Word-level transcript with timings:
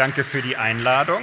Danke 0.00 0.24
für 0.24 0.40
die 0.40 0.56
Einladung. 0.56 1.22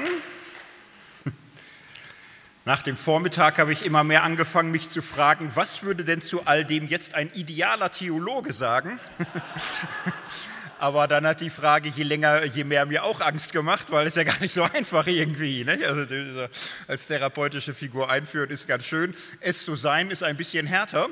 Nach 2.64 2.84
dem 2.84 2.96
Vormittag 2.96 3.58
habe 3.58 3.74
ich 3.74 3.84
immer 3.84 4.04
mehr 4.04 4.22
angefangen, 4.22 4.70
mich 4.70 4.88
zu 4.90 5.02
fragen, 5.02 5.50
was 5.56 5.82
würde 5.82 6.06
denn 6.06 6.22
zu 6.22 6.46
all 6.46 6.64
dem 6.64 6.88
jetzt 6.88 7.16
ein 7.16 7.34
idealer 7.34 7.90
Theologe 7.90 8.54
sagen? 8.54 9.00
Aber 10.80 11.08
dann 11.08 11.26
hat 11.26 11.42
die 11.42 11.50
Frage 11.50 11.90
je 11.90 12.04
länger, 12.04 12.46
je 12.46 12.66
mehr 12.66 12.86
mir 12.86 13.04
auch 13.04 13.20
Angst 13.20 13.52
gemacht, 13.52 13.88
weil 13.90 14.06
es 14.06 14.14
ja 14.14 14.24
gar 14.24 14.40
nicht 14.42 14.54
so 14.54 14.62
einfach 14.62 15.08
irgendwie. 15.08 15.64
Ne? 15.64 15.80
Also 15.84 16.48
als 16.88 17.08
therapeutische 17.08 17.74
Figur 17.74 18.12
einführen 18.12 18.52
ist 18.52 18.68
ganz 18.68 18.86
schön. 18.86 19.16
Es 19.40 19.66
zu 19.66 19.74
sein 19.74 20.12
ist 20.12 20.22
ein 20.22 20.38
bisschen 20.38 20.68
härter. 20.68 21.08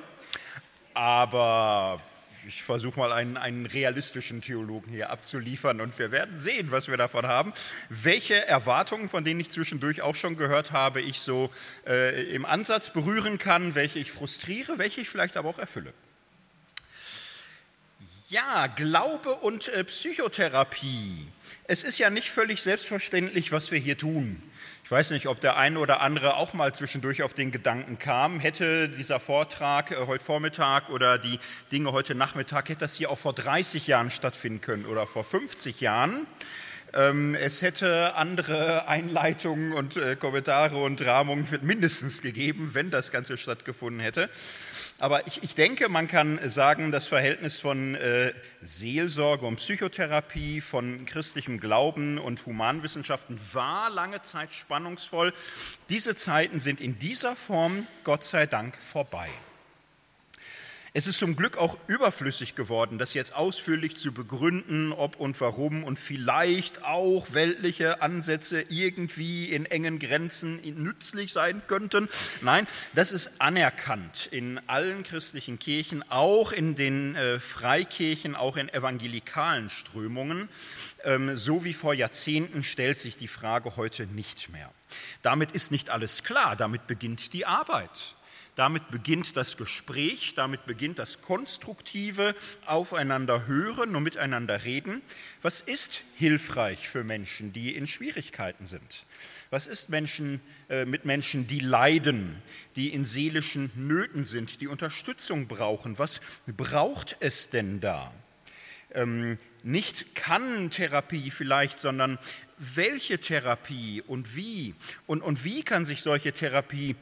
Aber 0.94 2.00
ich 2.48 2.64
versuche 2.64 3.00
mal 3.00 3.12
einen, 3.12 3.38
einen, 3.38 3.66
realistischen 3.66 4.42
Theologen 4.42 4.92
hier 4.92 5.10
abzuliefern 5.10 5.82
und 5.82 5.98
wir 5.98 6.12
werden 6.12 6.38
sehen, 6.38 6.72
was 6.72 6.88
wir 6.88 6.98
davon 6.98 7.28
haben. 7.28 7.54
Welche 7.90 8.46
Erwartungen, 8.48 9.10
von 9.10 9.24
denen 9.24 9.40
ich 9.40 9.50
zwischendurch 9.50 10.02
auch 10.02 10.16
schon 10.16 10.38
gehört 10.38 10.72
habe, 10.72 11.02
ich 11.02 11.20
so 11.20 11.50
äh, 11.88 12.24
im 12.34 12.46
Ansatz 12.46 12.92
berühren 12.92 13.38
kann, 13.38 13.76
welche 13.76 14.00
ich 14.00 14.12
frustriere, 14.12 14.78
welche 14.78 15.02
ich 15.02 15.10
vielleicht 15.10 15.38
aber 15.38 15.50
auch 15.50 15.60
erfülle. 15.60 15.94
Ja, 18.30 18.68
Glaube 18.68 19.36
und 19.36 19.68
äh, 19.70 19.84
Psychotherapie. 19.84 21.28
Es 21.68 21.84
ist 21.84 22.00
ja 22.00 22.10
nicht 22.10 22.30
völlig 22.30 22.62
selbstverständlich, 22.62 23.52
was 23.52 23.72
wir 23.72 23.80
hier 23.80 23.98
tun. 23.98 24.42
Ich 24.86 24.92
weiß 24.92 25.10
nicht, 25.10 25.26
ob 25.26 25.42
der 25.42 25.58
eine 25.58 25.80
oder 25.80 26.02
andere 26.02 26.36
auch 26.36 26.54
mal 26.54 26.72
zwischendurch 26.72 27.24
auf 27.24 27.34
den 27.34 27.50
Gedanken 27.50 27.98
kam, 27.98 28.40
hätte 28.40 28.88
dieser 28.88 29.20
Vortrag 29.20 29.90
äh, 29.90 29.96
heute 30.06 30.24
Vormittag 30.24 30.92
oder 30.92 31.18
die 31.18 31.40
Dinge 31.72 31.92
heute 31.92 32.14
Nachmittag, 32.14 32.70
hätte 32.70 32.82
das 32.82 32.94
hier 32.94 33.10
auch 33.10 33.18
vor 33.18 33.34
30 33.34 33.88
Jahren 33.88 34.12
stattfinden 34.12 34.62
können 34.62 34.86
oder 34.86 35.08
vor 35.08 35.24
50 35.24 35.82
Jahren. 35.82 36.28
Ähm, 36.94 37.34
es 37.34 37.64
hätte 37.64 38.14
andere 38.14 38.88
Einleitungen 38.88 39.74
und 39.74 39.98
äh, 39.98 40.16
Kommentare 40.18 40.78
und 40.78 41.04
Rahmungen 41.04 41.48
mindestens 41.64 42.22
gegeben, 42.22 42.70
wenn 42.74 42.92
das 42.92 43.12
Ganze 43.12 43.40
stattgefunden 43.40 44.02
hätte. 44.02 44.30
Aber 44.98 45.28
ich, 45.28 45.44
ich, 45.44 45.56
denke, 45.56 45.90
man 45.90 46.08
kann 46.08 46.40
sagen, 46.48 46.92
das 46.92 47.08
Verhältnis 47.08 47.58
von 47.60 47.96
äh, 47.96 48.34
Seelsorge 48.62 49.46
und 49.46 49.58
Psychotherapie, 49.58 50.62
von 50.62 51.06
christlichem 51.06 51.60
Glauben 51.60 52.18
und 52.18 52.46
Humanwissenschaften 52.46 53.38
war 53.54 53.90
lange 53.90 54.22
Zeit 54.22 54.54
spannungsvoll. 54.54 55.34
Diese 55.90 56.16
Zeiten 56.16 56.60
sind 56.62 56.80
in 56.80 56.98
dieser 56.98 57.36
Form, 57.36 57.88
Gott 58.06 58.24
sei 58.24 58.46
Dank, 58.46 58.78
vorbei. 58.78 59.30
Es 60.98 61.08
ist 61.08 61.20
zum 61.20 61.36
Glück 61.36 61.58
auch 61.58 61.78
überflüssig 61.88 62.56
geworden, 62.56 62.98
das 62.98 63.14
jetzt 63.14 63.36
ausführlich 63.36 63.98
zu 63.98 64.14
begründen, 64.14 64.94
ob 64.94 65.18
und 65.18 65.42
warum 65.42 65.84
und 65.84 66.00
vielleicht 66.00 66.86
auch 66.86 67.34
weltliche 67.34 68.02
Ansätze 68.02 68.64
irgendwie 68.70 69.52
in 69.52 69.66
engen 69.66 70.00
Grenzen 70.00 70.62
nützlich 70.82 71.34
sein 71.34 71.62
könnten. 71.68 72.08
Nein, 72.40 72.66
das 72.94 73.12
ist 73.12 73.42
anerkannt 73.42 74.30
in 74.32 74.58
allen 74.68 75.04
christlichen 75.04 75.60
Kirchen, 75.60 76.02
auch 76.10 76.54
in 76.54 76.78
den 76.78 77.16
äh, 77.16 77.42
Freikirchen, 77.42 78.38
auch 78.38 78.56
in 78.56 78.70
evangelikalen 78.70 79.70
Strömungen. 79.70 80.48
Ähm, 81.04 81.36
so 81.36 81.66
wie 81.66 81.74
vor 81.74 81.94
Jahrzehnten 81.94 82.64
stellt 82.64 83.00
sich 83.00 83.18
die 83.18 83.28
Frage 83.28 83.76
heute 83.76 84.08
nicht 84.08 84.48
mehr. 84.48 84.72
Damit 85.24 85.52
ist 85.52 85.72
nicht 85.72 85.90
alles 85.90 86.24
klar, 86.24 86.56
damit 86.56 86.88
beginnt 86.88 87.34
die 87.34 87.46
Arbeit. 87.46 88.15
Damit 88.56 88.90
beginnt 88.90 89.36
das 89.36 89.58
Gespräch, 89.58 90.34
damit 90.36 90.66
beginnt 90.66 90.98
das 90.98 91.20
konstruktive 91.20 92.34
Aufeinander 92.66 93.48
hören 93.48 93.96
und 93.96 94.04
miteinander 94.04 94.64
reden. 94.64 95.02
Was 95.42 95.60
ist 95.60 96.04
hilfreich 96.16 96.88
für 96.88 97.04
Menschen, 97.04 97.52
die 97.52 97.76
in 97.76 97.86
Schwierigkeiten 97.86 98.66
sind? 98.66 99.06
Was 99.50 99.68
ist 99.68 99.90
Menschen, 99.90 100.40
äh, 100.70 100.86
mit 100.86 101.04
Menschen, 101.04 101.48
die 101.48 101.60
leiden, 101.60 102.42
die 102.78 102.94
in 102.94 103.04
seelischen 103.04 103.72
Nöten 103.76 104.24
sind, 104.24 104.62
die 104.62 104.68
Unterstützung 104.68 105.48
brauchen? 105.48 106.00
Was 106.00 106.22
braucht 106.48 107.18
es 107.20 107.50
denn 107.50 107.82
da? 107.82 108.14
Ähm, 108.94 109.38
nicht 109.64 110.16
kann 110.16 110.70
Therapie 110.70 111.30
vielleicht, 111.30 111.80
sondern 111.80 112.20
welche 112.58 113.20
Therapie 113.20 114.02
und 114.02 114.36
wie? 114.36 114.76
Und, 115.08 115.22
und 115.22 115.44
wie 115.44 115.64
kann 115.64 115.84
sich 115.84 116.02
solche 116.02 116.32
Therapie 116.32 116.96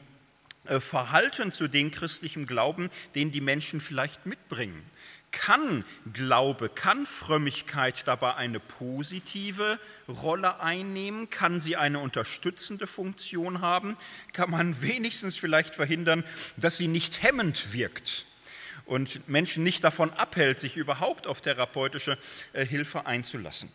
Verhalten 0.64 1.52
zu 1.52 1.68
dem 1.68 1.90
christlichen 1.90 2.46
Glauben, 2.46 2.90
den 3.14 3.30
die 3.30 3.40
Menschen 3.40 3.80
vielleicht 3.80 4.26
mitbringen. 4.26 4.82
Kann 5.34 5.84
Glaube, 6.12 6.68
kann 6.68 7.06
Frömmigkeit 7.06 8.06
dabei 8.06 8.36
eine 8.36 8.60
positive 8.60 9.80
Rolle 10.08 10.60
einnehmen? 10.60 11.28
Kann 11.28 11.58
sie 11.58 11.76
eine 11.76 11.98
unterstützende 11.98 12.86
Funktion 12.86 13.60
haben? 13.60 13.96
Kann 14.32 14.50
man 14.50 14.80
wenigstens 14.82 15.36
vielleicht 15.36 15.74
verhindern, 15.74 16.24
dass 16.56 16.76
sie 16.76 16.86
nicht 16.86 17.22
hemmend 17.22 17.72
wirkt 17.72 18.26
und 18.86 19.28
Menschen 19.28 19.64
nicht 19.64 19.82
davon 19.82 20.12
abhält, 20.12 20.60
sich 20.60 20.76
überhaupt 20.76 21.26
auf 21.26 21.40
therapeutische 21.40 22.16
äh, 22.52 22.64
Hilfe 22.64 23.06
einzulassen? 23.06 23.68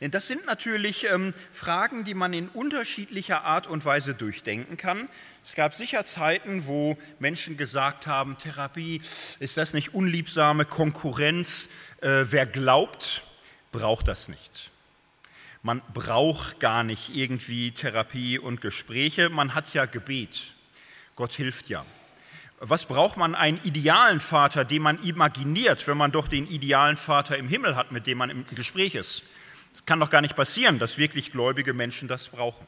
Denn 0.00 0.12
das 0.12 0.28
sind 0.28 0.46
natürlich 0.46 1.10
ähm, 1.10 1.34
Fragen, 1.50 2.04
die 2.04 2.14
man 2.14 2.32
in 2.32 2.48
unterschiedlicher 2.48 3.44
Art 3.44 3.66
und 3.66 3.84
Weise 3.84 4.14
durchdenken 4.14 4.76
kann. 4.76 5.08
Es 5.42 5.54
gab 5.54 5.74
sicher 5.74 6.04
Zeiten, 6.04 6.66
wo 6.66 6.96
Menschen 7.18 7.56
gesagt 7.56 8.06
haben, 8.06 8.38
Therapie, 8.38 9.02
ist 9.40 9.56
das 9.56 9.74
nicht 9.74 9.94
unliebsame 9.94 10.64
Konkurrenz? 10.64 11.68
Äh, 12.00 12.26
wer 12.28 12.46
glaubt, 12.46 13.22
braucht 13.72 14.06
das 14.06 14.28
nicht. 14.28 14.70
Man 15.62 15.82
braucht 15.92 16.60
gar 16.60 16.84
nicht 16.84 17.14
irgendwie 17.16 17.72
Therapie 17.72 18.38
und 18.38 18.60
Gespräche, 18.60 19.30
man 19.30 19.54
hat 19.54 19.74
ja 19.74 19.86
Gebet. 19.86 20.54
Gott 21.16 21.32
hilft 21.32 21.68
ja. 21.68 21.84
Was 22.60 22.86
braucht 22.86 23.16
man 23.16 23.34
einen 23.34 23.60
idealen 23.64 24.20
Vater, 24.20 24.64
den 24.64 24.82
man 24.82 25.02
imaginiert, 25.02 25.86
wenn 25.88 25.96
man 25.96 26.12
doch 26.12 26.28
den 26.28 26.46
idealen 26.46 26.96
Vater 26.96 27.36
im 27.36 27.48
Himmel 27.48 27.74
hat, 27.74 27.90
mit 27.90 28.06
dem 28.06 28.18
man 28.18 28.30
im 28.30 28.46
Gespräch 28.54 28.94
ist? 28.94 29.24
Es 29.72 29.84
kann 29.84 30.00
doch 30.00 30.10
gar 30.10 30.20
nicht 30.20 30.36
passieren, 30.36 30.78
dass 30.78 30.98
wirklich 30.98 31.32
gläubige 31.32 31.74
Menschen 31.74 32.08
das 32.08 32.28
brauchen. 32.28 32.66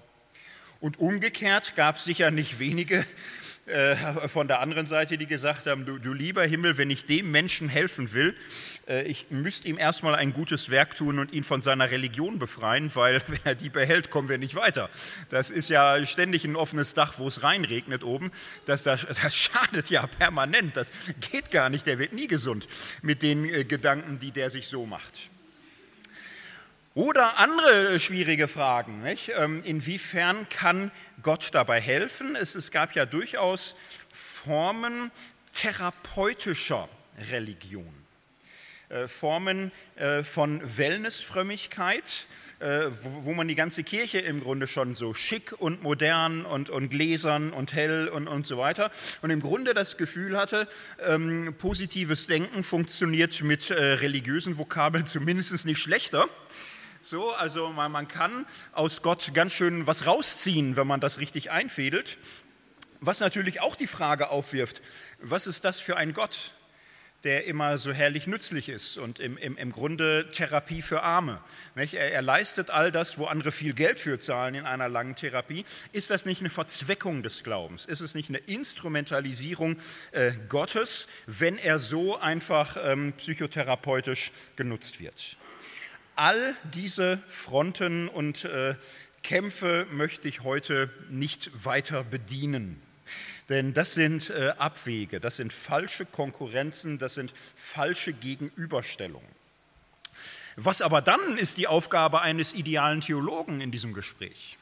Und 0.81 0.99
umgekehrt 0.99 1.77
gab 1.77 1.97
es 1.97 2.05
sicher 2.05 2.31
nicht 2.31 2.59
wenige 2.59 3.05
äh, 3.67 3.95
von 4.29 4.49
der 4.49 4.61
anderen 4.61 4.87
Seite, 4.87 5.19
die 5.19 5.27
gesagt 5.27 5.67
haben, 5.67 5.85
du, 5.85 5.99
du, 5.99 6.13
lieber 6.13 6.43
Himmel, 6.43 6.79
wenn 6.79 6.91
ich 6.91 7.05
dem 7.05 7.31
Menschen 7.31 7.69
helfen 7.69 8.13
will, 8.13 8.35
äh, 8.89 9.03
ich 9.05 9.27
müsste 9.31 9.69
ihm 9.69 9.79
erstmal 9.79 10.15
ein 10.15 10.33
gutes 10.33 10.71
Werk 10.71 10.97
tun 10.97 11.19
und 11.19 11.33
ihn 11.33 11.45
von 11.45 11.61
seiner 11.61 11.91
Religion 11.91 12.39
befreien, 12.39 12.91
weil 12.95 13.23
wenn 13.29 13.41
er 13.45 13.55
die 13.55 13.69
behält, 13.69 14.11
kommen 14.11 14.29
wir 14.29 14.39
nicht 14.39 14.55
weiter. 14.55 14.91
Das 15.29 15.51
ist 15.51 15.69
ja 15.69 16.05
ständig 16.05 16.45
ein 16.45 16.57
offenes 16.57 16.95
Dach, 16.95 17.19
wo 17.19 17.29
es 17.29 17.43
reinregnet 17.43 18.03
oben. 18.03 18.33
Das, 18.67 18.83
das, 18.83 19.07
das 19.07 19.37
schadet 19.37 19.91
ja 19.91 20.07
permanent. 20.07 20.77
Das 20.77 20.89
geht 21.31 21.51
gar 21.51 21.69
nicht. 21.69 21.87
Der 21.87 21.99
wird 21.99 22.13
nie 22.13 22.27
gesund 22.27 22.67
mit 23.03 23.23
den 23.23 23.45
äh, 23.45 23.65
Gedanken, 23.65 24.19
die 24.19 24.33
der 24.33 24.51
sich 24.51 24.67
so 24.67 24.87
macht. 24.87 25.31
Oder 26.95 27.39
andere 27.39 28.01
schwierige 28.01 28.49
Fragen. 28.49 29.03
Nicht? 29.03 29.31
Ähm, 29.37 29.63
inwiefern 29.65 30.49
kann 30.49 30.91
Gott 31.23 31.51
dabei 31.53 31.81
helfen? 31.81 32.35
Es, 32.35 32.57
es 32.57 32.73
gab 32.73 32.97
ja 32.97 33.07
durchaus 33.07 33.77
Formen 34.13 35.13
therapeutischer 35.53 36.89
Religion, 37.31 37.95
äh, 38.89 39.07
Formen 39.07 39.71
äh, 39.95 40.25
von 40.25 40.61
Wellnessfrömmigkeit, 40.79 42.27
äh, 42.59 42.87
wo, 43.03 43.35
man 43.35 43.47
die 43.47 43.55
ganze 43.55 43.85
Kirche 43.85 44.19
im 44.19 44.41
Grunde 44.41 44.67
schon 44.67 44.95
so 44.95 45.15
schick 45.15 45.53
und 45.61 45.85
modern 45.85 46.45
und, 46.45 46.71
und 46.71 46.91
gläsern 46.91 47.53
und 47.53 47.73
hell 47.73 48.09
und, 48.09 48.27
und 48.27 48.49
so 48.49 48.59
weiter 48.59 48.91
und 49.23 49.31
im 49.31 49.41
Grunde 49.41 49.75
das 49.75 49.97
Gefühl 49.97 50.37
hatte, 50.37 50.67
ähm, 51.07 51.55
positives 51.57 52.27
Denken 52.27 52.65
funktioniert 52.65 53.43
mit 53.45 53.71
äh, 53.71 53.75
religiösen 53.75 54.59
Vokabeln 54.59 55.07
zumindest 55.07 55.65
nicht 55.67 55.79
schlechter 55.79 56.29
so, 57.03 57.31
also 57.33 57.71
man, 57.71 57.93
man 57.93 58.09
kann 58.09 58.47
aus 58.73 59.03
Gott 59.03 59.33
ganz 59.35 59.53
schön 59.53 59.87
was 59.87 60.07
rausziehen, 60.07 60.77
wenn 60.77 60.87
man 60.87 61.01
das 61.01 61.19
richtig 61.19 61.51
einfädelt. 61.51 62.19
Was 63.01 63.21
natürlich 63.21 63.63
auch 63.63 63.75
die 63.75 63.87
Frage 63.87 64.31
aufwirft, 64.31 64.83
was 65.21 65.47
ist 65.47 65.65
das 65.65 65.81
für 65.81 65.97
ein 65.97 66.13
Gott? 66.13 66.53
der 67.25 67.45
immer 67.45 67.77
so 67.77 67.93
herrlich 67.93 68.27
nützlich 68.27 68.69
ist 68.69 68.97
und 68.97 69.19
im, 69.19 69.37
im, 69.37 69.57
im 69.59 69.73
Grunde 69.73 70.31
Therapie 70.33 70.81
für 70.81 71.03
Arme. 71.03 71.41
Er, 71.75 71.93
er, 71.93 72.23
leistet 72.23 72.71
all 72.71 72.91
das, 72.91 73.19
wo 73.19 73.27
andere 73.27 73.53
viel 73.53 73.75
Geld 73.75 74.01
für 74.01 74.19
zahlen 74.19 74.55
in 74.55 74.65
einer 74.65 74.89
langen 74.89 75.17
Therapie. 75.17 75.65
Ist 75.93 76.11
das 76.11 76.25
nicht 76.25 76.41
eine 76.41 76.51
Verzweckung 76.51 77.23
des 77.23 77.45
Glaubens? 77.45 77.85
Ist 77.85 78.01
es 78.01 78.15
nicht 78.15 78.31
eine 78.31 78.39
Instrumentalisierung 78.39 79.77
äh, 80.13 80.33
Gottes, 80.49 81.09
wenn 81.27 81.59
er 81.59 81.79
so 81.79 82.19
einfach 82.19 82.79
ähm, 82.83 83.13
psychotherapeutisch 83.13 84.33
genutzt 84.57 85.01
wird? 85.01 85.37
All 86.21 86.55
diese 86.75 87.17
Fronten 87.29 88.07
und 88.07 88.45
äh, 88.45 88.75
Kämpfe 89.23 89.87
möchte 89.91 90.29
ich 90.29 90.43
heute 90.43 90.91
nicht 91.09 91.65
weiter 91.65 92.05
bedienen. 92.05 92.83
Denn 93.49 93.73
das 93.73 93.95
sind 93.95 94.29
äh, 94.29 94.53
Abwege, 94.59 95.19
das 95.19 95.37
sind 95.37 95.51
falsche 95.51 96.05
Konkurrenzen, 96.05 96.99
das 96.99 97.15
sind 97.15 97.33
falsche 97.57 98.13
Gegenüberstellungen. 98.13 99.31
Was 100.57 100.83
aber 100.83 101.01
dann 101.01 101.39
ist 101.39 101.57
die 101.57 101.69
Aufgabe 101.69 102.21
eines 102.21 102.53
idealen 102.53 103.01
Theologen 103.01 103.63
in 103.63 103.71
diesem 103.71 103.95
Gespräch? 103.95 104.59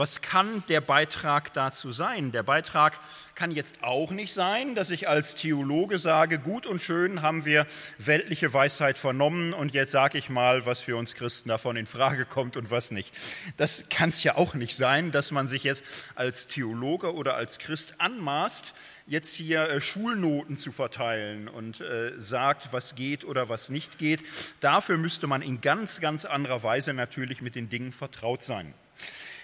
Was 0.00 0.22
kann 0.22 0.64
der 0.70 0.80
Beitrag 0.80 1.52
dazu 1.52 1.92
sein? 1.92 2.32
Der 2.32 2.42
Beitrag 2.42 2.98
kann 3.34 3.50
jetzt 3.50 3.84
auch 3.84 4.12
nicht 4.12 4.32
sein, 4.32 4.74
dass 4.74 4.88
ich 4.88 5.10
als 5.10 5.34
Theologe 5.34 5.98
sage, 5.98 6.38
gut 6.38 6.64
und 6.64 6.80
schön 6.80 7.20
haben 7.20 7.44
wir 7.44 7.66
weltliche 7.98 8.50
Weisheit 8.54 8.98
vernommen 8.98 9.52
und 9.52 9.74
jetzt 9.74 9.92
sage 9.92 10.16
ich 10.16 10.30
mal, 10.30 10.64
was 10.64 10.80
für 10.80 10.96
uns 10.96 11.14
Christen 11.14 11.50
davon 11.50 11.76
in 11.76 11.84
Frage 11.84 12.24
kommt 12.24 12.56
und 12.56 12.70
was 12.70 12.92
nicht. 12.92 13.12
Das 13.58 13.90
kann 13.90 14.08
es 14.08 14.24
ja 14.24 14.38
auch 14.38 14.54
nicht 14.54 14.74
sein, 14.74 15.10
dass 15.10 15.32
man 15.32 15.46
sich 15.46 15.64
jetzt 15.64 15.84
als 16.14 16.46
Theologe 16.46 17.14
oder 17.14 17.34
als 17.34 17.58
Christ 17.58 17.96
anmaßt, 17.98 18.72
jetzt 19.06 19.34
hier 19.34 19.68
äh, 19.68 19.82
Schulnoten 19.82 20.56
zu 20.56 20.72
verteilen 20.72 21.46
und 21.46 21.82
äh, 21.82 22.18
sagt, 22.18 22.72
was 22.72 22.94
geht 22.94 23.26
oder 23.26 23.50
was 23.50 23.68
nicht 23.68 23.98
geht. 23.98 24.24
Dafür 24.60 24.96
müsste 24.96 25.26
man 25.26 25.42
in 25.42 25.60
ganz, 25.60 26.00
ganz 26.00 26.24
anderer 26.24 26.62
Weise 26.62 26.94
natürlich 26.94 27.42
mit 27.42 27.54
den 27.54 27.68
Dingen 27.68 27.92
vertraut 27.92 28.40
sein. 28.40 28.72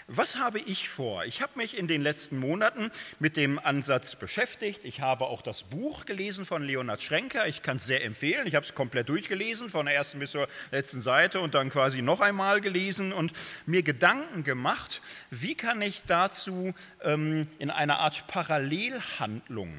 Was 0.08 0.38
habe 0.38 0.60
ich 0.60 0.88
vor? 0.88 1.24
Ich 1.24 1.42
habe 1.42 1.50
mich 1.56 1.76
in 1.76 1.88
den 1.88 2.00
letzten 2.00 2.38
Monaten 2.38 2.92
mit 3.18 3.36
dem 3.36 3.58
Ansatz 3.58 4.14
beschäftigt. 4.14 4.84
Ich 4.84 5.00
habe 5.00 5.24
auch 5.24 5.42
das 5.42 5.64
Buch 5.64 6.04
gelesen 6.04 6.46
von 6.46 6.62
Leonhard 6.62 7.02
Schrenker. 7.02 7.48
Ich 7.48 7.62
kann 7.62 7.78
es 7.78 7.86
sehr 7.86 8.04
empfehlen. 8.04 8.46
Ich 8.46 8.54
habe 8.54 8.64
es 8.64 8.72
komplett 8.76 9.08
durchgelesen, 9.08 9.68
von 9.68 9.86
der 9.86 9.96
ersten 9.96 10.20
bis 10.20 10.30
zur 10.30 10.46
letzten 10.70 11.02
Seite 11.02 11.40
und 11.40 11.56
dann 11.56 11.70
quasi 11.70 12.02
noch 12.02 12.20
einmal 12.20 12.60
gelesen 12.60 13.12
und 13.12 13.32
mir 13.66 13.82
Gedanken 13.82 14.44
gemacht, 14.44 15.02
wie 15.30 15.56
kann 15.56 15.82
ich 15.82 16.04
dazu 16.04 16.72
ähm, 17.02 17.48
in 17.58 17.70
einer 17.70 17.98
Art 17.98 18.28
Parallelhandlung 18.28 19.72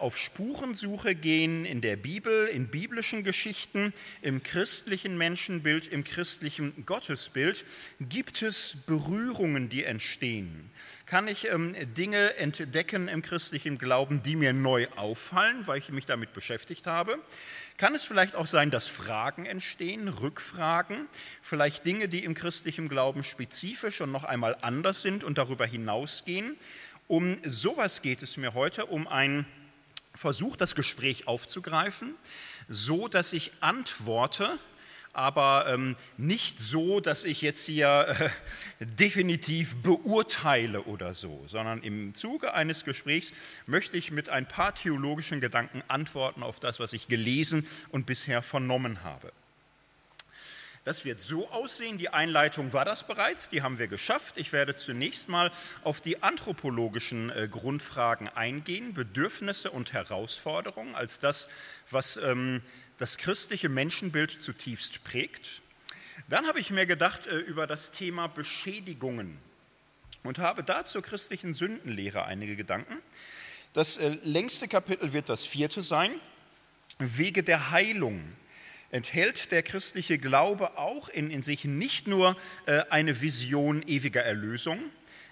auf 0.00 0.16
Spurensuche 0.16 1.14
gehen 1.14 1.64
in 1.64 1.80
der 1.80 1.96
Bibel, 1.96 2.46
in 2.46 2.68
biblischen 2.68 3.24
Geschichten, 3.24 3.92
im 4.22 4.42
christlichen 4.42 5.18
Menschenbild, 5.18 5.88
im 5.88 6.04
christlichen 6.04 6.86
Gottesbild. 6.86 7.64
Gibt 8.00 8.42
es 8.42 8.84
Berührungen, 8.86 9.68
die 9.68 9.84
entstehen? 9.84 10.70
Kann 11.06 11.28
ich 11.28 11.48
ähm, 11.48 11.74
Dinge 11.94 12.34
entdecken 12.36 13.06
im 13.06 13.22
christlichen 13.22 13.78
Glauben, 13.78 14.22
die 14.22 14.34
mir 14.34 14.52
neu 14.52 14.88
auffallen, 14.96 15.66
weil 15.66 15.78
ich 15.78 15.90
mich 15.90 16.06
damit 16.06 16.32
beschäftigt 16.32 16.86
habe? 16.86 17.18
Kann 17.76 17.94
es 17.94 18.04
vielleicht 18.04 18.34
auch 18.34 18.46
sein, 18.46 18.70
dass 18.70 18.88
Fragen 18.88 19.46
entstehen, 19.46 20.08
Rückfragen, 20.08 21.06
vielleicht 21.42 21.86
Dinge, 21.86 22.08
die 22.08 22.24
im 22.24 22.34
christlichen 22.34 22.88
Glauben 22.88 23.22
spezifisch 23.22 24.00
und 24.00 24.10
noch 24.10 24.24
einmal 24.24 24.56
anders 24.62 25.02
sind 25.02 25.22
und 25.22 25.38
darüber 25.38 25.66
hinausgehen? 25.66 26.56
Um 27.08 27.38
sowas 27.44 28.02
geht 28.02 28.22
es 28.22 28.36
mir 28.36 28.54
heute, 28.54 28.86
um 28.86 29.06
einen 29.06 29.46
Versuch, 30.16 30.56
das 30.56 30.74
Gespräch 30.74 31.28
aufzugreifen, 31.28 32.14
so 32.68 33.08
dass 33.08 33.32
ich 33.32 33.52
antworte, 33.60 34.58
aber 35.12 35.64
ähm, 35.68 35.96
nicht 36.18 36.58
so, 36.58 37.00
dass 37.00 37.24
ich 37.24 37.40
jetzt 37.40 37.64
hier 37.64 38.06
äh, 38.80 38.84
definitiv 38.84 39.76
beurteile 39.76 40.82
oder 40.82 41.14
so, 41.14 41.42
sondern 41.46 41.82
im 41.82 42.14
Zuge 42.14 42.52
eines 42.52 42.84
Gesprächs 42.84 43.32
möchte 43.64 43.96
ich 43.96 44.10
mit 44.10 44.28
ein 44.28 44.46
paar 44.46 44.74
theologischen 44.74 45.40
Gedanken 45.40 45.82
antworten 45.88 46.42
auf 46.42 46.60
das, 46.60 46.80
was 46.80 46.92
ich 46.92 47.08
gelesen 47.08 47.66
und 47.90 48.04
bisher 48.04 48.42
vernommen 48.42 49.04
habe. 49.04 49.32
Das 50.86 51.04
wird 51.04 51.18
so 51.18 51.50
aussehen, 51.50 51.98
die 51.98 52.10
Einleitung 52.10 52.72
war 52.72 52.84
das 52.84 53.08
bereits, 53.08 53.48
die 53.48 53.62
haben 53.62 53.80
wir 53.80 53.88
geschafft. 53.88 54.36
Ich 54.36 54.52
werde 54.52 54.76
zunächst 54.76 55.28
mal 55.28 55.50
auf 55.82 56.00
die 56.00 56.22
anthropologischen 56.22 57.30
äh, 57.30 57.48
Grundfragen 57.50 58.28
eingehen, 58.28 58.94
Bedürfnisse 58.94 59.72
und 59.72 59.92
Herausforderungen 59.92 60.94
als 60.94 61.18
das, 61.18 61.48
was 61.90 62.18
ähm, 62.18 62.62
das 62.98 63.18
christliche 63.18 63.68
Menschenbild 63.68 64.40
zutiefst 64.40 65.02
prägt. 65.02 65.60
Dann 66.28 66.46
habe 66.46 66.60
ich 66.60 66.70
mir 66.70 66.86
gedacht 66.86 67.26
äh, 67.26 67.36
über 67.36 67.66
das 67.66 67.90
Thema 67.90 68.28
Beschädigungen 68.28 69.38
und 70.22 70.38
habe 70.38 70.62
da 70.62 70.84
zur 70.84 71.02
christlichen 71.02 71.52
Sündenlehre 71.52 72.26
einige 72.26 72.54
Gedanken. 72.54 72.98
Das 73.72 73.96
äh, 73.96 74.16
längste 74.22 74.68
Kapitel 74.68 75.12
wird 75.12 75.30
das 75.30 75.46
vierte 75.46 75.82
sein, 75.82 76.12
Wege 77.00 77.42
der 77.42 77.72
Heilung 77.72 78.22
enthält 78.90 79.52
der 79.52 79.62
christliche 79.62 80.18
Glaube 80.18 80.78
auch 80.78 81.08
in, 81.08 81.30
in 81.30 81.42
sich 81.42 81.64
nicht 81.64 82.06
nur 82.06 82.36
äh, 82.66 82.82
eine 82.90 83.20
Vision 83.20 83.82
ewiger 83.86 84.22
Erlösung, 84.22 84.78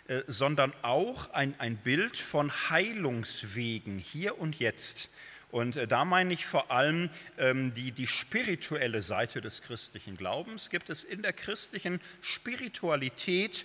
äh, 0.06 0.22
sondern 0.26 0.72
auch 0.82 1.30
ein, 1.30 1.54
ein 1.58 1.76
Bild 1.76 2.16
von 2.16 2.52
Heilungswegen 2.70 3.98
hier 3.98 4.38
und 4.38 4.58
jetzt. 4.58 5.08
Und 5.50 5.76
äh, 5.76 5.86
da 5.86 6.04
meine 6.04 6.34
ich 6.34 6.46
vor 6.46 6.72
allem 6.72 7.10
ähm, 7.38 7.72
die, 7.74 7.92
die 7.92 8.08
spirituelle 8.08 9.02
Seite 9.02 9.40
des 9.40 9.62
christlichen 9.62 10.16
Glaubens. 10.16 10.68
Gibt 10.68 10.90
es 10.90 11.04
in 11.04 11.22
der 11.22 11.32
christlichen 11.32 12.00
Spiritualität 12.20 13.64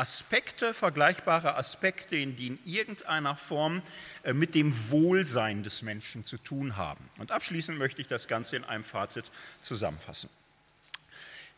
Aspekte, 0.00 0.72
vergleichbare 0.72 1.56
Aspekte, 1.56 2.16
die 2.26 2.46
in 2.46 2.58
irgendeiner 2.64 3.36
Form 3.36 3.82
äh, 4.22 4.32
mit 4.32 4.54
dem 4.54 4.72
Wohlsein 4.90 5.62
des 5.62 5.82
Menschen 5.82 6.24
zu 6.24 6.38
tun 6.38 6.76
haben. 6.76 7.06
Und 7.18 7.30
abschließend 7.30 7.78
möchte 7.78 8.00
ich 8.00 8.06
das 8.06 8.26
Ganze 8.26 8.56
in 8.56 8.64
einem 8.64 8.82
Fazit 8.82 9.30
zusammenfassen. 9.60 10.30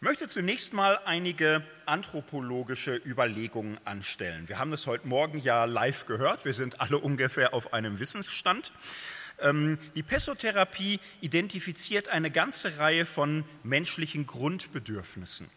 Ich 0.01 0.09
möchte 0.09 0.27
zunächst 0.27 0.73
mal 0.73 0.99
einige 1.05 1.65
anthropologische 1.87 2.97
Überlegungen 3.07 3.79
anstellen. 3.85 4.49
Wir 4.49 4.59
haben 4.59 4.73
das 4.73 4.89
heute 4.89 5.07
Morgen 5.07 5.39
ja 5.39 5.65
live 5.65 6.07
gehört. 6.07 6.45
Wir 6.45 6.55
sind 6.55 6.81
alle 6.81 6.99
ungefähr 6.99 7.55
auf 7.55 7.73
einem 7.73 8.01
Wissensstand. 8.01 8.73
Ähm, 9.39 9.79
die 9.95 10.03
Pessotherapie 10.03 10.99
identifiziert 11.21 12.09
eine 12.09 12.33
ganze 12.33 12.79
Reihe 12.79 13.07
von 13.07 13.45
menschlichen 13.63 14.27
Grundbedürfnissen. 14.27 15.49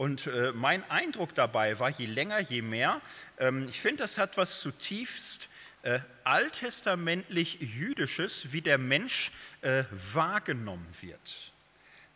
Und 0.00 0.26
äh, 0.28 0.52
mein 0.54 0.88
Eindruck 0.90 1.34
dabei 1.34 1.78
war, 1.78 1.90
je 1.90 2.06
länger, 2.06 2.40
je 2.40 2.62
mehr, 2.62 3.02
ähm, 3.36 3.68
ich 3.68 3.82
finde, 3.82 4.04
das 4.04 4.16
hat 4.16 4.38
was 4.38 4.62
zutiefst 4.62 5.50
äh, 5.82 5.98
alttestamentlich-jüdisches, 6.24 8.54
wie 8.54 8.62
der 8.62 8.78
Mensch 8.78 9.30
äh, 9.60 9.84
wahrgenommen 9.90 10.86
wird. 11.02 11.52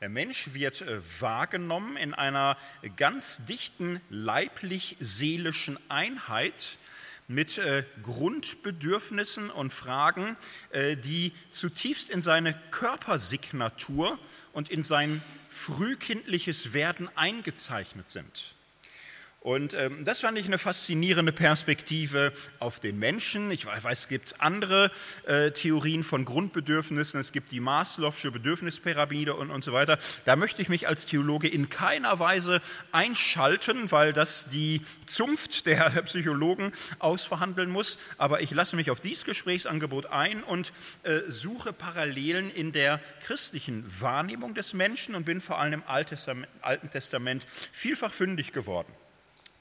Der 0.01 0.09
Mensch 0.09 0.55
wird 0.55 0.83
wahrgenommen 1.21 1.99
in 1.99 2.15
einer 2.15 2.57
ganz 2.97 3.45
dichten 3.45 4.01
leiblich-seelischen 4.09 5.79
Einheit 5.91 6.79
mit 7.29 7.59
äh, 7.59 7.85
Grundbedürfnissen 8.03 9.51
und 9.51 9.73
Fragen, 9.73 10.37
äh, 10.71 10.97
die 10.97 11.33
zutiefst 11.51 12.11
in 12.11 12.23
seine 12.23 12.55
Körpersignatur 12.71 14.19
und 14.53 14.71
in 14.71 14.83
sein 14.83 15.23
frühkindliches 15.49 16.73
Werden 16.73 17.09
eingezeichnet 17.17 18.09
sind. 18.09 18.55
Und 19.45 19.75
ähm, 19.75 20.07
das 20.07 20.21
fand 20.21 20.39
ich 20.39 20.47
eine 20.47 20.57
faszinierende 20.57 21.31
Perspektive 21.31 22.33
auf 22.61 22.81
den 22.81 22.99
Menschen. 22.99 23.51
Ich 23.51 23.67
weiß, 23.67 23.85
es 23.85 24.09
gibt 24.09 24.41
andere 24.41 24.91
äh, 25.27 25.51
Theorien 25.51 26.03
von 26.03 26.25
Grundbedürfnissen, 26.25 27.21
es 27.21 27.31
gibt 27.31 27.53
die 27.53 27.61
Maslow'sche 27.61 28.31
Bedürfnispyramide 28.31 29.35
und, 29.35 29.51
und 29.51 29.63
so 29.63 29.75
weiter. 29.75 29.99
Da 30.25 30.37
möchte 30.37 30.63
ich 30.63 30.71
mich 30.71 30.89
als 30.89 31.05
Theologe 31.05 31.47
in 31.47 31.69
keiner 31.69 32.19
Weise 32.19 32.63
einschalten, 32.91 33.93
weil 33.93 34.15
das 34.15 34.49
die 34.49 34.81
Zunft 35.05 35.67
der 35.67 35.91
Psychologen 36.07 36.73
ausverhandeln 36.99 37.69
muss. 37.69 37.99
Aber 38.17 38.41
ich 38.41 38.51
lasse 38.51 38.77
mich 38.77 38.91
auf 38.91 39.01
dieses 39.01 39.27
Gesprächsangebot 39.27 40.07
ein 40.07 40.43
und 40.43 40.73
äh, 41.03 41.21
suche 41.29 41.75
Parallelen 41.75 42.51
in 42.51 42.73
der 42.73 42.99
christlichen 43.23 43.85
Wahrnehmung 44.01 44.55
des 44.55 44.73
Menschen 44.73 45.15
und 45.15 45.27
bin 45.27 45.43
vor 45.43 45.59
allem 45.61 45.75
im 45.75 45.83
Alten 45.87 46.91
Testament 46.91 47.45
vielfach 47.73 48.11
fündig 48.11 48.55
geworden. 48.55 48.91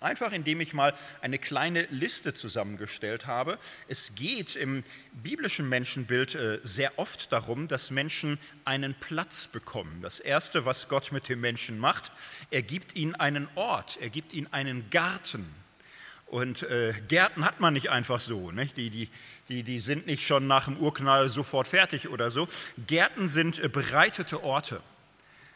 Einfach 0.03 0.33
indem 0.33 0.59
ich 0.59 0.73
mal 0.73 0.93
eine 1.21 1.39
kleine 1.39 1.83
Liste 1.83 2.33
zusammengestellt 2.33 3.25
habe. 3.25 3.57
Es 3.87 4.15
geht 4.15 4.57
im 4.57 4.83
biblischen 5.13 5.69
Menschenbild 5.69 6.35
äh, 6.35 6.59
sehr 6.61 6.91
oft 6.99 7.31
darum, 7.31 7.69
dass 7.69 7.89
Menschen 7.89 8.37
einen 8.65 8.95
Platz 8.95 9.47
bekommen. 9.47 10.01
Das 10.01 10.19
Erste, 10.19 10.65
was 10.65 10.89
Gott 10.89 11.13
mit 11.13 11.29
dem 11.29 11.39
Menschen 11.39 11.79
macht, 11.79 12.11
er 12.51 12.63
gibt 12.63 12.97
ihnen 12.97 13.15
einen 13.15 13.47
Ort, 13.55 13.97
er 14.01 14.09
gibt 14.09 14.33
ihnen 14.33 14.51
einen 14.51 14.89
Garten. 14.89 15.49
Und 16.25 16.63
äh, 16.63 16.93
Gärten 17.07 17.45
hat 17.45 17.61
man 17.61 17.73
nicht 17.73 17.89
einfach 17.89 18.19
so. 18.19 18.51
Nicht? 18.51 18.75
Die, 18.75 18.89
die, 18.89 19.09
die, 19.47 19.63
die 19.63 19.79
sind 19.79 20.05
nicht 20.05 20.27
schon 20.27 20.47
nach 20.47 20.65
dem 20.65 20.77
Urknall 20.79 21.29
sofort 21.29 21.69
fertig 21.69 22.09
oder 22.09 22.29
so. 22.29 22.49
Gärten 22.87 23.29
sind 23.29 23.59
äh, 23.59 23.69
bereitete 23.69 24.43
Orte. 24.43 24.81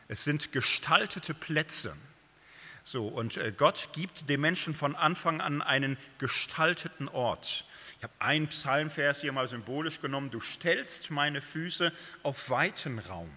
Es 0.08 0.24
sind 0.24 0.54
gestaltete 0.54 1.34
Plätze. 1.34 1.94
So, 2.90 3.06
und 3.06 3.36
äh, 3.36 3.52
Gott 3.52 3.90
gibt 3.92 4.30
dem 4.30 4.40
Menschen 4.40 4.74
von 4.74 4.96
Anfang 4.96 5.42
an 5.42 5.62
einen 5.62 5.98
gestalteten 6.20 7.10
Ort. 7.10 7.66
Ich 7.98 8.04
habe 8.04 8.14
einen 8.20 8.48
Psalmvers 8.48 9.20
hier 9.20 9.34
mal 9.34 9.50
symbolisch 9.50 10.00
genommen. 10.00 10.32
Du 10.32 10.40
stellst 10.40 11.12
meine 11.12 11.42
Füße 11.42 11.92
auf 12.24 12.50
weiten 12.50 13.00
Raum. 13.00 13.30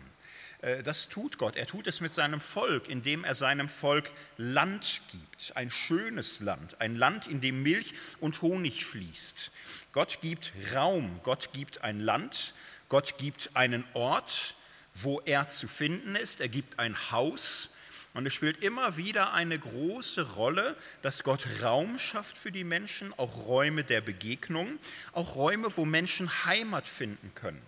Äh, 0.60 0.84
das 0.84 1.08
tut 1.08 1.36
Gott. 1.36 1.56
Er 1.56 1.66
tut 1.66 1.88
es 1.88 2.00
mit 2.00 2.12
seinem 2.12 2.40
Volk, 2.40 2.88
indem 2.88 3.24
er 3.24 3.34
seinem 3.34 3.68
Volk 3.68 4.12
Land 4.36 5.02
gibt. 5.10 5.56
Ein 5.56 5.70
schönes 5.72 6.38
Land, 6.38 6.80
ein 6.80 6.94
Land, 6.94 7.26
in 7.26 7.40
dem 7.40 7.64
Milch 7.64 7.94
und 8.20 8.42
Honig 8.42 8.84
fließt. 8.84 9.50
Gott 9.90 10.20
gibt 10.20 10.52
Raum, 10.76 11.18
Gott 11.24 11.52
gibt 11.52 11.82
ein 11.82 11.98
Land, 11.98 12.54
Gott 12.88 13.18
gibt 13.18 13.50
einen 13.56 13.82
Ort, 13.94 14.54
wo 14.94 15.18
er 15.22 15.48
zu 15.48 15.66
finden 15.66 16.14
ist. 16.14 16.40
Er 16.40 16.48
gibt 16.48 16.78
ein 16.78 16.96
Haus. 17.10 17.70
Und 18.12 18.26
es 18.26 18.34
spielt 18.34 18.62
immer 18.62 18.96
wieder 18.96 19.32
eine 19.34 19.58
große 19.58 20.34
Rolle, 20.34 20.76
dass 21.02 21.22
Gott 21.22 21.46
Raum 21.62 21.98
schafft 21.98 22.36
für 22.36 22.50
die 22.50 22.64
Menschen, 22.64 23.12
auch 23.16 23.46
Räume 23.46 23.84
der 23.84 24.00
Begegnung, 24.00 24.78
auch 25.12 25.36
Räume, 25.36 25.68
wo 25.76 25.84
Menschen 25.84 26.44
Heimat 26.44 26.88
finden 26.88 27.32
können. 27.34 27.62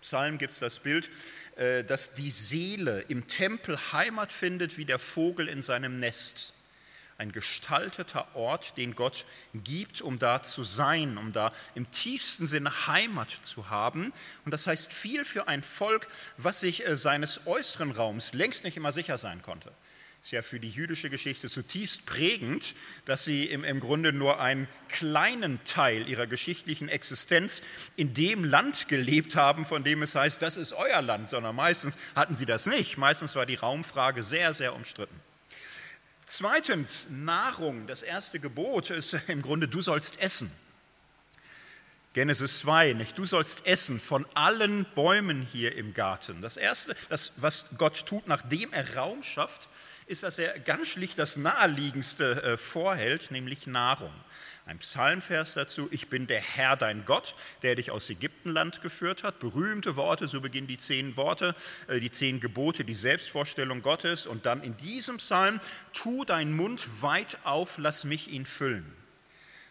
Psalm 0.00 0.36
gibt 0.36 0.52
es 0.52 0.58
das 0.58 0.80
Bild, 0.80 1.10
äh, 1.56 1.84
dass 1.84 2.14
die 2.14 2.30
Seele 2.30 3.02
im 3.08 3.28
Tempel 3.28 3.78
Heimat 3.92 4.32
findet 4.32 4.76
wie 4.76 4.84
der 4.84 4.98
Vogel 4.98 5.48
in 5.48 5.62
seinem 5.62 6.00
Nest. 6.00 6.52
Ein 7.22 7.30
gestalteter 7.30 8.34
Ort, 8.34 8.76
den 8.76 8.96
Gott 8.96 9.26
gibt, 9.54 10.02
um 10.02 10.18
da 10.18 10.42
zu 10.42 10.64
sein, 10.64 11.18
um 11.18 11.32
da 11.32 11.52
im 11.76 11.88
tiefsten 11.92 12.48
Sinne 12.48 12.88
Heimat 12.88 13.30
zu 13.30 13.70
haben. 13.70 14.12
Und 14.44 14.50
das 14.50 14.66
heißt 14.66 14.92
viel 14.92 15.24
für 15.24 15.46
ein 15.46 15.62
Volk, 15.62 16.08
was 16.36 16.58
sich 16.58 16.84
äh, 16.84 16.96
seines 16.96 17.46
äußeren 17.46 17.92
Raums 17.92 18.32
längst 18.32 18.64
nicht 18.64 18.76
immer 18.76 18.90
sicher 18.90 19.18
sein 19.18 19.40
konnte 19.40 19.70
ist 20.22 20.30
ja 20.30 20.42
für 20.42 20.60
die 20.60 20.70
jüdische 20.70 21.10
Geschichte 21.10 21.48
zutiefst 21.48 22.06
prägend, 22.06 22.76
dass 23.06 23.24
sie 23.24 23.44
im, 23.44 23.64
im 23.64 23.80
Grunde 23.80 24.12
nur 24.12 24.40
einen 24.40 24.68
kleinen 24.88 25.62
Teil 25.64 26.08
ihrer 26.08 26.28
geschichtlichen 26.28 26.88
Existenz 26.88 27.62
in 27.96 28.14
dem 28.14 28.44
Land 28.44 28.86
gelebt 28.86 29.34
haben, 29.34 29.64
von 29.64 29.82
dem 29.82 30.02
es 30.02 30.14
heißt, 30.14 30.40
das 30.40 30.56
ist 30.56 30.74
euer 30.74 31.02
Land, 31.02 31.28
sondern 31.28 31.56
meistens 31.56 31.98
hatten 32.14 32.36
sie 32.36 32.46
das 32.46 32.66
nicht. 32.66 32.98
Meistens 32.98 33.34
war 33.34 33.46
die 33.46 33.56
Raumfrage 33.56 34.22
sehr, 34.22 34.54
sehr 34.54 34.76
umstritten. 34.76 35.20
Zweitens, 36.34 37.08
Nahrung. 37.10 37.86
Das 37.86 38.02
erste 38.02 38.40
Gebot 38.40 38.88
ist 38.88 39.12
im 39.28 39.42
Grunde, 39.42 39.68
du 39.68 39.82
sollst 39.82 40.18
essen. 40.18 40.50
Genesis 42.14 42.60
2, 42.60 42.94
nicht? 42.94 43.18
Du 43.18 43.26
sollst 43.26 43.66
essen 43.66 44.00
von 44.00 44.24
allen 44.32 44.86
Bäumen 44.94 45.42
hier 45.42 45.76
im 45.76 45.92
Garten. 45.92 46.40
Das 46.40 46.56
erste, 46.56 46.96
das, 47.10 47.32
was 47.36 47.76
Gott 47.76 48.06
tut, 48.06 48.28
nachdem 48.28 48.72
er 48.72 48.96
Raum 48.96 49.22
schafft, 49.22 49.68
ist, 50.06 50.22
dass 50.22 50.38
er 50.38 50.58
ganz 50.58 50.88
schlicht 50.88 51.18
das 51.18 51.36
Naheliegendste 51.36 52.42
äh, 52.42 52.56
vorhält, 52.56 53.30
nämlich 53.30 53.66
Nahrung. 53.66 54.12
Ein 54.72 54.78
Psalmvers 54.78 55.52
dazu, 55.52 55.86
ich 55.90 56.08
bin 56.08 56.26
der 56.26 56.40
Herr 56.40 56.78
dein 56.78 57.04
Gott, 57.04 57.34
der 57.60 57.74
dich 57.74 57.90
aus 57.90 58.08
Ägyptenland 58.08 58.80
geführt 58.80 59.22
hat. 59.22 59.38
Berühmte 59.38 59.96
Worte, 59.96 60.26
so 60.28 60.40
beginnen 60.40 60.66
die 60.66 60.78
zehn 60.78 61.14
Worte, 61.18 61.54
äh, 61.88 62.00
die 62.00 62.10
zehn 62.10 62.40
Gebote, 62.40 62.82
die 62.82 62.94
Selbstvorstellung 62.94 63.82
Gottes. 63.82 64.26
Und 64.26 64.46
dann 64.46 64.62
in 64.62 64.74
diesem 64.78 65.18
Psalm, 65.18 65.60
tu 65.92 66.24
deinen 66.24 66.56
Mund 66.56 67.02
weit 67.02 67.36
auf, 67.44 67.76
lass 67.76 68.04
mich 68.04 68.28
ihn 68.28 68.46
füllen. 68.46 68.90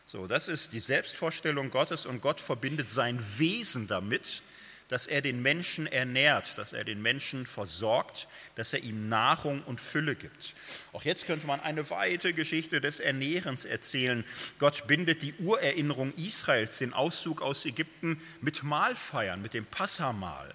So, 0.06 0.28
das 0.28 0.48
ist 0.48 0.72
die 0.72 0.80
Selbstvorstellung 0.80 1.72
Gottes 1.72 2.06
und 2.06 2.22
Gott 2.22 2.40
verbindet 2.40 2.88
sein 2.88 3.18
Wesen 3.40 3.88
damit 3.88 4.44
dass 4.92 5.08
er 5.08 5.22
den 5.22 5.42
Menschen 5.42 5.88
ernährt, 5.88 6.58
dass 6.58 6.74
er 6.74 6.84
den 6.84 7.02
Menschen 7.02 7.46
versorgt, 7.46 8.28
dass 8.56 8.74
er 8.74 8.84
ihm 8.84 9.08
Nahrung 9.08 9.64
und 9.64 9.80
Fülle 9.80 10.16
gibt. 10.16 10.54
Auch 10.92 11.04
jetzt 11.04 11.26
könnte 11.26 11.48
man 11.48 11.62
eine 11.62 11.90
weite 11.90 12.34
Geschichte 12.34 12.82
des 12.82 13.00
Ernährens 13.00 13.64
erzählen. 13.64 14.26
Gott 14.60 14.88
bindet 14.88 15.22
die 15.22 15.34
Urerinnerung 15.36 16.14
Israels, 16.16 16.78
den 16.80 16.92
Auszug 16.92 17.42
aus 17.42 17.66
Ägypten, 17.66 18.22
mit 18.42 18.64
Mahlfeiern, 18.64 19.42
mit 19.42 19.54
dem 19.54 19.66
Passamahl. 19.66 20.54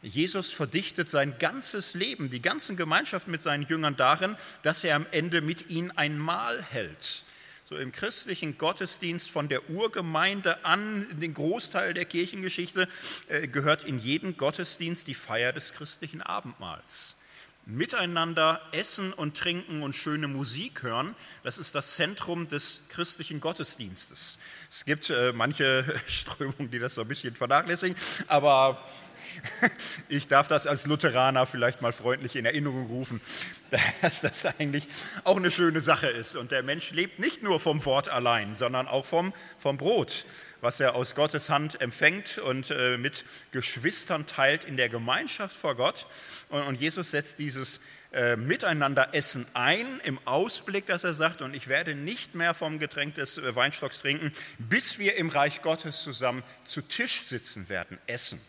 Jesus 0.00 0.50
verdichtet 0.50 1.10
sein 1.10 1.38
ganzes 1.38 1.92
Leben, 1.92 2.30
die 2.30 2.40
ganze 2.40 2.74
Gemeinschaft 2.74 3.28
mit 3.28 3.42
seinen 3.42 3.66
Jüngern 3.66 3.96
darin, 3.96 4.36
dass 4.62 4.82
er 4.82 4.96
am 4.96 5.04
Ende 5.10 5.42
mit 5.42 5.68
ihnen 5.68 5.90
ein 5.90 6.16
Mahl 6.16 6.62
hält 6.70 7.22
so 7.68 7.76
im 7.76 7.92
christlichen 7.92 8.56
Gottesdienst 8.56 9.30
von 9.30 9.50
der 9.50 9.68
Urgemeinde 9.68 10.64
an, 10.64 11.06
in 11.10 11.20
den 11.20 11.34
Großteil 11.34 11.92
der 11.92 12.06
Kirchengeschichte, 12.06 12.88
äh, 13.28 13.46
gehört 13.46 13.84
in 13.84 13.98
jeden 13.98 14.38
Gottesdienst 14.38 15.06
die 15.06 15.12
Feier 15.12 15.52
des 15.52 15.74
christlichen 15.74 16.22
Abendmahls. 16.22 17.16
Miteinander 17.66 18.62
essen 18.72 19.12
und 19.12 19.36
trinken 19.36 19.82
und 19.82 19.94
schöne 19.94 20.28
Musik 20.28 20.82
hören, 20.82 21.14
das 21.42 21.58
ist 21.58 21.74
das 21.74 21.96
Zentrum 21.96 22.48
des 22.48 22.84
christlichen 22.88 23.38
Gottesdienstes. 23.38 24.38
Es 24.70 24.86
gibt 24.86 25.10
äh, 25.10 25.34
manche 25.34 25.84
Strömungen, 26.06 26.70
die 26.70 26.78
das 26.78 26.94
so 26.94 27.02
ein 27.02 27.08
bisschen 27.08 27.36
vernachlässigen, 27.36 27.98
aber 28.28 28.82
ich 30.08 30.26
darf 30.28 30.48
das 30.48 30.66
als 30.66 30.86
Lutheraner 30.86 31.46
vielleicht 31.46 31.82
mal 31.82 31.92
freundlich 31.92 32.36
in 32.36 32.44
Erinnerung 32.44 32.86
rufen, 32.86 33.20
dass 34.02 34.20
das 34.20 34.46
eigentlich 34.46 34.88
auch 35.24 35.36
eine 35.36 35.50
schöne 35.50 35.80
Sache 35.80 36.08
ist. 36.08 36.36
Und 36.36 36.50
der 36.50 36.62
Mensch 36.62 36.92
lebt 36.92 37.18
nicht 37.18 37.42
nur 37.42 37.60
vom 37.60 37.84
Wort 37.84 38.08
allein, 38.08 38.54
sondern 38.54 38.88
auch 38.88 39.04
vom, 39.04 39.32
vom 39.58 39.76
Brot, 39.76 40.24
was 40.60 40.80
er 40.80 40.94
aus 40.94 41.14
Gottes 41.14 41.50
Hand 41.50 41.80
empfängt 41.80 42.38
und 42.38 42.70
äh, 42.70 42.96
mit 42.98 43.24
Geschwistern 43.52 44.26
teilt 44.26 44.64
in 44.64 44.76
der 44.76 44.88
Gemeinschaft 44.88 45.56
vor 45.56 45.76
Gott. 45.76 46.06
Und, 46.48 46.76
Jesus 46.80 47.10
setzt 47.10 47.38
dieses 47.38 47.80
äh, 48.12 48.36
Miteinanderessen 48.36 49.46
ein 49.54 50.00
im 50.04 50.18
Ausblick, 50.24 50.86
dass 50.86 51.04
er 51.04 51.14
sagt, 51.14 51.42
und 51.42 51.54
ich 51.54 51.68
werde 51.68 51.94
nicht 51.94 52.34
mehr 52.34 52.54
vom 52.54 52.78
Getränk 52.78 53.14
des 53.16 53.38
äh, 53.38 53.54
Weinstocks 53.54 54.00
trinken, 54.00 54.32
bis 54.58 54.98
wir 54.98 55.16
im 55.16 55.28
Reich 55.28 55.62
Gottes 55.62 56.02
zusammen 56.02 56.42
zu 56.64 56.82
Tisch 56.82 57.24
sitzen 57.24 57.68
werden, 57.68 57.98
essen. 58.06 58.40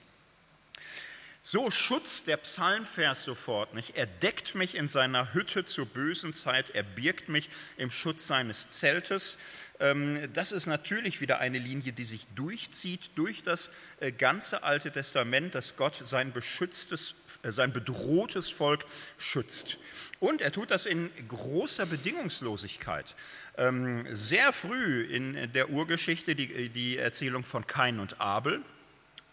So 1.51 1.71
schützt 1.71 2.27
der 2.27 2.37
Psalmvers 2.37 3.23
sofort 3.23 3.73
nicht. 3.73 3.97
Er 3.97 4.05
deckt 4.05 4.53
mich 4.53 4.75
in 4.75 4.87
seiner 4.87 5.33
Hütte 5.33 5.65
zur 5.65 5.87
bösen 5.87 6.31
Zeit, 6.31 6.69
er 6.75 6.83
birgt 6.83 7.27
mich 7.27 7.49
im 7.75 7.89
Schutz 7.89 8.27
seines 8.27 8.69
Zeltes. 8.69 9.39
Ähm, 9.79 10.29
das 10.35 10.51
ist 10.51 10.67
natürlich 10.67 11.21
wieder 11.21 11.39
eine 11.39 11.57
Linie, 11.57 11.91
die 11.91 12.03
sich 12.03 12.27
durchzieht 12.35 13.09
durch 13.15 13.41
das 13.41 13.71
äh, 13.99 14.11
ganze 14.11 14.61
Alte 14.61 14.91
Testament, 14.91 15.55
dass 15.55 15.75
Gott 15.75 15.97
sein 15.99 16.33
beschütztes, 16.33 17.15
äh, 17.41 17.51
sein 17.51 17.73
bedrohtes 17.73 18.51
Volk 18.51 18.85
schützt. 19.17 19.79
Und 20.19 20.43
er 20.43 20.51
tut 20.51 20.69
das 20.69 20.85
in 20.85 21.09
großer 21.27 21.87
Bedingungslosigkeit. 21.87 23.15
Ähm, 23.57 24.05
sehr 24.11 24.53
früh 24.53 25.01
in 25.01 25.51
der 25.53 25.71
Urgeschichte 25.71 26.35
die, 26.35 26.69
die 26.69 26.97
Erzählung 26.97 27.43
von 27.43 27.65
Kain 27.65 27.99
und 27.99 28.21
Abel 28.21 28.61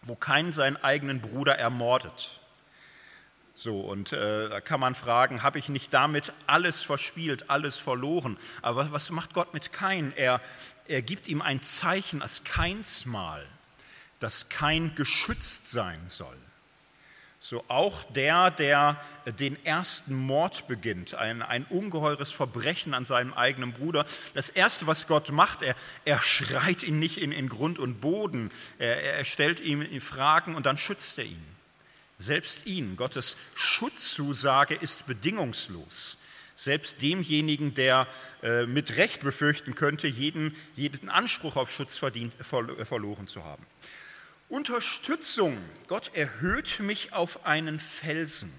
wo 0.02 0.14
kein 0.14 0.52
seinen 0.52 0.76
eigenen 0.76 1.20
Bruder 1.20 1.58
ermordet. 1.58 2.40
So, 3.54 3.80
und 3.80 4.12
äh, 4.12 4.50
da 4.50 4.60
kann 4.60 4.80
man 4.80 4.94
fragen, 4.94 5.42
habe 5.42 5.58
ich 5.58 5.70
nicht 5.70 5.92
damit 5.94 6.34
alles 6.46 6.82
verspielt, 6.82 7.48
alles 7.48 7.78
verloren? 7.78 8.36
Aber 8.60 8.92
was 8.92 9.10
macht 9.10 9.32
Gott 9.32 9.54
mit 9.54 9.72
Kain? 9.72 10.12
Er, 10.14 10.42
er 10.86 11.00
gibt 11.00 11.26
ihm 11.26 11.40
ein 11.40 11.62
Zeichen 11.62 12.20
als 12.20 12.44
Keinsmal, 12.44 13.46
dass 14.20 14.50
kein 14.50 14.94
geschützt 14.94 15.70
sein 15.70 16.00
soll. 16.06 16.36
So 17.48 17.64
auch 17.68 18.02
der, 18.02 18.50
der 18.50 19.00
den 19.38 19.64
ersten 19.64 20.16
Mord 20.16 20.66
beginnt, 20.66 21.14
ein, 21.14 21.42
ein 21.42 21.64
ungeheures 21.66 22.32
Verbrechen 22.32 22.92
an 22.92 23.04
seinem 23.04 23.32
eigenen 23.34 23.72
Bruder. 23.72 24.04
Das 24.34 24.48
Erste, 24.48 24.88
was 24.88 25.06
Gott 25.06 25.30
macht, 25.30 25.62
er, 25.62 25.76
er 26.04 26.20
schreit 26.22 26.82
ihn 26.82 26.98
nicht 26.98 27.18
in, 27.18 27.30
in 27.30 27.48
Grund 27.48 27.78
und 27.78 28.00
Boden, 28.00 28.50
er, 28.80 29.00
er 29.00 29.24
stellt 29.24 29.60
ihm 29.60 30.00
Fragen 30.00 30.56
und 30.56 30.66
dann 30.66 30.76
schützt 30.76 31.18
er 31.18 31.26
ihn. 31.26 31.46
Selbst 32.18 32.66
ihn, 32.66 32.96
Gottes 32.96 33.36
Schutzzusage 33.54 34.74
ist 34.74 35.06
bedingungslos. 35.06 36.18
Selbst 36.56 37.00
demjenigen, 37.00 37.74
der 37.74 38.08
äh, 38.42 38.66
mit 38.66 38.96
Recht 38.96 39.20
befürchten 39.20 39.76
könnte, 39.76 40.08
jeden, 40.08 40.56
jeden 40.74 41.10
Anspruch 41.10 41.54
auf 41.54 41.70
Schutz 41.70 41.96
verdient, 41.96 42.32
verloren 42.40 43.28
zu 43.28 43.44
haben. 43.44 43.64
Unterstützung. 44.48 45.58
Gott 45.88 46.12
erhöht 46.14 46.80
mich 46.80 47.12
auf 47.12 47.44
einen 47.46 47.80
Felsen. 47.80 48.52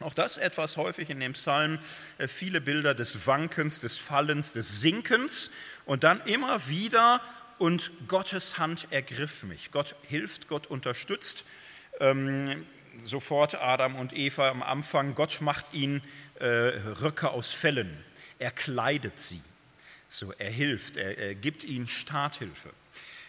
Auch 0.00 0.14
das 0.14 0.36
etwas 0.36 0.76
häufig 0.76 1.10
in 1.10 1.20
dem 1.20 1.34
Psalm, 1.34 1.78
äh, 2.18 2.26
viele 2.28 2.60
Bilder 2.60 2.94
des 2.94 3.26
Wankens, 3.26 3.80
des 3.80 3.98
Fallens, 3.98 4.52
des 4.52 4.80
Sinkens 4.80 5.50
und 5.84 6.02
dann 6.02 6.20
immer 6.26 6.68
wieder 6.68 7.20
und 7.58 7.92
Gottes 8.08 8.58
Hand 8.58 8.88
ergriff 8.90 9.44
mich. 9.44 9.70
Gott 9.70 9.94
hilft, 10.08 10.48
Gott 10.48 10.66
unterstützt. 10.66 11.44
Ähm, 12.00 12.66
sofort 12.98 13.54
Adam 13.54 13.94
und 13.94 14.12
Eva 14.12 14.48
am 14.48 14.62
Anfang, 14.62 15.14
Gott 15.14 15.40
macht 15.40 15.72
ihnen 15.72 16.02
äh, 16.40 16.46
Röcke 16.46 17.30
aus 17.30 17.50
Fellen, 17.50 17.96
er 18.38 18.50
kleidet 18.50 19.18
sie. 19.18 19.40
So, 20.08 20.32
er 20.36 20.50
hilft, 20.50 20.96
er, 20.96 21.16
er 21.16 21.34
gibt 21.34 21.64
ihnen 21.64 21.86
Starthilfe. 21.86 22.70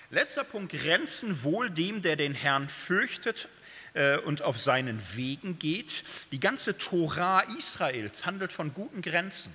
Letzter 0.09 0.43
Punkt, 0.43 0.73
Grenzen 0.73 1.43
wohl 1.43 1.69
dem, 1.69 2.01
der 2.01 2.15
den 2.15 2.35
Herrn 2.35 2.69
fürchtet 2.69 3.49
äh, 3.93 4.17
und 4.17 4.41
auf 4.41 4.59
seinen 4.59 5.01
Wegen 5.15 5.59
geht. 5.59 6.03
Die 6.31 6.39
ganze 6.39 6.77
Tora 6.77 7.41
Israels 7.57 8.25
handelt 8.25 8.51
von 8.51 8.73
guten 8.73 9.01
Grenzen. 9.01 9.53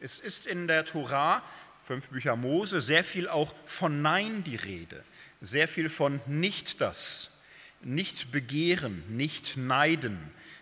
Es 0.00 0.20
ist 0.20 0.46
in 0.46 0.68
der 0.68 0.84
Tora, 0.84 1.42
fünf 1.82 2.08
Bücher 2.08 2.36
Mose, 2.36 2.80
sehr 2.80 3.04
viel 3.04 3.28
auch 3.28 3.54
von 3.64 4.02
Nein 4.02 4.44
die 4.44 4.56
Rede, 4.56 5.02
sehr 5.40 5.68
viel 5.68 5.88
von 5.88 6.20
nicht 6.26 6.80
das, 6.80 7.38
nicht 7.82 8.30
begehren, 8.30 9.02
nicht 9.08 9.56
neiden, 9.56 10.18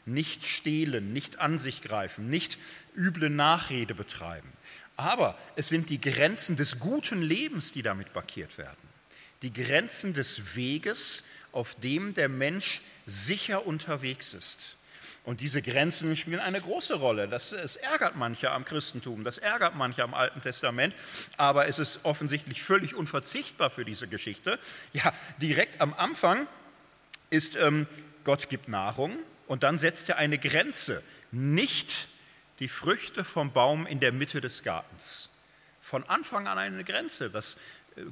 nicht 0.07 0.47
stehlen, 0.47 1.12
nicht 1.12 1.38
an 1.38 1.59
sich 1.59 1.83
greifen, 1.83 2.31
nicht 2.31 2.59
üble 2.97 3.29
Nachrede 3.29 3.95
betreiben. 3.95 4.53
Aber 4.97 5.37
es 5.57 5.69
sind 5.69 5.91
die 5.91 6.00
Grenzen 6.00 6.57
des 6.57 6.79
guten 6.79 7.23
Lebens, 7.23 7.73
die 7.73 7.83
damit 7.83 8.15
markiert 8.15 8.57
werden. 8.57 8.86
Die 9.43 9.52
Grenzen 9.52 10.14
des 10.14 10.57
Weges, 10.57 11.25
auf 11.52 11.75
dem 11.76 12.14
der 12.14 12.28
Mensch 12.28 12.81
sicher 13.07 13.66
unterwegs 13.66 14.35
ist. 14.35 14.76
Und 15.26 15.40
diese 15.40 15.61
Grenzen 15.61 16.14
spielen 16.14 16.38
eine 16.38 16.61
große 16.61 16.95
Rolle. 16.95 17.26
Das, 17.26 17.50
das 17.50 17.75
ärgert 17.75 18.14
manche 18.14 18.52
am 18.52 18.64
Christentum, 18.64 19.25
das 19.25 19.38
ärgert 19.38 19.75
manche 19.75 20.05
am 20.05 20.14
Alten 20.14 20.40
Testament, 20.40 20.95
aber 21.37 21.66
es 21.66 21.81
ist 21.81 22.00
offensichtlich 22.05 22.62
völlig 22.62 22.95
unverzichtbar 22.95 23.71
für 23.71 23.85
diese 23.85 24.07
Geschichte. 24.07 24.59
Ja, 24.93 25.12
direkt 25.43 25.81
am 25.81 25.95
Anfang 25.95 26.47
ist 27.31 27.57
ähm, 27.57 27.88
Gott 28.23 28.49
gibt 28.49 28.69
Nahrung 28.69 29.19
und 29.49 29.64
dann 29.64 29.78
setzt 29.78 30.09
er 30.09 30.19
eine 30.19 30.38
Grenze. 30.38 31.02
Nicht 31.33 32.09
die 32.61 32.69
Früchte 32.69 33.25
vom 33.25 33.52
Baum 33.52 33.85
in 33.85 33.99
der 33.99 34.12
Mitte 34.12 34.40
des 34.40 34.62
Gartens. 34.62 35.31
Von 35.81 36.05
Anfang 36.05 36.47
an 36.47 36.59
eine 36.59 36.85
Grenze, 36.85 37.31
dass 37.31 37.57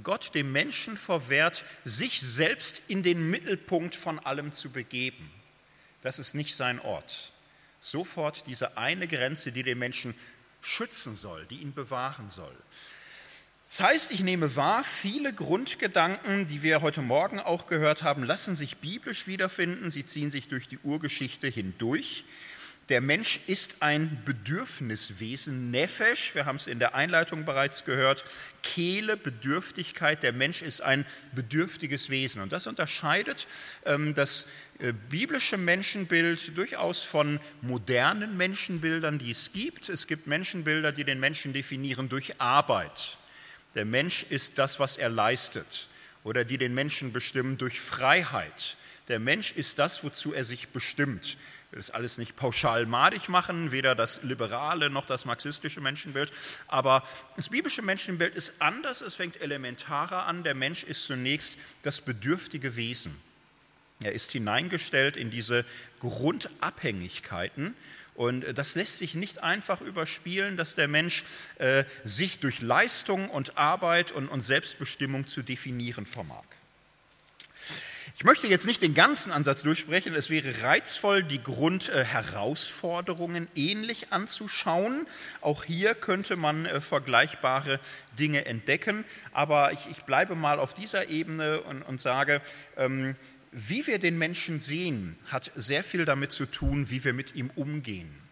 Gott 0.02 0.34
dem 0.34 0.52
Menschen 0.52 0.96
verwehrt, 0.96 1.64
sich 1.84 2.20
selbst 2.20 2.82
in 2.88 3.02
den 3.02 3.30
Mittelpunkt 3.30 3.96
von 3.96 4.18
allem 4.18 4.52
zu 4.52 4.70
begeben. 4.70 5.30
Das 6.02 6.18
ist 6.18 6.34
nicht 6.34 6.54
sein 6.54 6.80
Ort. 6.80 7.32
Sofort 7.80 8.46
diese 8.46 8.78
eine 8.78 9.06
Grenze, 9.06 9.52
die 9.52 9.62
den 9.62 9.78
Menschen 9.78 10.14
schützen 10.62 11.16
soll, 11.16 11.44
die 11.46 11.58
ihn 11.58 11.74
bewahren 11.74 12.30
soll. 12.30 12.56
Das 13.68 13.80
heißt, 13.80 14.12
ich 14.12 14.20
nehme 14.20 14.54
wahr, 14.54 14.84
viele 14.84 15.32
Grundgedanken, 15.32 16.46
die 16.46 16.62
wir 16.62 16.80
heute 16.80 17.02
Morgen 17.02 17.40
auch 17.40 17.66
gehört 17.66 18.04
haben, 18.04 18.22
lassen 18.22 18.54
sich 18.54 18.76
biblisch 18.76 19.26
wiederfinden. 19.26 19.90
Sie 19.90 20.06
ziehen 20.06 20.30
sich 20.30 20.48
durch 20.48 20.68
die 20.68 20.78
Urgeschichte 20.78 21.48
hindurch. 21.48 22.24
Der 22.90 23.00
Mensch 23.00 23.40
ist 23.46 23.76
ein 23.80 24.22
Bedürfniswesen, 24.26 25.70
Nefesh, 25.70 26.34
wir 26.34 26.44
haben 26.44 26.56
es 26.56 26.66
in 26.66 26.78
der 26.78 26.94
Einleitung 26.94 27.46
bereits 27.46 27.86
gehört, 27.86 28.24
Kehle, 28.62 29.16
Bedürftigkeit, 29.16 30.22
der 30.22 30.34
Mensch 30.34 30.60
ist 30.60 30.82
ein 30.82 31.06
bedürftiges 31.32 32.10
Wesen. 32.10 32.42
Und 32.42 32.52
das 32.52 32.66
unterscheidet 32.66 33.46
ähm, 33.86 34.14
das 34.14 34.48
äh, 34.80 34.92
biblische 34.92 35.56
Menschenbild 35.56 36.58
durchaus 36.58 37.02
von 37.02 37.40
modernen 37.62 38.36
Menschenbildern, 38.36 39.18
die 39.18 39.30
es 39.30 39.52
gibt. 39.54 39.88
Es 39.88 40.06
gibt 40.06 40.26
Menschenbilder, 40.26 40.92
die 40.92 41.04
den 41.04 41.20
Menschen 41.20 41.54
definieren 41.54 42.10
durch 42.10 42.38
Arbeit. 42.38 43.16
Der 43.74 43.86
Mensch 43.86 44.26
ist 44.28 44.58
das, 44.58 44.78
was 44.78 44.98
er 44.98 45.08
leistet. 45.08 45.88
Oder 46.22 46.44
die 46.44 46.58
den 46.58 46.74
Menschen 46.74 47.12
bestimmen 47.12 47.56
durch 47.56 47.80
Freiheit. 47.80 48.76
Der 49.08 49.18
Mensch 49.18 49.52
ist 49.52 49.78
das, 49.78 50.04
wozu 50.04 50.32
er 50.32 50.44
sich 50.44 50.68
bestimmt 50.68 51.36
will 51.74 51.80
das 51.80 51.90
alles 51.90 52.18
nicht 52.18 52.36
pauschal 52.36 52.86
madig 52.86 53.28
machen, 53.28 53.72
weder 53.72 53.96
das 53.96 54.22
liberale 54.22 54.90
noch 54.90 55.06
das 55.06 55.24
marxistische 55.24 55.80
Menschenbild, 55.80 56.32
aber 56.68 57.02
das 57.34 57.48
biblische 57.48 57.82
Menschenbild 57.82 58.32
ist 58.36 58.54
anders, 58.60 59.00
es 59.00 59.16
fängt 59.16 59.40
elementarer 59.40 60.26
an. 60.26 60.44
Der 60.44 60.54
Mensch 60.54 60.84
ist 60.84 61.04
zunächst 61.04 61.54
das 61.82 62.00
bedürftige 62.00 62.76
Wesen. 62.76 63.20
Er 64.00 64.12
ist 64.12 64.30
hineingestellt 64.30 65.16
in 65.16 65.30
diese 65.30 65.64
Grundabhängigkeiten 65.98 67.74
und 68.14 68.44
das 68.56 68.76
lässt 68.76 68.98
sich 68.98 69.16
nicht 69.16 69.42
einfach 69.42 69.80
überspielen, 69.80 70.56
dass 70.56 70.76
der 70.76 70.86
Mensch 70.86 71.24
äh, 71.58 71.82
sich 72.04 72.38
durch 72.38 72.60
Leistung 72.60 73.28
und 73.30 73.58
Arbeit 73.58 74.12
und, 74.12 74.28
und 74.28 74.42
Selbstbestimmung 74.42 75.26
zu 75.26 75.42
definieren 75.42 76.06
vermag. 76.06 76.44
Ich 78.16 78.22
möchte 78.22 78.46
jetzt 78.46 78.68
nicht 78.68 78.80
den 78.80 78.94
ganzen 78.94 79.32
Ansatz 79.32 79.64
durchsprechen. 79.64 80.14
Es 80.14 80.30
wäre 80.30 80.62
reizvoll, 80.62 81.24
die 81.24 81.42
Grundherausforderungen 81.42 83.48
ähnlich 83.56 84.12
anzuschauen. 84.12 85.08
Auch 85.40 85.64
hier 85.64 85.96
könnte 85.96 86.36
man 86.36 86.64
äh, 86.64 86.80
vergleichbare 86.80 87.80
Dinge 88.16 88.44
entdecken. 88.44 89.04
Aber 89.32 89.72
ich, 89.72 89.80
ich 89.90 90.04
bleibe 90.04 90.36
mal 90.36 90.60
auf 90.60 90.74
dieser 90.74 91.08
Ebene 91.08 91.60
und, 91.62 91.82
und 91.82 92.00
sage, 92.00 92.40
ähm, 92.76 93.16
wie 93.50 93.84
wir 93.88 93.98
den 93.98 94.16
Menschen 94.16 94.60
sehen, 94.60 95.16
hat 95.26 95.50
sehr 95.56 95.82
viel 95.82 96.04
damit 96.04 96.30
zu 96.30 96.46
tun, 96.46 96.90
wie 96.90 97.02
wir 97.02 97.14
mit 97.14 97.34
ihm 97.34 97.50
umgehen. 97.56 98.23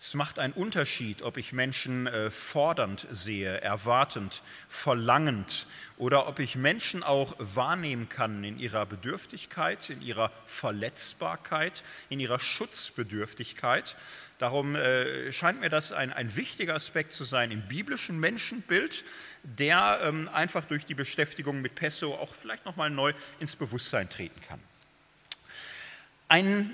Es 0.00 0.14
macht 0.14 0.38
einen 0.38 0.52
Unterschied, 0.52 1.22
ob 1.22 1.38
ich 1.38 1.52
Menschen 1.52 2.06
äh, 2.06 2.30
fordernd 2.30 3.08
sehe, 3.10 3.60
erwartend, 3.62 4.42
verlangend 4.68 5.66
oder 5.96 6.28
ob 6.28 6.38
ich 6.38 6.54
Menschen 6.54 7.02
auch 7.02 7.34
wahrnehmen 7.38 8.08
kann 8.08 8.44
in 8.44 8.60
ihrer 8.60 8.86
Bedürftigkeit, 8.86 9.90
in 9.90 10.00
ihrer 10.00 10.30
Verletzbarkeit, 10.46 11.82
in 12.10 12.20
ihrer 12.20 12.38
Schutzbedürftigkeit. 12.38 13.96
Darum 14.38 14.76
äh, 14.76 15.32
scheint 15.32 15.58
mir 15.58 15.68
das 15.68 15.90
ein, 15.90 16.12
ein 16.12 16.36
wichtiger 16.36 16.76
Aspekt 16.76 17.12
zu 17.12 17.24
sein 17.24 17.50
im 17.50 17.62
biblischen 17.62 18.20
Menschenbild, 18.20 19.04
der 19.42 19.98
ähm, 20.04 20.28
einfach 20.32 20.64
durch 20.64 20.84
die 20.84 20.94
Beschäftigung 20.94 21.60
mit 21.60 21.74
Pesso 21.74 22.14
auch 22.14 22.32
vielleicht 22.32 22.64
nochmal 22.66 22.90
neu 22.90 23.12
ins 23.40 23.56
Bewusstsein 23.56 24.08
treten 24.08 24.40
kann. 24.42 24.60
Ein 26.28 26.72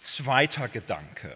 zweiter 0.00 0.68
Gedanke 0.68 1.34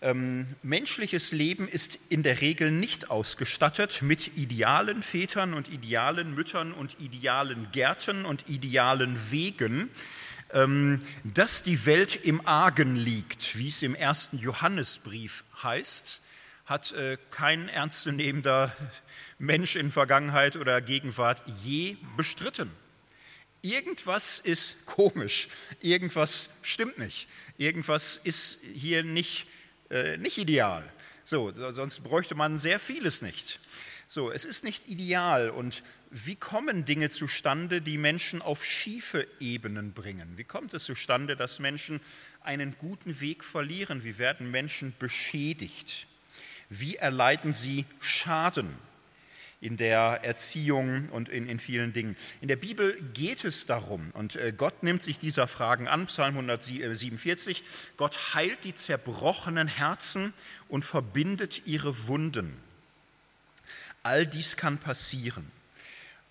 ähm, 0.00 0.46
menschliches 0.62 1.32
Leben 1.32 1.66
ist 1.66 1.98
in 2.08 2.22
der 2.22 2.40
Regel 2.40 2.70
nicht 2.70 3.10
ausgestattet 3.10 4.02
mit 4.02 4.36
idealen 4.36 5.02
Vätern 5.02 5.54
und 5.54 5.72
idealen 5.72 6.34
Müttern 6.34 6.72
und 6.72 7.00
idealen 7.00 7.70
Gärten 7.72 8.24
und 8.24 8.48
idealen 8.48 9.18
Wegen, 9.30 9.90
ähm, 10.52 11.02
dass 11.24 11.62
die 11.62 11.84
Welt 11.84 12.16
im 12.16 12.46
Argen 12.46 12.96
liegt, 12.96 13.58
wie 13.58 13.68
es 13.68 13.82
im 13.82 13.94
ersten 13.94 14.38
Johannesbrief 14.38 15.44
heißt, 15.62 16.22
hat 16.64 16.92
äh, 16.92 17.16
kein 17.30 17.68
ernstzunehmender 17.68 18.74
Mensch 19.38 19.76
in 19.76 19.90
Vergangenheit 19.90 20.56
oder 20.56 20.80
Gegenwart 20.80 21.42
je 21.62 21.96
bestritten. 22.16 22.70
Irgendwas 23.62 24.38
ist 24.38 24.86
komisch, 24.86 25.48
irgendwas 25.80 26.50
stimmt 26.62 26.98
nicht, 26.98 27.28
irgendwas 27.56 28.20
ist 28.22 28.58
hier 28.74 29.02
nicht 29.02 29.48
nicht 30.18 30.38
ideal. 30.38 30.84
So, 31.24 31.52
sonst 31.52 32.00
bräuchte 32.00 32.34
man 32.34 32.58
sehr 32.58 32.78
vieles 32.78 33.22
nicht. 33.22 33.60
So, 34.10 34.30
es 34.30 34.46
ist 34.46 34.64
nicht 34.64 34.88
ideal. 34.88 35.50
Und 35.50 35.82
wie 36.10 36.36
kommen 36.36 36.86
Dinge 36.86 37.10
zustande, 37.10 37.82
die 37.82 37.98
Menschen 37.98 38.40
auf 38.40 38.64
schiefe 38.64 39.26
Ebenen 39.38 39.92
bringen? 39.92 40.38
Wie 40.38 40.44
kommt 40.44 40.72
es 40.72 40.84
zustande, 40.84 41.36
dass 41.36 41.58
Menschen 41.58 42.00
einen 42.40 42.76
guten 42.78 43.20
Weg 43.20 43.44
verlieren? 43.44 44.04
Wie 44.04 44.16
werden 44.16 44.50
Menschen 44.50 44.94
beschädigt? 44.98 46.06
Wie 46.70 46.96
erleiden 46.96 47.52
sie 47.52 47.84
Schaden? 48.00 48.87
In 49.60 49.76
der 49.76 50.20
Erziehung 50.22 51.08
und 51.08 51.28
in, 51.28 51.48
in 51.48 51.58
vielen 51.58 51.92
Dingen. 51.92 52.16
In 52.40 52.48
der 52.48 52.56
Bibel 52.56 52.94
geht 53.14 53.44
es 53.44 53.66
darum, 53.66 54.06
und 54.12 54.36
äh, 54.36 54.52
Gott 54.56 54.82
nimmt 54.82 55.02
sich 55.02 55.18
dieser 55.18 55.48
Fragen 55.48 55.88
an, 55.88 56.06
Psalm 56.06 56.34
147, 56.34 57.64
Gott 57.96 58.34
heilt 58.34 58.62
die 58.64 58.74
zerbrochenen 58.74 59.66
Herzen 59.66 60.32
und 60.68 60.84
verbindet 60.84 61.62
ihre 61.66 62.06
Wunden. 62.06 62.56
All 64.04 64.26
dies 64.26 64.56
kann 64.56 64.78
passieren. 64.78 65.50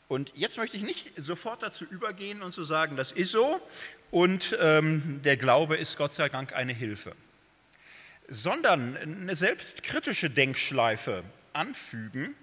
Und 0.08 0.32
jetzt 0.36 0.58
möchte 0.58 0.78
ich 0.78 0.84
nicht 0.84 1.12
sofort 1.18 1.62
dazu 1.64 1.84
übergehen 1.84 2.42
und 2.42 2.54
zu 2.54 2.64
sagen, 2.64 2.96
das 2.96 3.12
ist 3.12 3.32
so 3.32 3.62
und 4.10 4.58
ähm, 4.62 5.22
der 5.24 5.36
Glaube 5.36 5.76
ist 5.76 5.98
Gott 5.98 6.14
sei 6.14 6.30
Dank 6.30 6.54
eine 6.54 6.72
Hilfe, 6.72 7.14
sondern 8.30 8.96
eine 8.96 9.36
selbstkritische 9.36 10.30
Denkschleife 10.30 11.26
anfügen 11.52 12.36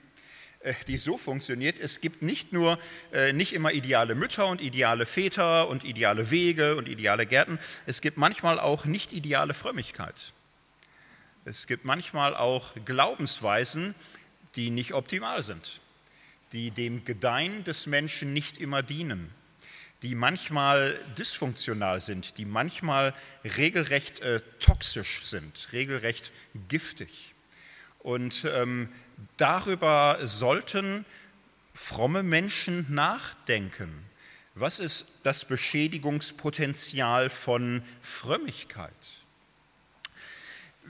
die 0.86 0.96
so 0.96 1.18
funktioniert. 1.18 1.78
Es 1.78 2.00
gibt 2.00 2.22
nicht 2.22 2.52
nur 2.52 2.78
äh, 3.12 3.32
nicht 3.32 3.52
immer 3.52 3.72
ideale 3.72 4.14
Mütter 4.14 4.46
und 4.46 4.60
ideale 4.60 5.06
Väter 5.06 5.68
und 5.68 5.84
ideale 5.84 6.30
Wege 6.30 6.76
und 6.76 6.88
ideale 6.88 7.26
Gärten, 7.26 7.58
es 7.86 8.00
gibt 8.00 8.16
manchmal 8.16 8.58
auch 8.58 8.84
nicht 8.84 9.12
ideale 9.12 9.54
Frömmigkeit. 9.54 10.14
Es 11.44 11.66
gibt 11.66 11.84
manchmal 11.84 12.34
auch 12.34 12.72
Glaubensweisen, 12.84 13.94
die 14.56 14.70
nicht 14.70 14.94
optimal 14.94 15.42
sind, 15.42 15.80
die 16.52 16.70
dem 16.70 17.04
Gedeihen 17.04 17.64
des 17.64 17.86
Menschen 17.86 18.32
nicht 18.32 18.56
immer 18.58 18.82
dienen, 18.82 19.30
die 20.02 20.14
manchmal 20.14 20.98
dysfunktional 21.18 22.00
sind, 22.00 22.38
die 22.38 22.46
manchmal 22.46 23.14
regelrecht 23.44 24.20
äh, 24.20 24.40
toxisch 24.60 25.24
sind, 25.24 25.68
regelrecht 25.72 26.32
giftig. 26.68 27.33
Und 28.04 28.46
ähm, 28.54 28.90
darüber 29.38 30.18
sollten 30.22 31.06
fromme 31.72 32.22
Menschen 32.22 32.86
nachdenken. 32.90 34.04
Was 34.54 34.78
ist 34.78 35.06
das 35.24 35.46
Beschädigungspotenzial 35.46 37.30
von 37.30 37.82
Frömmigkeit? 38.02 38.92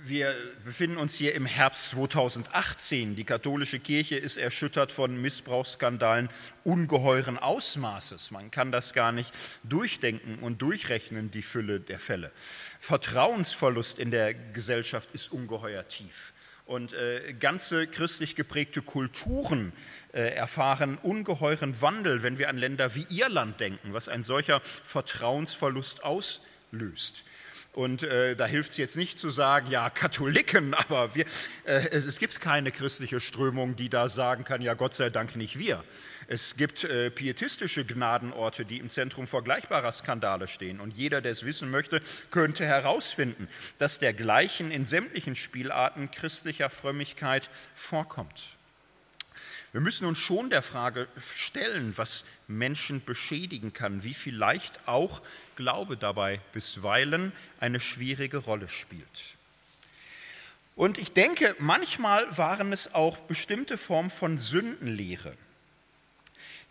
Wir 0.07 0.35
befinden 0.65 0.97
uns 0.97 1.15
hier 1.15 1.37
im 1.37 1.47
Herbst 1.47 1.91
2018. 1.91 3.15
Die 3.15 3.23
katholische 3.23 3.79
Kirche 3.79 4.17
ist 4.17 4.37
erschüttert 4.37 4.91
von 4.91 5.17
Missbrauchsskandalen 5.23 6.29
ungeheuren 6.65 7.39
Ausmaßes. 7.39 8.33
Man 8.33 8.51
kann 8.51 8.73
das 8.73 8.93
gar 8.93 9.13
nicht 9.13 9.33
durchdenken 9.63 10.41
und 10.41 10.61
durchrechnen, 10.61 11.31
die 11.31 11.43
Fülle 11.43 11.79
der 11.79 12.01
Fälle. 12.01 12.33
Vertrauensverlust 12.81 14.01
in 14.01 14.11
der 14.11 14.35
Gesellschaft 14.35 15.13
ist 15.13 15.31
ungeheuer 15.31 15.87
tief. 15.87 16.34
Und 16.67 16.95
äh, 16.95 17.35
ganze 17.35 17.87
christlich 17.87 18.37
geprägte 18.37 18.81
Kulturen 18.81 19.73
äh, 20.13 20.35
erfahren 20.35 20.97
ungeheuren 21.03 21.81
Wandel, 21.83 22.23
wenn 22.23 22.39
wir 22.39 22.49
an 22.49 22.57
Länder 22.57 22.95
wie 22.95 23.07
Irland 23.11 23.61
denken, 23.61 23.93
was 23.93 24.09
ein 24.09 24.23
solcher 24.23 24.61
Vertrauensverlust 24.61 26.05
auslöst. 26.05 27.25
Und 27.75 28.05
äh, 28.05 28.37
da 28.37 28.47
hilft 28.47 28.71
es 28.71 28.77
jetzt 28.77 28.97
nicht 28.97 29.19
zu 29.19 29.31
sagen, 29.31 29.69
ja, 29.69 29.91
Katholiken, 29.91 30.75
aber 30.89 31.15
wir, 31.17 31.25
äh, 31.65 31.89
es, 31.91 32.21
gibt 32.21 32.41
keine 32.41 32.71
christliche 32.71 33.21
Strömung, 33.21 33.75
die 33.75 33.89
da 33.89 34.09
sagen 34.09 34.45
kann, 34.45 34.63
ja, 34.63 34.75
Gott 34.75 34.95
sei 34.95 35.11
Dank 35.11 35.35
nicht 35.35 35.59
wir. 35.59 35.83
Es 36.29 36.57
gibt 36.57 36.85
äh, 36.85 37.11
pietistische 37.11 37.85
Gnadenorte, 37.85 38.65
die 38.65 38.79
im 38.79 38.89
Zentrum 38.89 39.27
vergleichbarer 39.27 39.91
Skandale 39.91 40.47
stehen. 40.47 40.79
Und 40.79 40.97
jeder, 40.97 41.21
der 41.21 41.33
es 41.33 41.45
wissen 41.45 41.69
möchte, 41.69 42.01
könnte 42.31 42.65
herausfinden, 42.65 43.49
dass 43.79 43.99
dergleichen 43.99 44.71
in 44.71 44.85
sämtlichen 44.85 45.35
Spielarten 45.35 46.13
christlicher 46.13 46.71
Frömmigkeit 46.71 47.51
vorkommt. 47.75 48.57
Wir 49.75 49.81
müssen 49.81 50.07
uns 50.07 50.21
schon 50.21 50.51
der 50.51 50.63
Frage 50.63 51.09
stellen, 51.21 51.99
was 51.99 52.27
Menschen 52.47 53.05
beschädigen 53.05 53.73
kann, 53.73 54.05
wie 54.05 54.15
vielleicht 54.15 54.87
auch 54.87 55.21
Glaube 55.57 55.97
dabei 55.97 56.41
bisweilen 56.53 57.33
eine 57.59 57.81
schwierige 57.81 58.37
Rolle 58.37 58.69
spielt. 58.69 59.37
Und 60.77 60.97
ich 60.97 61.13
denke, 61.13 61.57
manchmal 61.59 62.25
waren 62.39 62.73
es 62.73 62.95
auch 62.95 63.17
bestimmte 63.17 63.77
Formen 63.77 64.11
von 64.11 64.39
Sündenlehre, 64.39 65.37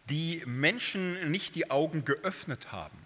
die 0.09 0.41
Menschen 0.45 1.29
nicht 1.29 1.55
die 1.55 1.71
Augen 1.71 2.05
geöffnet 2.05 2.71
haben, 2.71 2.97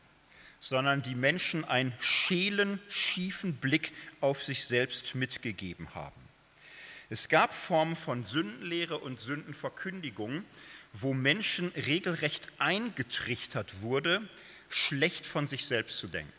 sondern 0.59 1.01
die 1.01 1.15
Menschen 1.15 1.65
einen 1.65 1.91
schälen, 1.97 2.79
schiefen 2.87 3.55
Blick 3.55 3.93
auf 4.21 4.43
sich 4.43 4.65
selbst 4.65 5.15
mitgegeben 5.15 5.95
haben. 5.95 6.26
Es 7.09 7.29
gab 7.29 7.53
Formen 7.53 7.95
von 7.95 8.23
Sündenlehre 8.23 8.97
und 8.97 9.19
Sündenverkündigung, 9.19 10.43
wo 10.91 11.13
Menschen 11.13 11.69
regelrecht 11.69 12.51
eingetrichtert 12.57 13.81
wurde, 13.81 14.27
schlecht 14.67 15.25
von 15.25 15.47
sich 15.47 15.65
selbst 15.65 15.99
zu 15.99 16.07
denken. 16.07 16.33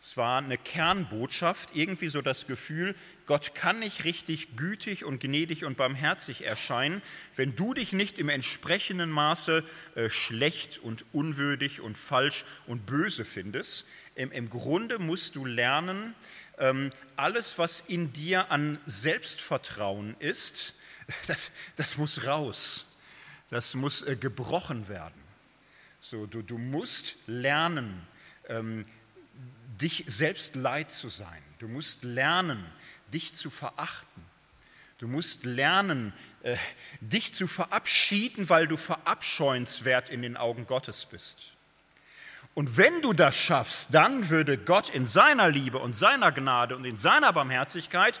Es 0.00 0.16
war 0.16 0.38
eine 0.38 0.58
Kernbotschaft, 0.58 1.74
irgendwie 1.74 2.06
so 2.08 2.22
das 2.22 2.46
Gefühl, 2.46 2.94
Gott 3.26 3.56
kann 3.56 3.80
nicht 3.80 4.04
richtig 4.04 4.54
gütig 4.54 5.04
und 5.04 5.18
gnädig 5.18 5.64
und 5.64 5.76
barmherzig 5.76 6.44
erscheinen, 6.44 7.02
wenn 7.34 7.56
du 7.56 7.74
dich 7.74 7.92
nicht 7.92 8.18
im 8.20 8.28
entsprechenden 8.28 9.10
Maße 9.10 9.64
äh, 9.96 10.08
schlecht 10.08 10.78
und 10.78 11.04
unwürdig 11.12 11.80
und 11.80 11.98
falsch 11.98 12.44
und 12.68 12.86
böse 12.86 13.24
findest. 13.24 13.88
Im, 14.14 14.30
im 14.30 14.50
Grunde 14.50 15.00
musst 15.00 15.34
du 15.34 15.44
lernen, 15.44 16.14
alles, 17.16 17.58
was 17.58 17.80
in 17.80 18.12
dir 18.12 18.50
an 18.50 18.78
Selbstvertrauen 18.84 20.16
ist, 20.18 20.74
das, 21.26 21.50
das 21.76 21.96
muss 21.96 22.26
raus. 22.26 22.86
Das 23.50 23.74
muss 23.74 24.02
äh, 24.02 24.16
gebrochen 24.16 24.88
werden. 24.88 25.20
So, 26.00 26.26
du, 26.26 26.42
du 26.42 26.58
musst 26.58 27.16
lernen, 27.26 28.06
ähm, 28.48 28.84
dich 29.80 30.04
selbst 30.06 30.54
leid 30.54 30.90
zu 30.90 31.08
sein. 31.08 31.42
Du 31.58 31.68
musst 31.68 32.04
lernen, 32.04 32.64
dich 33.12 33.34
zu 33.34 33.50
verachten. 33.50 34.22
Du 34.98 35.08
musst 35.08 35.44
lernen, 35.44 36.12
äh, 36.42 36.56
dich 37.00 37.34
zu 37.34 37.46
verabschieden, 37.46 38.48
weil 38.48 38.66
du 38.66 38.76
verabscheuenswert 38.76 40.10
in 40.10 40.22
den 40.22 40.36
Augen 40.36 40.66
Gottes 40.66 41.06
bist. 41.06 41.38
Und 42.54 42.76
wenn 42.76 43.02
du 43.02 43.12
das 43.12 43.36
schaffst, 43.36 43.88
dann 43.92 44.30
würde 44.30 44.58
Gott 44.58 44.88
in 44.90 45.06
seiner 45.06 45.48
Liebe 45.48 45.78
und 45.78 45.94
seiner 45.94 46.32
Gnade 46.32 46.76
und 46.76 46.84
in 46.84 46.96
seiner 46.96 47.32
Barmherzigkeit 47.32 48.20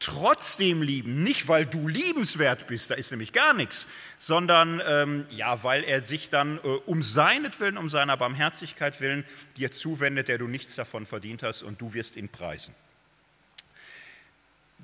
trotzdem 0.00 0.82
lieben. 0.82 1.22
Nicht, 1.22 1.46
weil 1.46 1.66
du 1.66 1.86
liebenswert 1.86 2.66
bist, 2.66 2.90
da 2.90 2.94
ist 2.94 3.10
nämlich 3.12 3.32
gar 3.32 3.52
nichts, 3.52 3.86
sondern 4.18 4.82
ähm, 4.86 5.26
ja, 5.30 5.62
weil 5.62 5.84
er 5.84 6.00
sich 6.00 6.30
dann 6.30 6.58
äh, 6.58 6.60
um 6.86 7.02
seinetwillen, 7.02 7.76
um 7.76 7.88
seiner 7.88 8.16
Barmherzigkeit 8.16 9.00
willen 9.00 9.24
dir 9.56 9.70
zuwendet, 9.70 10.28
der 10.28 10.38
du 10.38 10.48
nichts 10.48 10.74
davon 10.74 11.06
verdient 11.06 11.42
hast 11.42 11.62
und 11.62 11.80
du 11.80 11.94
wirst 11.94 12.16
ihn 12.16 12.28
preisen. 12.28 12.74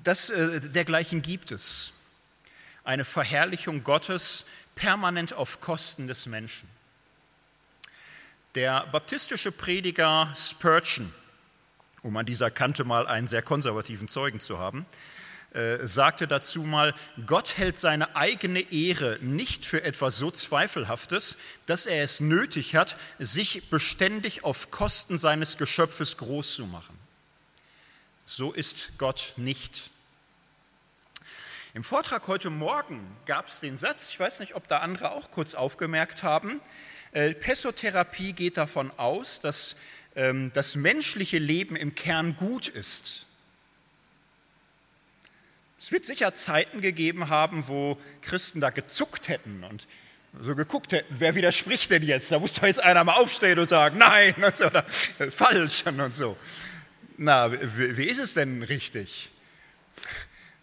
Das, 0.05 0.31
äh, 0.31 0.61
dergleichen 0.61 1.23
gibt 1.23 1.51
es. 1.51 1.93
Eine 2.85 3.05
Verherrlichung 3.05 3.83
Gottes 3.83 4.45
permanent 4.77 5.33
auf 5.33 5.61
Kosten 5.61 6.07
des 6.07 6.27
Menschen. 6.27 6.69
Der 8.57 8.87
baptistische 8.87 9.53
Prediger 9.53 10.33
Spurgeon, 10.35 11.13
um 12.01 12.17
an 12.17 12.25
dieser 12.25 12.51
Kante 12.51 12.85
mal 12.85 13.07
einen 13.07 13.27
sehr 13.27 13.43
konservativen 13.43 14.09
Zeugen 14.09 14.41
zu 14.41 14.59
haben, 14.59 14.87
äh, 15.53 15.87
sagte 15.87 16.27
dazu 16.27 16.63
mal, 16.63 16.95
Gott 17.27 17.59
hält 17.59 17.77
seine 17.77 18.17
eigene 18.17 18.73
Ehre 18.73 19.19
nicht 19.21 19.67
für 19.67 19.83
etwas 19.83 20.17
so 20.17 20.31
Zweifelhaftes, 20.31 21.37
dass 21.67 21.85
er 21.85 22.03
es 22.03 22.21
nötig 22.21 22.75
hat, 22.75 22.97
sich 23.19 23.69
beständig 23.69 24.43
auf 24.43 24.71
Kosten 24.71 25.19
seines 25.19 25.59
Geschöpfes 25.59 26.17
groß 26.17 26.55
zu 26.55 26.65
machen. 26.65 26.99
So 28.25 28.53
ist 28.53 28.93
Gott 28.97 29.35
nicht. 29.37 29.91
Im 31.75 31.85
Vortrag 31.85 32.27
heute 32.27 32.49
Morgen 32.49 33.07
gab 33.27 33.49
es 33.49 33.61
den 33.61 33.77
Satz, 33.77 34.13
ich 34.13 34.19
weiß 34.19 34.41
nicht, 34.41 34.55
ob 34.55 34.67
da 34.67 34.79
andere 34.79 35.11
auch 35.11 35.31
kurz 35.31 35.55
aufgemerkt 35.55 36.23
haben, 36.23 36.63
Pessotherapie 37.17 38.35
geht 38.35 38.59
davon 38.59 38.91
aus, 38.99 39.41
dass 39.41 39.77
ähm, 40.17 40.51
das 40.53 40.77
menschliche 40.77 41.39
Leben 41.39 41.75
im 41.75 41.95
Kern 41.95 42.37
gut 42.37 42.69
ist. 42.69 43.25
Es 45.79 45.93
wird 45.93 46.05
sicher 46.05 46.35
Zeiten 46.35 46.83
gegeben 46.83 47.29
haben, 47.29 47.69
wo 47.69 47.99
Christen 48.21 48.61
da 48.61 48.71
gezuckt 48.71 49.29
hätten 49.29 49.65
und 49.65 49.87
so 50.43 50.55
geguckt 50.55 50.93
hätten, 50.93 51.15
wer 51.19 51.35
widerspricht 51.35 51.91
denn 51.91 52.03
jetzt? 52.03 52.31
Da 52.31 52.39
muss 52.39 52.53
doch 52.53 52.65
jetzt 52.65 52.81
einer 52.81 53.03
mal 53.05 53.15
aufstehen 53.15 53.59
und 53.59 53.71
sagen, 53.71 53.97
nein, 53.97 54.35
oder 54.37 54.83
falsch 55.31 55.85
und 55.87 56.15
so. 56.15 56.37
Na, 57.17 57.51
wie 57.51 58.05
ist 58.05 58.19
es 58.19 58.35
denn 58.35 58.63
richtig? 58.63 59.31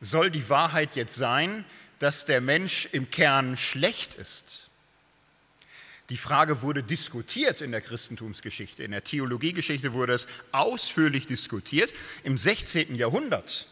Soll 0.02 0.30
die 0.30 0.48
Wahrheit 0.50 0.96
jetzt 0.96 1.16
sein, 1.16 1.66
dass 1.98 2.26
der 2.26 2.42
Mensch 2.42 2.88
im 2.92 3.10
Kern 3.10 3.58
schlecht 3.58 4.14
ist? 4.14 4.63
Die 6.14 6.18
Frage 6.18 6.62
wurde 6.62 6.84
diskutiert 6.84 7.60
in 7.62 7.72
der 7.72 7.82
Christentumsgeschichte, 7.82 8.84
in 8.84 8.92
der 8.92 9.04
Theologiegeschichte 9.04 9.94
wurde 9.94 10.14
es 10.14 10.28
ausführlich 10.52 11.26
diskutiert. 11.26 11.92
Im 12.24 12.38
16. 12.38 12.94
Jahrhundert 12.94 13.68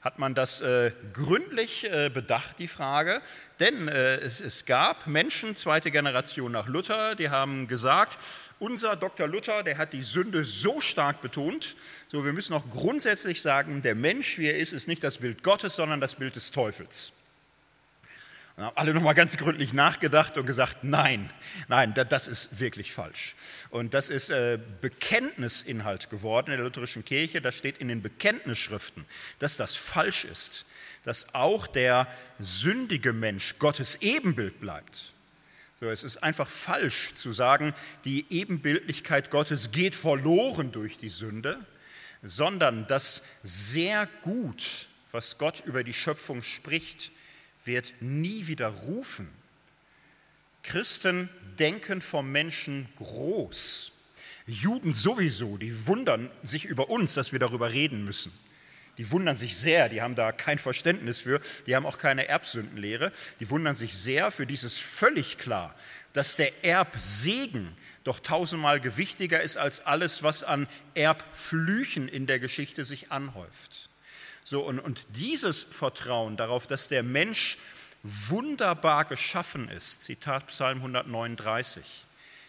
hat 0.00 0.20
man 0.20 0.36
das 0.36 0.60
äh, 0.60 0.92
gründlich 1.12 1.90
äh, 1.90 2.08
bedacht, 2.08 2.60
die 2.60 2.68
Frage, 2.68 3.20
denn 3.58 3.88
äh, 3.88 4.18
es, 4.18 4.40
es, 4.40 4.66
gab 4.66 5.08
Menschen, 5.08 5.56
zweite 5.56 5.90
Generation 5.90 6.52
nach 6.52 6.68
Luther, 6.68 7.16
die 7.16 7.30
haben 7.30 7.66
gesagt, 7.66 8.18
unser 8.60 8.94
Dr. 8.94 9.26
Luther, 9.26 9.64
der 9.64 9.76
hat 9.76 9.92
die 9.92 10.04
Sünde 10.04 10.44
so 10.44 10.80
stark 10.80 11.20
betont, 11.22 11.74
so 12.06 12.24
wir 12.24 12.32
müssen 12.32 12.54
auch 12.54 12.70
grundsätzlich 12.70 13.42
sagen, 13.42 13.82
der 13.82 13.96
Mensch, 13.96 14.38
wie 14.38 14.46
er 14.46 14.58
ist, 14.58 14.72
ist 14.72 14.86
nicht 14.86 15.02
das 15.02 15.18
Bild 15.18 15.42
Gottes, 15.42 15.74
sondern 15.74 16.00
das 16.00 16.14
Bild 16.14 16.36
des 16.36 16.52
Teufels. 16.52 17.14
Und 18.60 18.66
haben 18.66 18.76
alle 18.76 18.92
nochmal 18.92 19.14
ganz 19.14 19.38
gründlich 19.38 19.72
nachgedacht 19.72 20.36
und 20.36 20.44
gesagt, 20.44 20.84
nein, 20.84 21.30
nein, 21.68 21.94
das 21.94 22.28
ist 22.28 22.60
wirklich 22.60 22.92
falsch. 22.92 23.34
Und 23.70 23.94
das 23.94 24.10
ist 24.10 24.28
äh, 24.28 24.58
Bekenntnisinhalt 24.82 26.10
geworden 26.10 26.50
in 26.50 26.58
der 26.58 26.66
lutherischen 26.66 27.02
Kirche. 27.02 27.40
Das 27.40 27.54
steht 27.54 27.78
in 27.78 27.88
den 27.88 28.02
Bekenntnisschriften, 28.02 29.06
dass 29.38 29.56
das 29.56 29.76
falsch 29.76 30.26
ist, 30.26 30.66
dass 31.04 31.34
auch 31.34 31.66
der 31.66 32.06
sündige 32.38 33.14
Mensch 33.14 33.58
Gottes 33.58 34.02
Ebenbild 34.02 34.60
bleibt. 34.60 35.14
So, 35.80 35.88
es 35.88 36.04
ist 36.04 36.18
einfach 36.18 36.46
falsch 36.46 37.14
zu 37.14 37.32
sagen, 37.32 37.72
die 38.04 38.26
Ebenbildlichkeit 38.28 39.30
Gottes 39.30 39.70
geht 39.70 39.94
verloren 39.94 40.70
durch 40.70 40.98
die 40.98 41.08
Sünde, 41.08 41.58
sondern 42.22 42.86
das 42.88 43.22
sehr 43.42 44.06
gut, 44.20 44.88
was 45.12 45.38
Gott 45.38 45.62
über 45.64 45.82
die 45.82 45.94
Schöpfung 45.94 46.42
spricht, 46.42 47.10
wird 47.64 47.92
nie 48.00 48.46
wieder 48.46 48.68
rufen. 48.68 49.28
Christen 50.62 51.28
denken 51.58 52.00
vom 52.00 52.30
Menschen 52.30 52.88
groß. 52.96 53.92
Juden 54.46 54.92
sowieso, 54.92 55.56
die 55.56 55.86
wundern 55.86 56.30
sich 56.42 56.64
über 56.64 56.90
uns, 56.90 57.14
dass 57.14 57.32
wir 57.32 57.38
darüber 57.38 57.72
reden 57.72 58.04
müssen. 58.04 58.32
Die 58.98 59.10
wundern 59.10 59.36
sich 59.36 59.56
sehr, 59.56 59.88
die 59.88 60.02
haben 60.02 60.14
da 60.14 60.32
kein 60.32 60.58
Verständnis 60.58 61.20
für, 61.20 61.40
die 61.66 61.76
haben 61.76 61.86
auch 61.86 61.98
keine 61.98 62.28
Erbsündenlehre. 62.28 63.12
Die 63.38 63.48
wundern 63.48 63.74
sich 63.74 63.94
sehr 63.94 64.30
für 64.30 64.46
dieses 64.46 64.78
völlig 64.78 65.38
klar, 65.38 65.74
dass 66.12 66.36
der 66.36 66.64
Erbsegen 66.64 67.68
doch 68.04 68.18
tausendmal 68.18 68.80
gewichtiger 68.80 69.40
ist 69.40 69.56
als 69.56 69.86
alles, 69.86 70.22
was 70.22 70.42
an 70.42 70.66
Erbflüchen 70.94 72.08
in 72.08 72.26
der 72.26 72.38
Geschichte 72.40 72.84
sich 72.84 73.12
anhäuft. 73.12 73.89
So, 74.44 74.62
und, 74.62 74.78
und 74.78 75.06
dieses 75.10 75.62
Vertrauen 75.62 76.36
darauf, 76.36 76.66
dass 76.66 76.88
der 76.88 77.02
Mensch 77.02 77.58
wunderbar 78.02 79.04
geschaffen 79.04 79.68
ist, 79.68 80.02
Zitat 80.02 80.46
Psalm 80.48 80.78
139, 80.78 81.84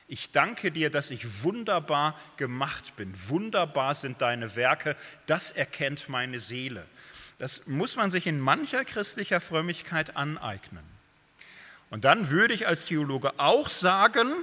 ich 0.07 0.31
danke 0.31 0.71
dir, 0.71 0.89
dass 0.89 1.09
ich 1.09 1.43
wunderbar 1.43 2.19
gemacht 2.35 2.97
bin. 2.97 3.13
Wunderbar 3.29 3.95
sind 3.95 4.21
deine 4.21 4.57
Werke. 4.57 4.97
Das 5.25 5.51
erkennt 5.51 6.09
meine 6.09 6.41
Seele. 6.41 6.85
Das 7.39 7.65
muss 7.65 7.95
man 7.95 8.11
sich 8.11 8.27
in 8.27 8.37
mancher 8.37 8.83
christlicher 8.83 9.39
Frömmigkeit 9.39 10.17
aneignen. 10.17 10.83
Und 11.89 12.03
dann 12.03 12.29
würde 12.29 12.53
ich 12.53 12.67
als 12.67 12.83
Theologe 12.83 13.39
auch 13.39 13.69
sagen, 13.69 14.33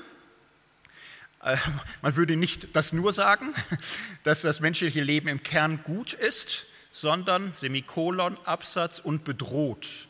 äh, 1.42 1.58
man 2.00 2.16
würde 2.16 2.36
nicht 2.36 2.74
das 2.74 2.94
nur 2.94 3.12
sagen, 3.12 3.52
dass 4.24 4.40
das 4.40 4.60
menschliche 4.60 5.02
Leben 5.02 5.28
im 5.28 5.42
Kern 5.42 5.82
gut 5.84 6.14
ist, 6.14 6.64
sondern 7.00 7.52
Semikolon, 7.52 8.38
Absatz 8.44 8.98
und 8.98 9.24
bedroht. 9.24 10.08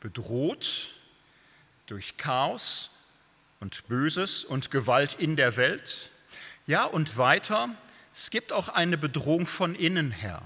Bedroht 0.00 0.94
durch 1.86 2.16
Chaos, 2.16 2.90
und 3.60 3.86
Böses 3.88 4.44
und 4.44 4.70
Gewalt 4.70 5.16
in 5.18 5.36
der 5.36 5.56
Welt. 5.56 6.10
Ja, 6.66 6.84
und 6.84 7.16
weiter, 7.16 7.68
es 8.12 8.30
gibt 8.30 8.52
auch 8.52 8.70
eine 8.70 8.98
Bedrohung 8.98 9.46
von 9.46 9.74
innen 9.74 10.10
her. 10.10 10.42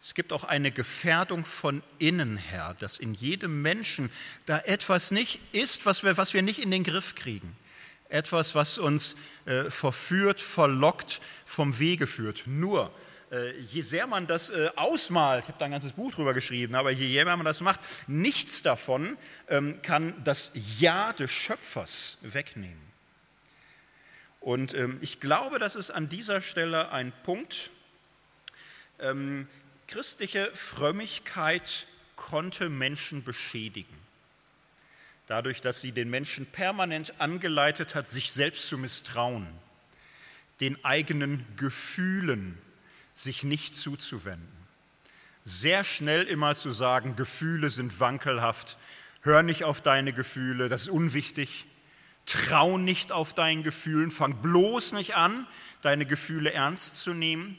Es 0.00 0.14
gibt 0.14 0.32
auch 0.32 0.44
eine 0.44 0.70
Gefährdung 0.70 1.44
von 1.44 1.82
innen 1.98 2.36
her, 2.36 2.76
dass 2.78 2.98
in 2.98 3.14
jedem 3.14 3.62
Menschen 3.62 4.10
da 4.46 4.58
etwas 4.58 5.10
nicht 5.10 5.40
ist, 5.52 5.86
was 5.86 6.04
wir, 6.04 6.16
was 6.16 6.34
wir 6.34 6.42
nicht 6.42 6.60
in 6.60 6.70
den 6.70 6.84
Griff 6.84 7.16
kriegen. 7.16 7.56
Etwas, 8.08 8.54
was 8.54 8.78
uns 8.78 9.16
äh, 9.44 9.70
verführt, 9.70 10.40
verlockt, 10.40 11.20
vom 11.44 11.78
Wege 11.78 12.06
führt. 12.06 12.44
Nur 12.46 12.92
je 13.70 13.82
sehr 13.82 14.06
man 14.06 14.26
das 14.26 14.50
äh, 14.50 14.70
ausmalt, 14.76 15.44
ich 15.44 15.48
habe 15.48 15.58
da 15.58 15.66
ein 15.66 15.70
ganzes 15.70 15.92
Buch 15.92 16.12
drüber 16.14 16.32
geschrieben, 16.32 16.74
aber 16.74 16.90
je 16.90 17.24
mehr 17.24 17.36
man 17.36 17.44
das 17.44 17.60
macht, 17.60 17.80
nichts 18.06 18.62
davon 18.62 19.18
ähm, 19.48 19.82
kann 19.82 20.14
das 20.24 20.52
Ja 20.78 21.12
des 21.12 21.30
Schöpfers 21.30 22.18
wegnehmen. 22.22 22.88
Und 24.40 24.72
ähm, 24.74 24.98
ich 25.02 25.20
glaube, 25.20 25.58
das 25.58 25.76
ist 25.76 25.90
an 25.90 26.08
dieser 26.08 26.40
Stelle 26.40 26.90
ein 26.90 27.12
Punkt. 27.24 27.70
Ähm, 28.98 29.46
christliche 29.88 30.50
Frömmigkeit 30.54 31.86
konnte 32.16 32.70
Menschen 32.70 33.24
beschädigen. 33.24 33.94
Dadurch, 35.26 35.60
dass 35.60 35.82
sie 35.82 35.92
den 35.92 36.08
Menschen 36.08 36.46
permanent 36.46 37.20
angeleitet 37.20 37.94
hat, 37.94 38.08
sich 38.08 38.32
selbst 38.32 38.68
zu 38.68 38.78
misstrauen, 38.78 39.46
den 40.60 40.82
eigenen 40.84 41.44
Gefühlen 41.56 42.56
sich 43.18 43.42
nicht 43.42 43.74
zuzuwenden. 43.74 44.48
Sehr 45.42 45.82
schnell 45.82 46.22
immer 46.22 46.54
zu 46.54 46.70
sagen, 46.70 47.16
Gefühle 47.16 47.70
sind 47.70 47.98
wankelhaft, 47.98 48.78
hör 49.22 49.42
nicht 49.42 49.64
auf 49.64 49.80
deine 49.80 50.12
Gefühle, 50.12 50.68
das 50.68 50.82
ist 50.82 50.88
unwichtig, 50.88 51.66
trau 52.26 52.78
nicht 52.78 53.10
auf 53.10 53.34
deinen 53.34 53.64
Gefühlen, 53.64 54.10
fang 54.10 54.36
bloß 54.36 54.92
nicht 54.92 55.16
an, 55.16 55.46
deine 55.82 56.06
Gefühle 56.06 56.52
ernst 56.52 56.96
zu 56.96 57.12
nehmen, 57.12 57.58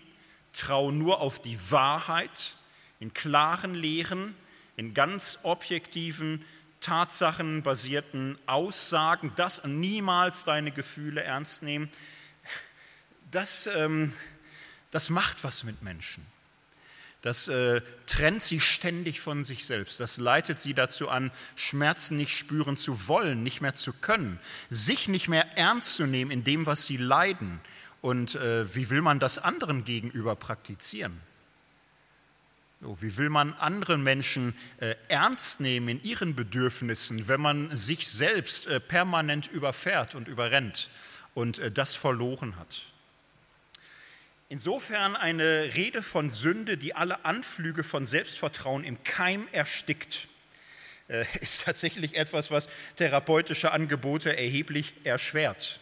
trau 0.54 0.92
nur 0.92 1.20
auf 1.20 1.42
die 1.42 1.60
Wahrheit 1.70 2.58
in 3.02 3.14
klaren 3.14 3.74
Lehren, 3.74 4.36
in 4.78 4.94
ganz 4.94 5.40
objektiven, 5.44 6.46
tatsachenbasierten 6.80 8.38
Aussagen, 8.46 9.34
das 9.36 9.66
niemals 9.66 10.46
deine 10.46 10.72
Gefühle 10.72 11.22
ernst 11.22 11.64
nehmen. 11.64 11.90
Das 13.32 13.68
ähm, 13.68 14.14
das 14.92 15.10
macht 15.10 15.44
was 15.44 15.64
mit 15.64 15.82
Menschen. 15.82 16.26
Das 17.22 17.50
äh, 17.50 17.82
trennt 18.06 18.44
sie 18.44 18.62
ständig 18.62 19.20
von 19.20 19.44
sich 19.44 19.66
selbst. 19.66 20.00
Das 20.00 20.18
leitet 20.18 20.58
sie 20.58 20.74
dazu 20.74 21.10
an, 21.10 21.32
Schmerzen 21.58 22.16
nicht 22.16 22.36
spüren 22.36 22.78
zu 22.78 23.08
wollen, 23.08 23.44
nicht 23.44 23.60
mehr 23.60 23.74
zu 23.74 23.92
können, 23.92 24.40
sich 24.70 25.10
nicht 25.10 25.28
mehr 25.28 25.58
ernst 25.58 25.96
zu 25.96 26.06
nehmen 26.06 26.32
in 26.32 26.46
dem, 26.46 26.66
was 26.66 26.88
sie 26.88 26.96
leiden. 26.96 27.60
Und 28.02 28.36
äh, 28.36 28.74
wie 28.74 28.90
will 28.90 29.02
man 29.02 29.20
das 29.20 29.38
anderen 29.38 29.84
gegenüber 29.84 30.38
praktizieren? 30.38 31.20
So, 32.82 32.98
wie 33.02 33.18
will 33.18 33.30
man 33.30 33.54
anderen 33.56 34.02
Menschen 34.02 34.56
äh, 34.78 34.96
ernst 35.10 35.60
nehmen 35.60 35.90
in 35.90 36.04
ihren 36.04 36.34
Bedürfnissen, 36.34 37.28
wenn 37.28 37.42
man 37.42 37.76
sich 37.76 38.08
selbst 38.08 38.68
äh, 38.68 38.80
permanent 38.80 39.48
überfährt 39.48 40.16
und 40.16 40.30
überrennt 40.30 40.90
und 41.34 41.60
äh, 41.60 41.70
das 41.70 41.96
verloren 41.96 42.56
hat? 42.56 42.86
Insofern 44.52 45.16
eine 45.16 45.76
Rede 45.76 46.02
von 46.02 46.32
Sünde, 46.32 46.76
die 46.76 46.96
alle 46.96 47.24
Anflüge 47.24 47.84
von 47.84 48.08
Selbstvertrauen 48.08 48.84
im 48.84 49.04
Keim 49.04 49.48
erstickt, 49.52 50.28
äh, 51.08 51.24
ist 51.40 51.66
tatsächlich 51.66 52.18
etwas, 52.18 52.50
was 52.50 52.68
therapeutische 52.96 53.72
Angebote 53.72 54.36
erheblich 54.36 54.94
erschwert. 55.04 55.80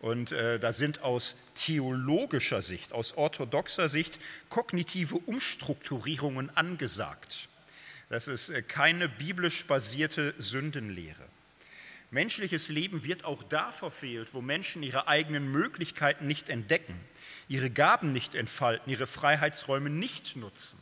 Und 0.00 0.32
äh, 0.32 0.58
da 0.58 0.72
sind 0.72 1.02
aus 1.02 1.36
theologischer 1.54 2.62
Sicht, 2.62 2.92
aus 2.92 3.16
orthodoxer 3.16 3.88
Sicht 3.88 4.18
kognitive 4.48 5.16
Umstrukturierungen 5.16 6.50
angesagt. 6.56 7.48
Das 8.08 8.26
ist 8.26 8.50
äh, 8.50 8.62
keine 8.62 9.08
biblisch 9.08 9.66
basierte 9.66 10.34
Sündenlehre. 10.36 11.29
Menschliches 12.10 12.68
Leben 12.68 13.04
wird 13.04 13.24
auch 13.24 13.42
da 13.42 13.70
verfehlt, 13.70 14.34
wo 14.34 14.40
Menschen 14.40 14.82
ihre 14.82 15.06
eigenen 15.06 15.50
Möglichkeiten 15.50 16.26
nicht 16.26 16.48
entdecken 16.48 16.98
ihre 17.50 17.68
Gaben 17.68 18.12
nicht 18.12 18.34
entfalten, 18.34 18.90
ihre 18.90 19.08
Freiheitsräume 19.08 19.90
nicht 19.90 20.36
nutzen. 20.36 20.78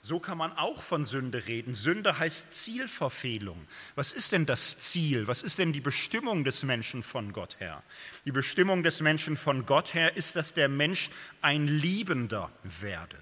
So 0.00 0.18
kann 0.18 0.38
man 0.38 0.52
auch 0.52 0.82
von 0.82 1.04
Sünde 1.04 1.46
reden. 1.46 1.74
Sünde 1.74 2.18
heißt 2.18 2.52
Zielverfehlung. 2.52 3.66
Was 3.94 4.12
ist 4.12 4.32
denn 4.32 4.46
das 4.46 4.78
Ziel? 4.78 5.26
Was 5.26 5.42
ist 5.42 5.58
denn 5.58 5.72
die 5.72 5.80
Bestimmung 5.80 6.44
des 6.44 6.62
Menschen 6.62 7.02
von 7.02 7.32
Gott 7.32 7.58
her? 7.60 7.82
Die 8.24 8.32
Bestimmung 8.32 8.82
des 8.82 9.00
Menschen 9.00 9.36
von 9.36 9.66
Gott 9.66 9.94
her 9.94 10.16
ist, 10.16 10.36
dass 10.36 10.54
der 10.54 10.68
Mensch 10.68 11.10
ein 11.42 11.66
Liebender 11.66 12.50
werde 12.62 13.16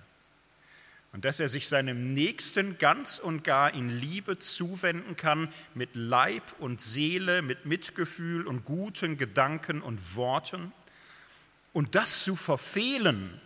und 1.17 1.25
dass 1.25 1.41
er 1.41 1.49
sich 1.49 1.67
seinem 1.67 2.13
Nächsten 2.13 2.77
ganz 2.77 3.19
und 3.19 3.43
gar 3.43 3.73
in 3.73 3.89
Liebe 3.89 4.39
zuwenden 4.39 5.17
kann, 5.17 5.49
mit 5.73 5.89
Leib 5.95 6.43
und 6.59 6.79
Seele, 6.83 7.41
mit 7.41 7.65
Mitgefühl 7.65 8.47
und 8.47 8.67
guten 8.67 9.17
Gedanken 9.17 9.81
und 9.81 10.15
Worten. 10.15 10.75
Und 11.73 11.95
das 11.95 12.23
zu 12.23 12.37
verfehlen, 12.37 13.41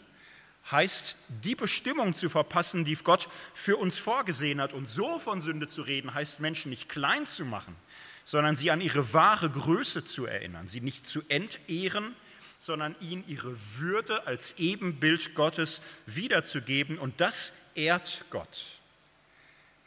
heißt 0.68 1.16
die 1.44 1.54
Bestimmung 1.54 2.14
zu 2.14 2.28
verpassen, 2.28 2.85
die 2.85 2.96
Gott 2.96 3.28
für 3.54 3.76
uns 3.76 3.98
vorgesehen 3.98 4.61
hat. 4.61 4.72
Und 4.72 4.88
so 4.88 5.20
von 5.20 5.40
Sünde 5.40 5.68
zu 5.68 5.83
reden, 5.83 6.12
heißt 6.12 6.40
Menschen 6.40 6.70
nicht 6.70 6.88
klein 6.88 7.24
zu 7.24 7.44
machen, 7.44 7.76
sondern 8.24 8.56
sie 8.56 8.72
an 8.72 8.80
ihre 8.80 9.12
wahre 9.12 9.48
Größe 9.48 10.04
zu 10.04 10.26
erinnern, 10.26 10.66
sie 10.66 10.80
nicht 10.80 11.06
zu 11.06 11.22
entehren, 11.28 12.16
sondern 12.61 12.94
ihnen 13.01 13.25
ihre 13.27 13.57
Würde 13.79 14.27
als 14.27 14.59
Ebenbild 14.59 15.35
Gottes 15.35 15.81
wiederzugeben. 16.07 16.99
Und 16.99 17.20
das 17.20 17.53
ehrt 17.75 18.27
Gott. 18.29 18.66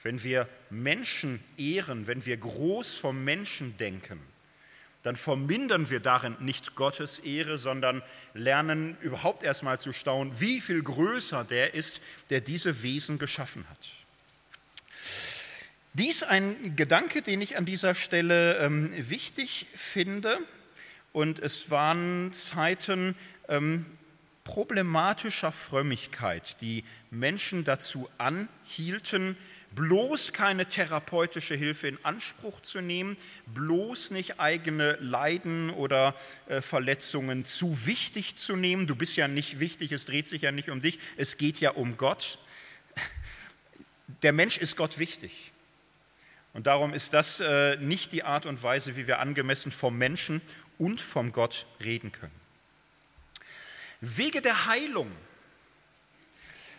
Wenn 0.02 0.24
wir 0.24 0.50
Menschen 0.72 1.42
ehren, 1.56 2.08
wenn 2.08 2.26
wir 2.26 2.36
groß 2.36 2.98
vom 2.98 3.24
Menschen 3.24 3.78
denken, 3.78 4.20
dann 5.04 5.16
vermindern 5.16 5.90
wir 5.90 6.00
darin 6.00 6.36
nicht 6.40 6.76
Gottes 6.76 7.20
Ehre, 7.20 7.58
sondern 7.58 8.02
lernen 8.34 8.98
überhaupt 9.02 9.44
erstmal 9.44 9.78
zu 9.78 9.94
staunen, 9.94 10.40
wie 10.40 10.60
viel 10.60 10.82
größer 10.82 11.44
der 11.44 11.76
ist, 11.76 12.02
der 12.32 12.42
diese 12.42 12.82
Wesen 12.82 13.20
geschaffen 13.20 13.66
hat. 13.70 13.80
Dies 15.94 16.24
ein 16.24 16.76
Gedanke, 16.76 17.22
den 17.22 17.42
ich 17.42 17.56
an 17.56 17.66
dieser 17.66 17.94
Stelle 17.94 18.58
ähm, 18.58 18.92
wichtig 19.10 19.68
finde. 19.76 20.40
Und 21.14 21.40
es 21.40 21.70
waren 21.70 22.34
Zeiten 22.34 23.16
ähm, 23.48 23.86
problematischer 24.44 25.52
Frömmigkeit, 25.52 26.60
die 26.60 26.84
Menschen 27.12 27.64
dazu 27.64 28.10
anhielten, 28.18 29.38
bloß 29.76 30.34
keine 30.34 30.68
therapeutische 30.68 31.56
Hilfe 31.56 31.88
in 31.88 31.98
Anspruch 32.04 32.62
zu 32.62 32.82
nehmen, 32.82 33.16
bloß 33.54 34.12
nicht 34.12 34.40
eigene 34.40 34.98
Leiden 35.02 35.70
oder 35.70 36.16
äh, 36.48 36.62
Verletzungen 36.62 37.46
zu 37.46 37.86
wichtig 37.86 38.36
zu 38.36 38.56
nehmen. 38.56 38.88
Du 38.88 38.96
bist 38.96 39.16
ja 39.16 39.28
nicht 39.28 39.60
wichtig, 39.60 39.92
es 39.92 40.06
dreht 40.06 40.26
sich 40.26 40.42
ja 40.42 40.52
nicht 40.52 40.70
um 40.70 40.82
dich, 40.82 41.00
es 41.16 41.38
geht 41.38 41.60
ja 41.60 41.72
um 41.72 41.98
Gott. 41.98 42.40
Der 44.24 44.34
Mensch 44.34 44.58
ist 44.58 44.78
Gott 44.78 44.98
wichtig. 44.98 45.54
Und 46.54 46.68
darum 46.68 46.94
ist 46.94 47.14
das 47.14 47.40
äh, 47.40 47.78
nicht 47.78 48.12
die 48.12 48.24
Art 48.24 48.46
und 48.46 48.62
Weise, 48.62 48.96
wie 48.96 49.08
wir 49.08 49.20
angemessen 49.20 49.72
vom 49.72 49.98
Menschen 49.98 50.40
und 50.78 51.02
vom 51.02 51.32
Gott 51.32 51.66
reden 51.80 52.12
können. 52.12 52.40
Wege 54.02 54.42
der 54.42 54.66
Heilung 54.66 55.12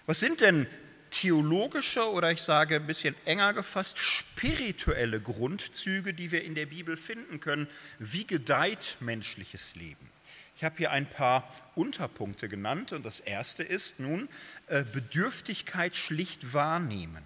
Was 0.06 0.20
sind 0.20 0.42
denn 0.42 0.66
theologische 1.10 2.10
oder 2.10 2.30
ich 2.30 2.42
sage 2.42 2.76
ein 2.76 2.86
bisschen 2.86 3.14
enger 3.24 3.54
gefasst 3.54 3.98
spirituelle 3.98 5.20
Grundzüge, 5.20 6.12
die 6.12 6.32
wir 6.32 6.44
in 6.44 6.54
der 6.54 6.66
Bibel 6.66 6.96
finden 6.96 7.40
können? 7.40 7.68
Wie 7.98 8.26
gedeiht 8.26 8.98
menschliches 9.00 9.76
Leben? 9.76 10.10
Ich 10.56 10.64
habe 10.64 10.76
hier 10.76 10.90
ein 10.90 11.08
paar 11.08 11.52
Unterpunkte 11.74 12.48
genannt 12.48 12.92
und 12.92 13.04
das 13.04 13.20
erste 13.20 13.62
ist 13.62 13.98
nun 13.98 14.28
äh, 14.68 14.84
Bedürftigkeit 14.84 15.96
schlicht 15.96 16.52
wahrnehmen. 16.52 17.22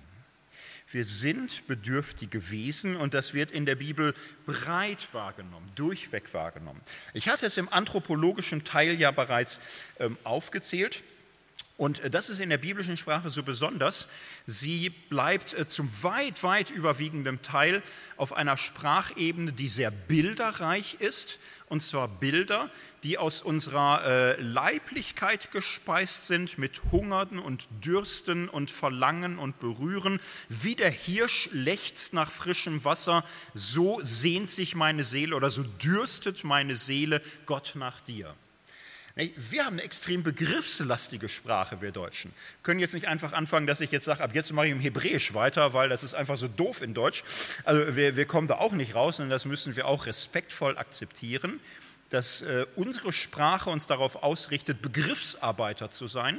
Wir 0.91 1.05
sind 1.05 1.67
bedürftige 1.67 2.51
Wesen 2.51 2.97
und 2.97 3.13
das 3.13 3.35
wird 3.35 3.51
in 3.51 3.67
der 3.67 3.75
Bibel 3.75 4.15
breit 4.47 5.07
wahrgenommen, 5.13 5.71
durchweg 5.75 6.33
wahrgenommen. 6.33 6.81
Ich 7.13 7.29
hatte 7.29 7.45
es 7.45 7.59
im 7.59 7.69
anthropologischen 7.69 8.65
Teil 8.65 8.99
ja 8.99 9.11
bereits 9.11 9.61
ähm, 9.99 10.17
aufgezählt. 10.25 11.03
Und 11.79 12.01
äh, 12.01 12.11
das 12.11 12.29
ist 12.29 12.41
in 12.41 12.51
der 12.51 12.59
biblischen 12.59 12.99
Sprache 12.99 13.31
so 13.31 13.43
besonders. 13.43 14.09
Sie 14.47 14.91
bleibt 14.91 15.55
äh, 15.55 15.67
zum 15.67 15.89
weit, 16.03 16.43
weit 16.43 16.71
überwiegenden 16.71 17.41
Teil 17.41 17.83
auf 18.17 18.35
einer 18.35 18.57
Sprachebene, 18.59 19.53
die 19.53 19.69
sehr 19.69 19.93
bilderreich 19.93 20.97
ist. 20.99 21.39
Und 21.67 21.81
zwar 21.81 22.09
Bilder, 22.09 22.69
die 23.05 23.17
aus 23.17 23.43
unserer 23.43 24.05
äh, 24.05 24.41
Leiblichkeit 24.41 25.53
gespeist 25.53 26.27
sind 26.27 26.59
mit 26.59 26.83
Hungerden 26.91 27.39
und 27.39 27.69
Dürsten 27.85 28.49
und 28.49 28.73
Verlangen 28.73 29.39
und 29.39 29.61
Berühren. 29.61 30.19
Wie 30.49 30.75
der 30.75 30.91
Hirsch 30.91 31.49
lechzt 31.53 32.13
nach 32.13 32.31
frischem 32.31 32.85
Wasser, 32.85 33.25
so 33.55 34.01
sehnt 34.03 34.51
sich 34.51 34.75
meine 34.75 35.05
Seele 35.05 35.37
oder 35.37 35.51
so 35.51 35.63
dürstet 35.63 36.43
meine 36.43 36.75
Seele 36.75 37.23
Gott 37.47 37.75
nach 37.77 38.01
dir. 38.01 38.35
Wir 39.19 39.65
haben 39.65 39.75
eine 39.75 39.83
extrem 39.83 40.23
begriffslastige 40.23 41.29
Sprache, 41.29 41.81
wir 41.81 41.91
Deutschen. 41.91 42.31
Wir 42.31 42.63
können 42.63 42.79
jetzt 42.79 42.95
nicht 42.95 43.09
einfach 43.09 43.33
anfangen, 43.33 43.67
dass 43.67 43.81
ich 43.81 43.91
jetzt 43.91 44.05
sage, 44.05 44.23
ab 44.23 44.31
jetzt 44.33 44.53
mache 44.53 44.67
ich 44.67 44.73
im 44.73 44.79
Hebräisch 44.79 45.35
weiter, 45.35 45.73
weil 45.73 45.89
das 45.89 46.05
ist 46.05 46.15
einfach 46.15 46.37
so 46.37 46.47
doof 46.47 46.83
in 46.83 46.95
Deutsch. 46.95 47.25
Also 47.65 47.97
wir, 47.97 48.15
wir 48.15 48.27
kommen 48.27 48.47
da 48.47 48.59
auch 48.59 48.71
nicht 48.71 48.95
raus 48.95 49.19
und 49.19 49.29
das 49.29 49.45
müssen 49.45 49.75
wir 49.75 49.89
auch 49.89 50.07
respektvoll 50.07 50.79
akzeptieren, 50.79 51.59
dass 52.11 52.43
äh, 52.43 52.65
unsere 52.77 53.13
Sprache 53.13 53.71
uns 53.71 53.89
darauf 53.89 54.23
ausrichtet, 54.23 54.83
Begriffsarbeiter 54.83 55.91
zu 55.91 56.07
sein. 56.07 56.39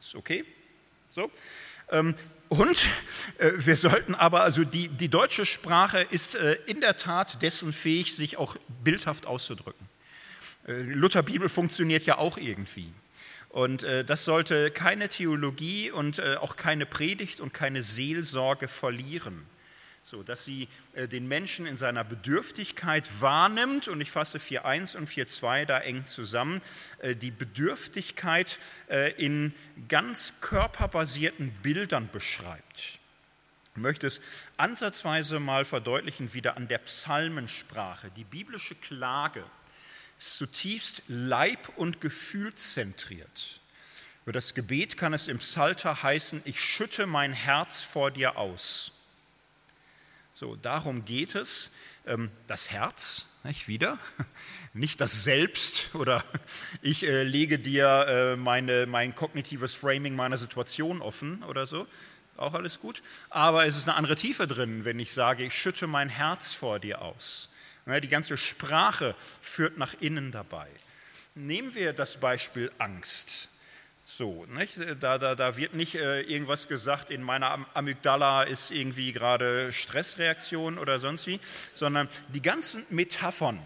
Ist 0.00 0.14
okay? 0.14 0.44
So. 1.10 1.28
Ähm, 1.90 2.14
und 2.48 2.86
äh, 3.38 3.50
wir 3.56 3.74
sollten 3.74 4.14
aber, 4.14 4.42
also 4.42 4.62
die, 4.62 4.86
die 4.86 5.08
deutsche 5.08 5.44
Sprache 5.44 6.06
ist 6.10 6.36
äh, 6.36 6.56
in 6.66 6.80
der 6.80 6.96
Tat 6.96 7.42
dessen 7.42 7.72
fähig, 7.72 8.14
sich 8.14 8.36
auch 8.36 8.56
bildhaft 8.84 9.26
auszudrücken. 9.26 9.91
Äh, 10.66 10.82
Lutherbibel 10.82 11.48
funktioniert 11.48 12.04
ja 12.04 12.18
auch 12.18 12.38
irgendwie. 12.38 12.92
Und 13.48 13.82
äh, 13.82 14.04
das 14.04 14.24
sollte 14.24 14.70
keine 14.70 15.08
Theologie 15.08 15.90
und 15.90 16.18
äh, 16.18 16.36
auch 16.36 16.56
keine 16.56 16.86
Predigt 16.86 17.40
und 17.40 17.52
keine 17.52 17.82
Seelsorge 17.82 18.68
verlieren, 18.68 19.44
so 20.02 20.22
dass 20.22 20.44
sie 20.44 20.68
den 20.94 21.28
Menschen 21.28 21.64
in 21.64 21.76
seiner 21.76 22.02
Bedürftigkeit 22.02 23.08
wahrnimmt. 23.20 23.88
Und 23.88 24.00
ich 24.00 24.10
fasse 24.10 24.38
4.1 24.38 24.96
und 24.96 25.08
4.2 25.08 25.64
da 25.64 25.78
eng 25.78 26.06
zusammen. 26.06 26.60
Die 27.22 27.30
Bedürftigkeit 27.30 28.58
in 29.16 29.54
ganz 29.88 30.40
körperbasierten 30.40 31.52
Bildern 31.62 32.10
beschreibt. 32.10 32.98
Ich 33.74 33.80
möchte 33.80 34.08
es 34.08 34.20
ansatzweise 34.56 35.38
mal 35.38 35.64
verdeutlichen 35.64 36.34
wieder 36.34 36.56
an 36.56 36.66
der 36.66 36.78
Psalmensprache, 36.78 38.10
die 38.16 38.24
biblische 38.24 38.74
Klage 38.74 39.44
zutiefst 40.22 41.02
leib- 41.08 41.70
und 41.76 42.00
gefühlszentriert. 42.00 43.60
Über 44.24 44.32
das 44.32 44.54
Gebet 44.54 44.96
kann 44.96 45.12
es 45.12 45.26
im 45.26 45.38
Psalter 45.38 46.02
heißen, 46.02 46.42
ich 46.44 46.60
schütte 46.60 47.06
mein 47.06 47.32
Herz 47.32 47.82
vor 47.82 48.10
dir 48.10 48.36
aus. 48.36 48.92
So, 50.34 50.56
darum 50.56 51.04
geht 51.04 51.34
es. 51.34 51.72
Ähm, 52.06 52.30
das 52.46 52.70
Herz, 52.70 53.26
nicht 53.44 53.68
wieder, 53.68 53.98
nicht 54.74 55.00
das 55.00 55.24
Selbst 55.24 55.94
oder 55.94 56.24
ich 56.82 57.04
äh, 57.04 57.22
lege 57.22 57.58
dir 57.58 58.06
äh, 58.08 58.36
meine, 58.36 58.86
mein 58.86 59.14
kognitives 59.14 59.74
Framing 59.74 60.16
meiner 60.16 60.38
Situation 60.38 61.00
offen 61.00 61.42
oder 61.44 61.66
so, 61.66 61.86
auch 62.36 62.54
alles 62.54 62.80
gut. 62.80 63.02
Aber 63.30 63.66
es 63.66 63.76
ist 63.76 63.88
eine 63.88 63.96
andere 63.96 64.16
Tiefe 64.16 64.46
drin, 64.46 64.84
wenn 64.84 64.98
ich 64.98 65.12
sage, 65.12 65.44
ich 65.44 65.54
schütte 65.54 65.86
mein 65.86 66.08
Herz 66.08 66.52
vor 66.52 66.80
dir 66.80 67.02
aus. 67.02 67.51
Die 67.86 68.08
ganze 68.08 68.36
Sprache 68.36 69.14
führt 69.40 69.78
nach 69.78 69.94
innen 70.00 70.30
dabei. 70.32 70.68
Nehmen 71.34 71.74
wir 71.74 71.92
das 71.92 72.18
Beispiel 72.18 72.70
Angst. 72.78 73.48
So, 74.04 74.44
nicht? 74.46 74.78
Da, 75.00 75.16
da, 75.16 75.34
da 75.34 75.56
wird 75.56 75.74
nicht 75.74 75.94
äh, 75.94 76.20
irgendwas 76.22 76.68
gesagt, 76.68 77.10
in 77.10 77.22
meiner 77.22 77.66
Amygdala 77.74 78.42
ist 78.42 78.70
irgendwie 78.70 79.12
gerade 79.12 79.72
Stressreaktion 79.72 80.78
oder 80.78 81.00
sonst 81.00 81.26
wie, 81.26 81.40
sondern 81.72 82.08
die 82.28 82.42
ganzen 82.42 82.84
Metaphern 82.90 83.58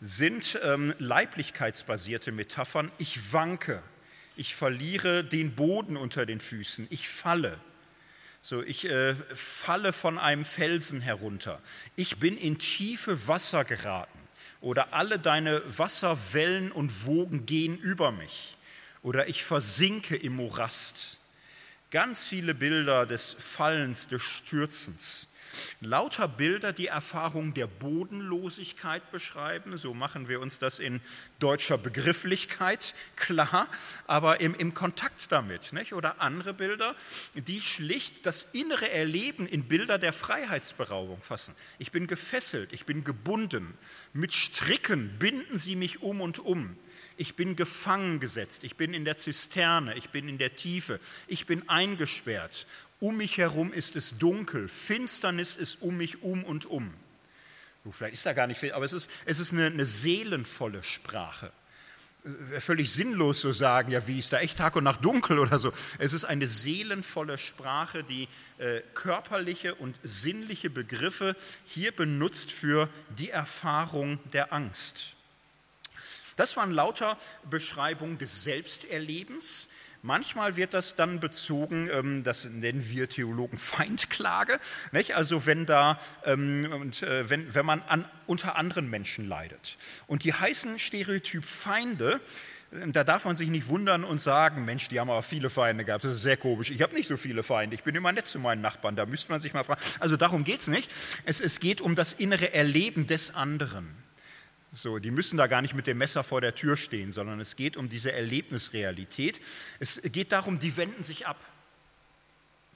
sind 0.00 0.58
ähm, 0.62 0.94
leiblichkeitsbasierte 0.98 2.30
Metaphern. 2.30 2.92
Ich 2.98 3.32
wanke, 3.32 3.82
ich 4.36 4.54
verliere 4.54 5.24
den 5.24 5.54
Boden 5.54 5.96
unter 5.96 6.26
den 6.26 6.40
Füßen, 6.40 6.86
ich 6.90 7.08
falle. 7.08 7.58
So, 8.46 8.62
ich 8.62 8.84
äh, 8.90 9.14
falle 9.14 9.94
von 9.94 10.18
einem 10.18 10.44
Felsen 10.44 11.00
herunter. 11.00 11.62
Ich 11.96 12.18
bin 12.18 12.36
in 12.36 12.58
tiefe 12.58 13.26
Wasser 13.26 13.64
geraten. 13.64 14.18
Oder 14.60 14.92
alle 14.92 15.18
deine 15.18 15.62
Wasserwellen 15.78 16.70
und 16.70 17.06
Wogen 17.06 17.46
gehen 17.46 17.78
über 17.78 18.12
mich. 18.12 18.58
Oder 19.00 19.28
ich 19.28 19.44
versinke 19.44 20.14
im 20.14 20.36
Morast. 20.36 21.16
Ganz 21.90 22.28
viele 22.28 22.54
Bilder 22.54 23.06
des 23.06 23.34
Fallens, 23.38 24.08
des 24.08 24.20
Stürzens. 24.20 25.28
Lauter 25.80 26.28
Bilder, 26.28 26.72
die 26.72 26.88
Erfahrung 26.88 27.54
der 27.54 27.66
Bodenlosigkeit 27.66 29.10
beschreiben. 29.10 29.76
So 29.76 29.94
machen 29.94 30.28
wir 30.28 30.40
uns 30.40 30.58
das 30.58 30.78
in 30.78 31.00
deutscher 31.38 31.78
Begrifflichkeit 31.78 32.94
klar, 33.16 33.68
aber 34.06 34.40
im, 34.40 34.54
im 34.54 34.74
Kontakt 34.74 35.30
damit. 35.32 35.72
Nicht? 35.72 35.92
Oder 35.92 36.20
andere 36.20 36.54
Bilder, 36.54 36.94
die 37.34 37.60
schlicht 37.60 38.26
das 38.26 38.48
innere 38.52 38.90
Erleben 38.90 39.46
in 39.46 39.64
Bilder 39.64 39.98
der 39.98 40.12
Freiheitsberaubung 40.12 41.20
fassen. 41.22 41.54
Ich 41.78 41.92
bin 41.92 42.06
gefesselt, 42.06 42.72
ich 42.72 42.86
bin 42.86 43.04
gebunden. 43.04 43.74
Mit 44.12 44.32
Stricken 44.32 45.18
binden 45.18 45.58
sie 45.58 45.76
mich 45.76 46.02
um 46.02 46.20
und 46.20 46.38
um. 46.38 46.76
Ich 47.16 47.36
bin 47.36 47.54
gefangen 47.54 48.18
gesetzt, 48.18 48.64
ich 48.64 48.76
bin 48.76 48.92
in 48.92 49.04
der 49.04 49.16
Zisterne, 49.16 49.94
ich 49.94 50.10
bin 50.10 50.28
in 50.28 50.36
der 50.36 50.56
Tiefe, 50.56 50.98
ich 51.28 51.46
bin 51.46 51.68
eingesperrt 51.68 52.66
um 53.04 53.18
mich 53.18 53.36
herum 53.36 53.70
ist 53.70 53.96
es 53.96 54.16
dunkel, 54.16 54.66
Finsternis 54.66 55.56
ist 55.56 55.82
um 55.82 55.98
mich 55.98 56.22
um 56.22 56.42
und 56.42 56.64
um. 56.64 56.94
Vielleicht 57.90 58.14
ist 58.14 58.24
da 58.24 58.32
gar 58.32 58.46
nicht 58.46 58.58
viel, 58.58 58.72
aber 58.72 58.86
es 58.86 58.94
ist, 58.94 59.10
es 59.26 59.40
ist 59.40 59.52
eine, 59.52 59.66
eine 59.66 59.84
seelenvolle 59.84 60.82
Sprache. 60.82 61.52
Wäre 62.22 62.62
völlig 62.62 62.90
sinnlos 62.90 63.42
zu 63.42 63.52
sagen, 63.52 63.90
ja, 63.90 64.06
wie 64.06 64.18
ist 64.18 64.32
da 64.32 64.40
echt 64.40 64.56
Tag 64.56 64.76
und 64.76 64.84
Nacht 64.84 65.04
dunkel 65.04 65.38
oder 65.38 65.58
so. 65.58 65.70
Es 65.98 66.14
ist 66.14 66.24
eine 66.24 66.46
seelenvolle 66.46 67.36
Sprache, 67.36 68.04
die 68.04 68.26
äh, 68.56 68.80
körperliche 68.94 69.74
und 69.74 69.96
sinnliche 70.02 70.70
Begriffe 70.70 71.36
hier 71.66 71.92
benutzt 71.92 72.52
für 72.52 72.88
die 73.18 73.28
Erfahrung 73.28 74.18
der 74.32 74.54
Angst. 74.54 75.12
Das 76.36 76.56
waren 76.56 76.70
lauter 76.70 77.18
Beschreibungen 77.50 78.16
des 78.16 78.44
Selbsterlebens, 78.44 79.68
Manchmal 80.06 80.56
wird 80.56 80.74
das 80.74 80.96
dann 80.96 81.18
bezogen, 81.18 81.88
ähm, 81.90 82.24
das 82.24 82.44
nennen 82.44 82.90
wir 82.90 83.08
Theologen 83.08 83.56
Feindklage, 83.56 84.60
nicht? 84.92 85.16
also 85.16 85.46
wenn, 85.46 85.64
da, 85.64 85.98
ähm, 86.26 86.92
äh, 87.00 87.24
wenn 87.30 87.64
man 87.64 87.80
an, 87.80 88.04
unter 88.26 88.56
anderen 88.56 88.90
Menschen 88.90 89.26
leidet. 89.26 89.78
Und 90.06 90.24
die 90.24 90.34
heißen 90.34 90.78
Stereotyp 90.78 91.46
Feinde, 91.46 92.20
äh, 92.72 92.86
da 92.88 93.02
darf 93.02 93.24
man 93.24 93.34
sich 93.34 93.48
nicht 93.48 93.68
wundern 93.68 94.04
und 94.04 94.20
sagen, 94.20 94.66
Mensch, 94.66 94.88
die 94.88 95.00
haben 95.00 95.08
aber 95.08 95.22
viele 95.22 95.48
Feinde 95.48 95.86
gehabt, 95.86 96.04
das 96.04 96.16
ist 96.16 96.22
sehr 96.22 96.36
komisch. 96.36 96.70
Ich 96.70 96.82
habe 96.82 96.94
nicht 96.94 97.08
so 97.08 97.16
viele 97.16 97.42
Feinde, 97.42 97.74
ich 97.74 97.82
bin 97.82 97.94
immer 97.94 98.12
nett 98.12 98.26
zu 98.26 98.38
meinen 98.38 98.60
Nachbarn, 98.60 98.96
da 98.96 99.06
müsste 99.06 99.32
man 99.32 99.40
sich 99.40 99.54
mal 99.54 99.64
fragen. 99.64 99.80
Also 100.00 100.18
darum 100.18 100.44
geht 100.44 100.60
es 100.60 100.68
nicht. 100.68 100.90
Es 101.24 101.60
geht 101.60 101.80
um 101.80 101.94
das 101.94 102.12
innere 102.12 102.52
Erleben 102.52 103.06
des 103.06 103.34
anderen. 103.34 104.03
So, 104.76 104.98
die 104.98 105.12
müssen 105.12 105.36
da 105.36 105.46
gar 105.46 105.62
nicht 105.62 105.74
mit 105.74 105.86
dem 105.86 105.98
Messer 105.98 106.24
vor 106.24 106.40
der 106.40 106.56
Tür 106.56 106.76
stehen, 106.76 107.12
sondern 107.12 107.38
es 107.38 107.54
geht 107.54 107.76
um 107.76 107.88
diese 107.88 108.10
Erlebnisrealität. 108.10 109.40
Es 109.78 110.02
geht 110.02 110.32
darum, 110.32 110.58
die 110.58 110.76
wenden 110.76 111.04
sich 111.04 111.28
ab. 111.28 111.38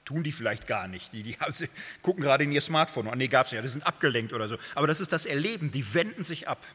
Tun 0.05 0.23
die 0.23 0.31
vielleicht 0.31 0.65
gar 0.65 0.87
nicht. 0.87 1.11
Die, 1.11 1.23
die 1.23 1.37
gucken 2.01 2.23
gerade 2.23 2.45
in 2.45 2.53
ihr 2.53 2.61
Smartphone. 2.61 3.07
Oh, 3.07 3.15
nee, 3.15 3.27
gab 3.27 3.47
es 3.47 3.51
ja, 3.51 3.61
die 3.61 3.67
sind 3.67 3.85
abgelenkt 3.85 4.31
oder 4.31 4.47
so. 4.47 4.57
Aber 4.75 4.87
das 4.87 5.01
ist 5.01 5.11
das 5.11 5.25
Erleben. 5.25 5.71
Die 5.71 5.93
wenden 5.93 6.23
sich 6.23 6.47
ab. 6.47 6.65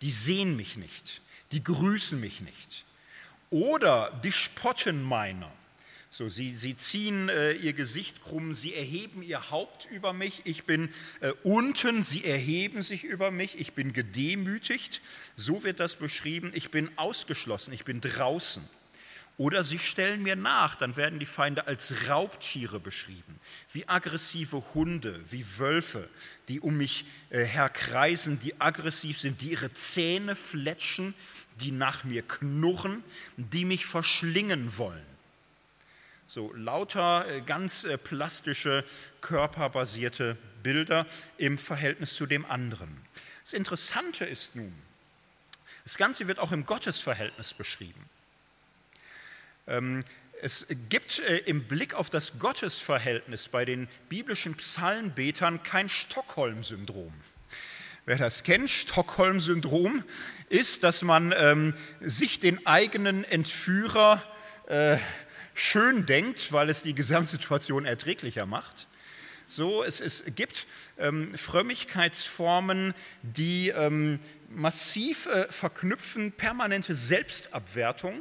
Die 0.00 0.12
sehen 0.12 0.54
mich 0.54 0.76
nicht. 0.76 1.22
Die 1.50 1.62
grüßen 1.62 2.20
mich 2.20 2.40
nicht. 2.40 2.86
Oder 3.50 4.12
die 4.22 4.32
spotten 4.32 5.02
meiner. 5.02 5.50
So, 6.10 6.28
sie, 6.28 6.56
sie 6.56 6.74
ziehen 6.74 7.28
äh, 7.28 7.52
ihr 7.52 7.74
Gesicht 7.74 8.22
krumm, 8.22 8.54
sie 8.54 8.74
erheben 8.74 9.22
ihr 9.22 9.50
Haupt 9.50 9.86
über 9.90 10.14
mich, 10.14 10.40
ich 10.44 10.64
bin 10.64 10.88
äh, 11.20 11.32
unten, 11.42 12.02
sie 12.02 12.24
erheben 12.24 12.82
sich 12.82 13.04
über 13.04 13.30
mich, 13.30 13.60
ich 13.60 13.74
bin 13.74 13.92
gedemütigt, 13.92 15.02
so 15.36 15.64
wird 15.64 15.80
das 15.80 15.96
beschrieben, 15.96 16.50
ich 16.54 16.70
bin 16.70 16.90
ausgeschlossen, 16.96 17.74
ich 17.74 17.84
bin 17.84 18.00
draußen. 18.00 18.66
Oder 19.36 19.62
sie 19.64 19.78
stellen 19.78 20.22
mir 20.22 20.34
nach, 20.34 20.76
dann 20.76 20.96
werden 20.96 21.18
die 21.20 21.26
Feinde 21.26 21.66
als 21.66 22.08
Raubtiere 22.08 22.80
beschrieben, 22.80 23.38
wie 23.72 23.86
aggressive 23.86 24.64
Hunde, 24.74 25.22
wie 25.30 25.44
Wölfe, 25.58 26.08
die 26.48 26.58
um 26.58 26.78
mich 26.78 27.04
äh, 27.28 27.44
herkreisen, 27.44 28.40
die 28.40 28.58
aggressiv 28.60 29.20
sind, 29.20 29.42
die 29.42 29.52
ihre 29.52 29.74
Zähne 29.74 30.34
fletschen, 30.36 31.14
die 31.60 31.70
nach 31.70 32.02
mir 32.02 32.22
knurren, 32.22 33.04
die 33.36 33.66
mich 33.66 33.84
verschlingen 33.84 34.76
wollen. 34.78 35.17
So 36.30 36.52
lauter 36.52 37.26
äh, 37.26 37.40
ganz 37.40 37.84
äh, 37.84 37.96
plastische, 37.96 38.84
körperbasierte 39.22 40.36
Bilder 40.62 41.06
im 41.38 41.56
Verhältnis 41.56 42.16
zu 42.16 42.26
dem 42.26 42.44
anderen. 42.44 42.94
Das 43.44 43.54
Interessante 43.54 44.26
ist 44.26 44.54
nun, 44.54 44.74
das 45.84 45.96
Ganze 45.96 46.28
wird 46.28 46.38
auch 46.38 46.52
im 46.52 46.66
Gottesverhältnis 46.66 47.54
beschrieben. 47.54 48.10
Ähm, 49.66 50.04
es 50.42 50.66
gibt 50.90 51.20
äh, 51.20 51.38
im 51.38 51.64
Blick 51.64 51.94
auf 51.94 52.10
das 52.10 52.38
Gottesverhältnis 52.38 53.48
bei 53.48 53.64
den 53.64 53.88
biblischen 54.10 54.54
Psalmbetern 54.54 55.62
kein 55.62 55.88
Stockholm-Syndrom. 55.88 57.14
Wer 58.04 58.18
das 58.18 58.42
kennt, 58.42 58.68
Stockholm-Syndrom 58.68 60.04
ist, 60.50 60.82
dass 60.82 61.00
man 61.00 61.32
ähm, 61.34 61.72
sich 62.00 62.38
den 62.38 62.66
eigenen 62.66 63.24
Entführer 63.24 64.22
äh, 64.66 64.98
schön 65.58 66.06
denkt, 66.06 66.52
weil 66.52 66.70
es 66.70 66.82
die 66.82 66.94
Gesamtsituation 66.94 67.84
erträglicher 67.84 68.46
macht. 68.46 68.88
So, 69.50 69.82
es, 69.82 70.00
es 70.00 70.24
gibt 70.34 70.66
ähm, 70.98 71.36
Frömmigkeitsformen, 71.36 72.94
die 73.22 73.70
ähm, 73.70 74.20
massiv 74.50 75.26
äh, 75.26 75.46
verknüpfen 75.50 76.32
permanente 76.32 76.94
Selbstabwertung 76.94 78.20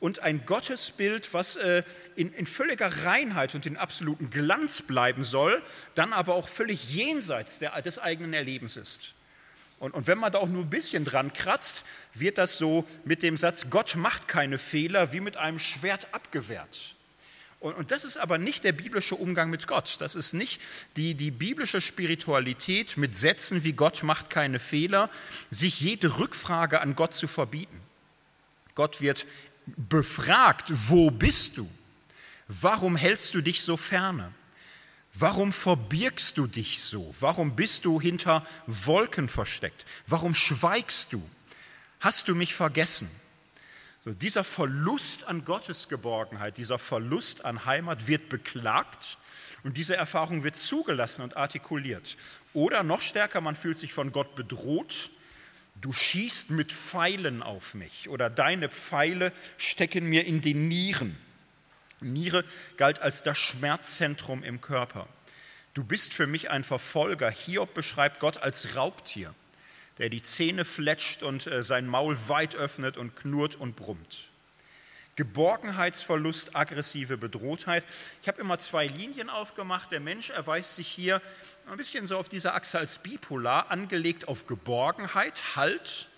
und 0.00 0.20
ein 0.20 0.44
Gottesbild, 0.44 1.32
was 1.32 1.56
äh, 1.56 1.84
in, 2.16 2.32
in, 2.32 2.46
völliger 2.46 3.04
Reinheit 3.04 3.54
und 3.54 3.64
in 3.64 3.76
absoluten 3.76 4.28
Glanz 4.30 4.82
bleiben 4.82 5.22
soll, 5.22 5.62
dann 5.94 6.12
aber 6.12 6.34
auch 6.34 6.48
völlig 6.48 6.92
jenseits 6.92 7.60
der, 7.60 7.80
des 7.82 8.00
eigenen 8.00 8.32
Erlebens 8.32 8.76
ist. 8.76 9.14
Und, 9.78 9.92
und 9.92 10.06
wenn 10.06 10.18
man 10.18 10.32
da 10.32 10.38
auch 10.38 10.48
nur 10.48 10.64
ein 10.64 10.70
bisschen 10.70 11.04
dran 11.04 11.32
kratzt, 11.32 11.82
wird 12.14 12.38
das 12.38 12.58
so 12.58 12.86
mit 13.04 13.22
dem 13.22 13.36
Satz, 13.36 13.66
Gott 13.68 13.96
macht 13.96 14.26
keine 14.26 14.58
Fehler, 14.58 15.12
wie 15.12 15.20
mit 15.20 15.36
einem 15.36 15.58
Schwert 15.58 16.08
abgewehrt. 16.12 16.96
Und, 17.60 17.90
das 17.90 18.04
ist 18.04 18.18
aber 18.18 18.38
nicht 18.38 18.64
der 18.64 18.72
biblische 18.72 19.14
Umgang 19.14 19.50
mit 19.50 19.66
Gott. 19.66 19.96
Das 19.98 20.14
ist 20.14 20.34
nicht 20.34 20.60
die, 20.96 21.14
die 21.14 21.30
biblische 21.30 21.80
Spiritualität 21.80 22.96
mit 22.96 23.14
Sätzen 23.14 23.64
wie 23.64 23.72
Gott 23.72 24.02
macht 24.02 24.30
keine 24.30 24.58
Fehler, 24.58 25.10
sich 25.50 25.80
jede 25.80 26.18
Rückfrage 26.18 26.80
an 26.80 26.94
Gott 26.94 27.14
zu 27.14 27.26
verbieten. 27.26 27.80
Gott 28.74 29.00
wird 29.00 29.26
befragt, 29.66 30.66
wo 30.68 31.10
bist 31.10 31.56
du? 31.56 31.68
Warum 32.46 32.94
hältst 32.94 33.34
du 33.34 33.40
dich 33.40 33.62
so 33.62 33.76
ferne? 33.76 34.32
Warum 35.18 35.52
verbirgst 35.52 36.36
du 36.36 36.46
dich 36.46 36.82
so? 36.82 37.14
Warum 37.20 37.56
bist 37.56 37.84
du 37.84 38.00
hinter 38.00 38.46
Wolken 38.66 39.28
versteckt? 39.28 39.86
Warum 40.06 40.34
schweigst 40.34 41.12
du? 41.12 41.22
Hast 42.00 42.28
du 42.28 42.34
mich 42.34 42.54
vergessen? 42.54 43.08
So, 44.04 44.12
dieser 44.12 44.44
Verlust 44.44 45.26
an 45.28 45.44
Gottesgeborgenheit, 45.44 46.58
dieser 46.58 46.78
Verlust 46.78 47.44
an 47.44 47.64
Heimat 47.64 48.06
wird 48.06 48.28
beklagt 48.28 49.18
und 49.64 49.76
diese 49.76 49.96
Erfahrung 49.96 50.44
wird 50.44 50.56
zugelassen 50.56 51.22
und 51.22 51.36
artikuliert. 51.36 52.16
Oder 52.52 52.82
noch 52.82 53.00
stärker, 53.00 53.40
man 53.40 53.56
fühlt 53.56 53.78
sich 53.78 53.92
von 53.92 54.12
Gott 54.12 54.34
bedroht 54.34 55.10
du 55.80 55.92
schießt 55.92 56.50
mit 56.50 56.72
Pfeilen 56.72 57.42
auf 57.42 57.74
mich 57.74 58.08
oder 58.08 58.30
deine 58.30 58.68
Pfeile 58.68 59.32
stecken 59.58 60.06
mir 60.06 60.26
in 60.26 60.40
die 60.40 60.54
Nieren. 60.54 61.16
Niere 62.00 62.44
galt 62.76 63.00
als 63.00 63.22
das 63.22 63.38
Schmerzzentrum 63.38 64.42
im 64.42 64.60
Körper. 64.60 65.08
Du 65.74 65.84
bist 65.84 66.14
für 66.14 66.26
mich 66.26 66.50
ein 66.50 66.64
Verfolger. 66.64 67.30
Hiob 67.30 67.74
beschreibt 67.74 68.20
Gott 68.20 68.38
als 68.38 68.76
Raubtier, 68.76 69.34
der 69.98 70.08
die 70.08 70.22
Zähne 70.22 70.64
fletscht 70.64 71.22
und 71.22 71.46
äh, 71.46 71.62
sein 71.62 71.86
Maul 71.86 72.16
weit 72.28 72.54
öffnet 72.54 72.96
und 72.96 73.14
knurrt 73.16 73.56
und 73.56 73.76
brummt. 73.76 74.30
Geborgenheitsverlust, 75.16 76.54
aggressive 76.54 77.16
Bedrohtheit. 77.16 77.84
Ich 78.20 78.28
habe 78.28 78.40
immer 78.40 78.58
zwei 78.58 78.86
Linien 78.86 79.30
aufgemacht. 79.30 79.90
Der 79.90 80.00
Mensch 80.00 80.28
erweist 80.28 80.76
sich 80.76 80.88
hier 80.88 81.22
ein 81.66 81.78
bisschen 81.78 82.06
so 82.06 82.18
auf 82.18 82.28
dieser 82.28 82.54
Achse 82.54 82.78
als 82.78 82.98
bipolar, 82.98 83.70
angelegt 83.70 84.28
auf 84.28 84.46
Geborgenheit, 84.46 85.56
Halt, 85.56 86.08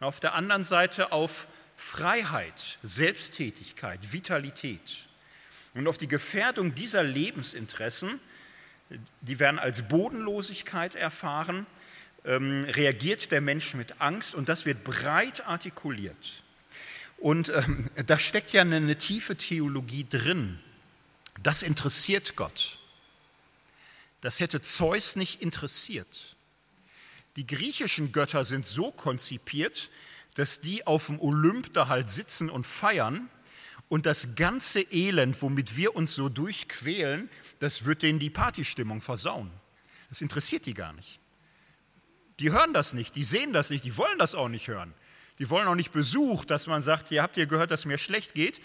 und 0.00 0.06
auf 0.06 0.18
der 0.18 0.34
anderen 0.34 0.64
Seite 0.64 1.12
auf 1.12 1.46
Freiheit, 1.76 2.78
Selbsttätigkeit, 2.82 4.12
Vitalität. 4.12 5.08
Und 5.74 5.86
auf 5.88 5.96
die 5.96 6.08
Gefährdung 6.08 6.74
dieser 6.74 7.02
Lebensinteressen, 7.02 8.20
die 9.22 9.38
werden 9.38 9.58
als 9.58 9.88
Bodenlosigkeit 9.88 10.94
erfahren, 10.94 11.66
ähm, 12.24 12.64
reagiert 12.64 13.30
der 13.30 13.40
Mensch 13.40 13.74
mit 13.74 14.00
Angst 14.00 14.34
und 14.34 14.48
das 14.48 14.66
wird 14.66 14.84
breit 14.84 15.46
artikuliert. 15.46 16.44
Und 17.18 17.48
ähm, 17.48 17.88
da 18.06 18.18
steckt 18.18 18.52
ja 18.52 18.62
eine, 18.62 18.76
eine 18.76 18.98
tiefe 18.98 19.36
Theologie 19.36 20.06
drin. 20.08 20.58
Das 21.42 21.62
interessiert 21.62 22.36
Gott. 22.36 22.78
Das 24.20 24.40
hätte 24.40 24.60
Zeus 24.60 25.16
nicht 25.16 25.42
interessiert. 25.42 26.36
Die 27.36 27.46
griechischen 27.46 28.12
Götter 28.12 28.44
sind 28.44 28.66
so 28.66 28.90
konzipiert, 28.90 29.90
dass 30.34 30.60
die 30.60 30.86
auf 30.86 31.06
dem 31.06 31.20
Olymp 31.20 31.72
da 31.72 31.88
halt 31.88 32.08
sitzen 32.08 32.50
und 32.50 32.66
feiern 32.66 33.28
und 33.92 34.06
das 34.06 34.36
ganze 34.36 34.80
Elend, 34.90 35.42
womit 35.42 35.76
wir 35.76 35.94
uns 35.94 36.14
so 36.14 36.30
durchquälen, 36.30 37.28
das 37.58 37.84
wird 37.84 38.02
denen 38.02 38.18
die 38.18 38.30
Partystimmung 38.30 39.02
versauen. 39.02 39.50
Das 40.08 40.22
interessiert 40.22 40.64
die 40.64 40.72
gar 40.72 40.94
nicht. 40.94 41.20
Die 42.40 42.50
hören 42.52 42.72
das 42.72 42.94
nicht, 42.94 43.14
die 43.16 43.24
sehen 43.24 43.52
das 43.52 43.68
nicht, 43.68 43.84
die 43.84 43.98
wollen 43.98 44.18
das 44.18 44.34
auch 44.34 44.48
nicht 44.48 44.66
hören. 44.66 44.94
Die 45.38 45.50
wollen 45.50 45.68
auch 45.68 45.74
nicht 45.74 45.92
Besuch, 45.92 46.46
dass 46.46 46.66
man 46.66 46.80
sagt, 46.80 47.10
ihr 47.10 47.22
habt 47.22 47.36
ihr 47.36 47.44
gehört, 47.44 47.70
dass 47.70 47.84
mir 47.84 47.98
schlecht 47.98 48.32
geht, 48.32 48.62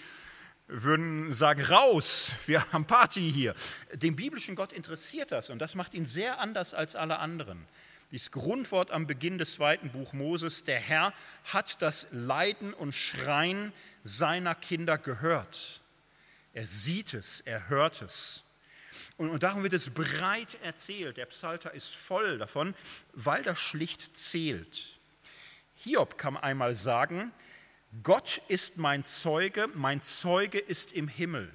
würden 0.67 1.33
sagen, 1.33 1.61
raus, 1.61 2.31
wir 2.45 2.63
haben 2.71 2.85
Party 2.85 3.29
hier. 3.29 3.53
Den 3.95 4.15
biblischen 4.15 4.55
Gott 4.55 4.71
interessiert 4.71 5.33
das 5.33 5.49
und 5.49 5.59
das 5.59 5.75
macht 5.75 5.93
ihn 5.93 6.05
sehr 6.05 6.39
anders 6.39 6.73
als 6.73 6.95
alle 6.95 7.19
anderen. 7.19 7.67
Dieses 8.11 8.31
Grundwort 8.31 8.91
am 8.91 9.05
Beginn 9.05 9.37
des 9.37 9.53
zweiten 9.53 9.89
Buch 9.91 10.13
Moses, 10.13 10.63
der 10.63 10.79
Herr 10.79 11.13
hat 11.43 11.81
das 11.81 12.07
Leiden 12.11 12.73
und 12.73 12.93
Schreien 12.93 13.73
seiner 14.03 14.55
Kinder 14.55 14.97
gehört. 14.97 15.81
Er 16.53 16.65
sieht 16.65 17.13
es, 17.13 17.41
er 17.41 17.67
hört 17.67 18.01
es. 18.01 18.43
Und, 19.17 19.29
und 19.29 19.43
darum 19.43 19.63
wird 19.63 19.73
es 19.73 19.89
breit 19.89 20.57
erzählt. 20.63 21.17
Der 21.17 21.25
Psalter 21.25 21.73
ist 21.73 21.93
voll 21.93 22.37
davon, 22.37 22.75
weil 23.11 23.43
das 23.43 23.59
schlicht 23.59 24.15
zählt. 24.15 24.99
Hiob 25.75 26.17
kann 26.17 26.37
einmal 26.37 26.75
sagen, 26.75 27.33
Gott 28.03 28.41
ist 28.47 28.77
mein 28.77 29.03
Zeuge, 29.03 29.67
mein 29.73 30.01
Zeuge 30.01 30.59
ist 30.59 30.93
im 30.93 31.07
Himmel. 31.07 31.51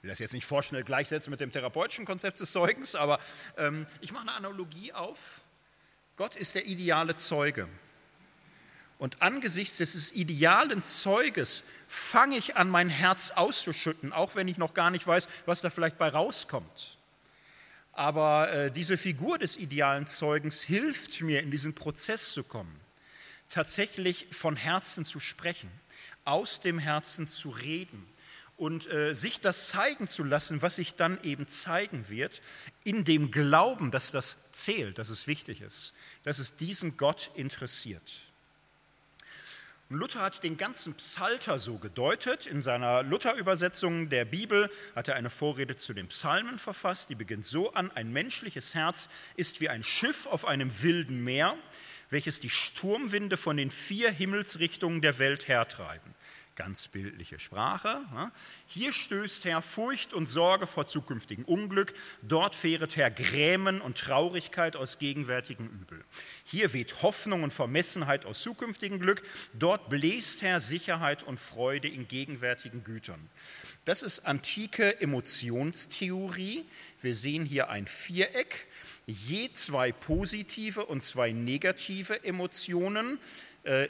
Ich 0.00 0.04
will 0.04 0.10
das 0.12 0.18
jetzt 0.18 0.32
nicht 0.32 0.46
vorschnell 0.46 0.82
gleichsetzen 0.82 1.30
mit 1.30 1.40
dem 1.40 1.52
therapeutischen 1.52 2.06
Konzept 2.06 2.40
des 2.40 2.52
Zeugens, 2.52 2.94
aber 2.94 3.20
ähm, 3.58 3.86
ich 4.00 4.12
mache 4.12 4.22
eine 4.22 4.32
Analogie 4.32 4.94
auf. 4.94 5.42
Gott 6.16 6.36
ist 6.36 6.54
der 6.54 6.64
ideale 6.64 7.16
Zeuge. 7.16 7.68
Und 8.98 9.20
angesichts 9.20 9.76
dieses 9.76 10.12
idealen 10.12 10.82
Zeuges 10.82 11.64
fange 11.86 12.38
ich 12.38 12.56
an, 12.56 12.70
mein 12.70 12.88
Herz 12.88 13.32
auszuschütten, 13.32 14.14
auch 14.14 14.36
wenn 14.36 14.48
ich 14.48 14.56
noch 14.56 14.72
gar 14.72 14.90
nicht 14.90 15.06
weiß, 15.06 15.28
was 15.44 15.60
da 15.60 15.68
vielleicht 15.68 15.98
bei 15.98 16.08
rauskommt. 16.08 16.96
Aber 17.92 18.50
äh, 18.50 18.70
diese 18.70 18.96
Figur 18.96 19.36
des 19.36 19.58
idealen 19.58 20.06
Zeugens 20.06 20.62
hilft 20.62 21.20
mir, 21.20 21.42
in 21.42 21.50
diesen 21.50 21.74
Prozess 21.74 22.32
zu 22.32 22.42
kommen, 22.42 22.80
tatsächlich 23.50 24.28
von 24.30 24.56
Herzen 24.56 25.04
zu 25.04 25.20
sprechen, 25.20 25.70
aus 26.24 26.62
dem 26.62 26.78
Herzen 26.78 27.28
zu 27.28 27.50
reden 27.50 28.06
und 28.60 28.92
äh, 28.92 29.14
sich 29.14 29.40
das 29.40 29.68
zeigen 29.68 30.06
zu 30.06 30.22
lassen, 30.22 30.60
was 30.60 30.76
sich 30.76 30.94
dann 30.94 31.18
eben 31.22 31.48
zeigen 31.48 32.10
wird, 32.10 32.42
in 32.84 33.04
dem 33.04 33.30
Glauben, 33.30 33.90
dass 33.90 34.12
das 34.12 34.36
zählt, 34.52 34.98
dass 34.98 35.08
es 35.08 35.26
wichtig 35.26 35.62
ist, 35.62 35.94
dass 36.24 36.38
es 36.38 36.56
diesen 36.56 36.98
Gott 36.98 37.30
interessiert. 37.34 38.02
Luther 39.88 40.20
hat 40.20 40.44
den 40.44 40.58
ganzen 40.58 40.94
Psalter 40.94 41.58
so 41.58 41.78
gedeutet. 41.78 42.46
In 42.46 42.60
seiner 42.60 43.02
Luther-Übersetzung 43.02 44.10
der 44.10 44.26
Bibel 44.26 44.70
hat 44.94 45.08
er 45.08 45.14
eine 45.14 45.30
Vorrede 45.30 45.76
zu 45.76 45.94
den 45.94 46.08
Psalmen 46.08 46.58
verfasst. 46.58 47.08
Die 47.08 47.14
beginnt 47.14 47.46
so 47.46 47.72
an, 47.72 47.90
ein 47.92 48.12
menschliches 48.12 48.74
Herz 48.74 49.08
ist 49.36 49.62
wie 49.62 49.70
ein 49.70 49.82
Schiff 49.82 50.26
auf 50.26 50.44
einem 50.44 50.82
wilden 50.82 51.24
Meer, 51.24 51.56
welches 52.10 52.40
die 52.40 52.50
Sturmwinde 52.50 53.38
von 53.38 53.56
den 53.56 53.70
vier 53.70 54.10
Himmelsrichtungen 54.10 55.00
der 55.00 55.18
Welt 55.18 55.48
hertreiben. 55.48 56.14
Ganz 56.60 56.88
bildliche 56.88 57.38
Sprache. 57.38 58.02
Hier 58.66 58.92
stößt 58.92 59.46
Herr 59.46 59.62
Furcht 59.62 60.12
und 60.12 60.26
Sorge 60.26 60.66
vor 60.66 60.84
zukünftigem 60.84 61.46
Unglück, 61.46 61.94
dort 62.20 62.54
fähret 62.54 62.96
Herr 62.96 63.10
Grämen 63.10 63.80
und 63.80 63.96
Traurigkeit 63.96 64.76
aus 64.76 64.98
gegenwärtigem 64.98 65.68
Übel. 65.68 66.04
Hier 66.44 66.74
weht 66.74 67.00
Hoffnung 67.00 67.44
und 67.44 67.50
Vermessenheit 67.50 68.26
aus 68.26 68.42
zukünftigem 68.42 68.98
Glück, 68.98 69.22
dort 69.54 69.88
bläst 69.88 70.42
Herr 70.42 70.60
Sicherheit 70.60 71.22
und 71.22 71.40
Freude 71.40 71.88
in 71.88 72.06
gegenwärtigen 72.08 72.84
Gütern. 72.84 73.30
Das 73.86 74.02
ist 74.02 74.26
antike 74.26 75.00
Emotionstheorie. 75.00 76.66
Wir 77.00 77.14
sehen 77.14 77.46
hier 77.46 77.70
ein 77.70 77.86
Viereck, 77.86 78.68
je 79.06 79.50
zwei 79.54 79.92
positive 79.92 80.84
und 80.84 81.02
zwei 81.02 81.32
negative 81.32 82.22
Emotionen 82.22 83.18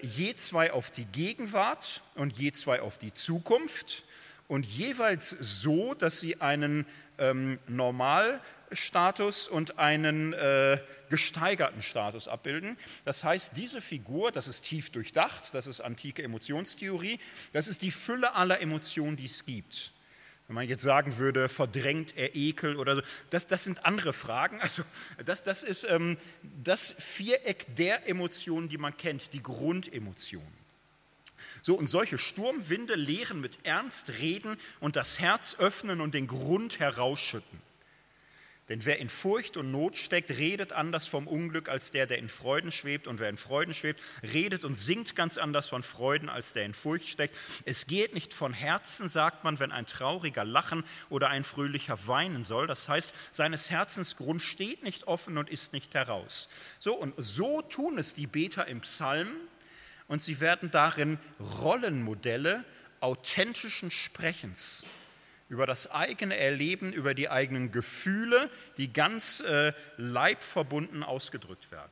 je 0.03 0.35
zwei 0.35 0.73
auf 0.73 0.91
die 0.91 1.05
Gegenwart 1.07 2.03
und 2.15 2.37
je 2.37 2.53
zwei 2.53 2.81
auf 2.81 2.99
die 2.99 3.13
Zukunft 3.13 4.05
und 4.49 4.67
jeweils 4.67 5.31
so, 5.31 5.95
dass 5.95 6.19
sie 6.19 6.41
einen 6.41 6.85
ähm, 7.19 7.61
Normalstatus 7.69 9.47
und 9.47 9.79
einen 9.79 10.33
äh, 10.33 10.79
gesteigerten 11.09 11.83
Status 11.83 12.27
abbilden. 12.27 12.77
Das 13.05 13.23
heißt, 13.23 13.53
diese 13.57 13.81
Figur, 13.81 14.33
das 14.33 14.49
ist 14.49 14.63
tief 14.63 14.91
durchdacht, 14.91 15.51
das 15.53 15.69
ist 15.69 15.81
antike 15.81 16.25
Emotionstheorie, 16.25 17.21
das 17.53 17.69
ist 17.69 17.83
die 17.83 17.93
Fülle 17.93 18.35
aller 18.35 18.61
Emotionen, 18.61 19.17
die 19.17 19.27
es 19.27 19.45
gibt. 19.45 19.93
Wenn 20.51 20.57
man 20.57 20.69
jetzt 20.69 20.83
sagen 20.83 21.17
würde, 21.17 21.49
verdrängt 21.49 22.17
er 22.17 22.35
Ekel 22.35 22.75
oder 22.75 22.97
so, 22.97 23.03
das, 23.31 23.47
das 23.47 23.63
sind 23.63 23.87
andere 23.87 24.13
Fragen. 24.13 24.59
Also 24.71 24.83
das, 25.25 25.45
das 25.45 25.63
ist 25.63 25.85
ähm, 25.89 26.17
das 26.65 26.93
Viereck 26.99 27.77
der 27.77 28.09
Emotionen, 28.09 28.69
die 28.69 28.77
man 28.77 28.97
kennt, 28.97 29.33
die 29.33 29.45
Grundemotionen. 29.45 30.53
So, 31.63 31.79
und 31.79 31.87
solche 31.87 32.19
Sturmwinde 32.19 32.97
lehren 32.97 33.41
mit 33.41 33.59
Ernst 33.63 34.09
reden 34.19 34.57
und 34.81 34.97
das 34.97 35.21
Herz 35.21 35.55
öffnen 35.61 36.01
und 36.01 36.15
den 36.15 36.27
Grund 36.27 36.81
herausschütten. 36.81 37.70
Denn 38.71 38.87
wer 38.87 39.01
in 39.01 39.09
Furcht 39.09 39.57
und 39.57 39.73
Not 39.73 39.97
steckt, 39.97 40.31
redet 40.31 40.73
anders 40.73 41.09
vom 41.09 41.27
Unglück 41.27 41.69
als 41.69 41.91
der, 41.91 42.07
der 42.07 42.19
in 42.19 42.29
Freuden 42.29 42.71
schwebt. 42.71 43.09
Und 43.09 43.19
wer 43.19 43.29
in 43.29 43.37
Freuden 43.37 43.75
schwebt, 43.75 44.01
redet 44.23 44.65
und 44.65 44.77
singt 44.77 45.17
ganz 45.17 45.39
anders 45.39 45.69
von 45.69 45.83
Freuden 45.83 46.29
als 46.29 46.53
der 46.53 46.65
in 46.67 46.73
Furcht 46.73 47.09
steckt. 47.09 47.37
Es 47.65 47.89
geht 47.89 48.15
nicht 48.15 48.33
von 48.33 48.53
Herzen, 48.53 49.09
sagt 49.09 49.43
man, 49.43 49.59
wenn 49.59 49.73
ein 49.73 49.87
trauriger 49.87 50.45
lachen 50.45 50.85
oder 51.09 51.31
ein 51.31 51.43
fröhlicher 51.43 52.07
weinen 52.07 52.45
soll. 52.45 52.69
Das 52.69 52.89
heißt, 52.89 53.13
seines 53.33 53.71
Herzens 53.71 54.15
Grund 54.15 54.41
steht 54.41 54.85
nicht 54.85 55.09
offen 55.09 55.37
und 55.37 55.51
ist 55.51 55.73
nicht 55.73 55.93
heraus. 55.95 56.49
So, 56.79 56.95
und 56.95 57.13
so 57.17 57.63
tun 57.63 57.99
es 57.99 58.15
die 58.15 58.29
Beter 58.29 58.69
im 58.69 58.83
Psalm. 58.83 59.33
Und 60.07 60.23
sie 60.23 60.39
werden 60.39 60.71
darin 60.71 61.19
Rollenmodelle 61.61 62.65
authentischen 63.01 63.91
Sprechens 63.91 64.85
über 65.51 65.67
das 65.67 65.91
eigene 65.91 66.39
Erleben, 66.39 66.93
über 66.93 67.13
die 67.13 67.29
eigenen 67.29 67.73
Gefühle, 67.73 68.49
die 68.79 68.93
ganz 68.93 69.41
äh, 69.41 69.73
leibverbunden 69.99 71.03
ausgedrückt 71.03 71.71
werden. 71.71 71.91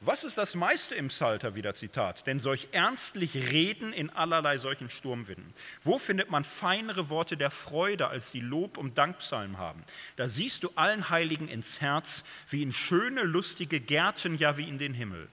Was 0.00 0.22
ist 0.22 0.38
das 0.38 0.54
meiste 0.54 0.94
im 0.94 1.08
Psalter, 1.08 1.54
wieder 1.54 1.74
Zitat? 1.74 2.26
Denn 2.26 2.38
solch 2.38 2.68
ernstlich 2.72 3.34
reden 3.34 3.92
in 3.92 4.10
allerlei 4.10 4.58
solchen 4.58 4.90
Sturmwinden. 4.90 5.52
Wo 5.82 5.98
findet 5.98 6.30
man 6.30 6.44
feinere 6.44 7.08
Worte 7.08 7.36
der 7.36 7.50
Freude, 7.50 8.08
als 8.08 8.30
die 8.30 8.40
Lob- 8.40 8.76
und 8.76 8.98
Dankpsalmen 8.98 9.58
haben? 9.58 9.82
Da 10.16 10.28
siehst 10.28 10.62
du 10.62 10.70
allen 10.74 11.10
Heiligen 11.10 11.48
ins 11.48 11.80
Herz, 11.80 12.24
wie 12.48 12.62
in 12.62 12.72
schöne, 12.72 13.22
lustige 13.22 13.80
Gärten, 13.80 14.36
ja 14.36 14.56
wie 14.56 14.68
in 14.68 14.78
den 14.78 14.94
Himmel 14.94 15.28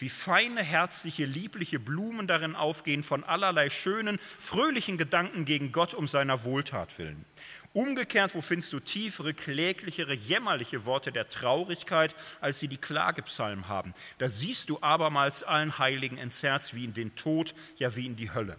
wie 0.00 0.08
feine, 0.08 0.62
herzliche, 0.62 1.24
liebliche 1.24 1.78
Blumen 1.78 2.26
darin 2.26 2.56
aufgehen 2.56 3.02
von 3.02 3.24
allerlei 3.24 3.70
schönen, 3.70 4.18
fröhlichen 4.38 4.98
Gedanken 4.98 5.44
gegen 5.44 5.72
Gott 5.72 5.94
um 5.94 6.06
seiner 6.06 6.44
Wohltat 6.44 6.98
willen. 6.98 7.24
Umgekehrt, 7.72 8.34
wo 8.34 8.40
findest 8.40 8.72
du 8.72 8.80
tiefere, 8.80 9.32
kläglichere, 9.32 10.12
jämmerliche 10.12 10.84
Worte 10.86 11.12
der 11.12 11.28
Traurigkeit, 11.28 12.16
als 12.40 12.58
sie 12.58 12.66
die 12.66 12.78
Klagepsalmen 12.78 13.68
haben? 13.68 13.94
Da 14.18 14.28
siehst 14.28 14.70
du 14.70 14.78
abermals 14.80 15.44
allen 15.44 15.78
Heiligen 15.78 16.18
ins 16.18 16.42
Herz, 16.42 16.74
wie 16.74 16.84
in 16.84 16.94
den 16.94 17.14
Tod, 17.14 17.54
ja 17.76 17.94
wie 17.94 18.06
in 18.06 18.16
die 18.16 18.34
Hölle. 18.34 18.56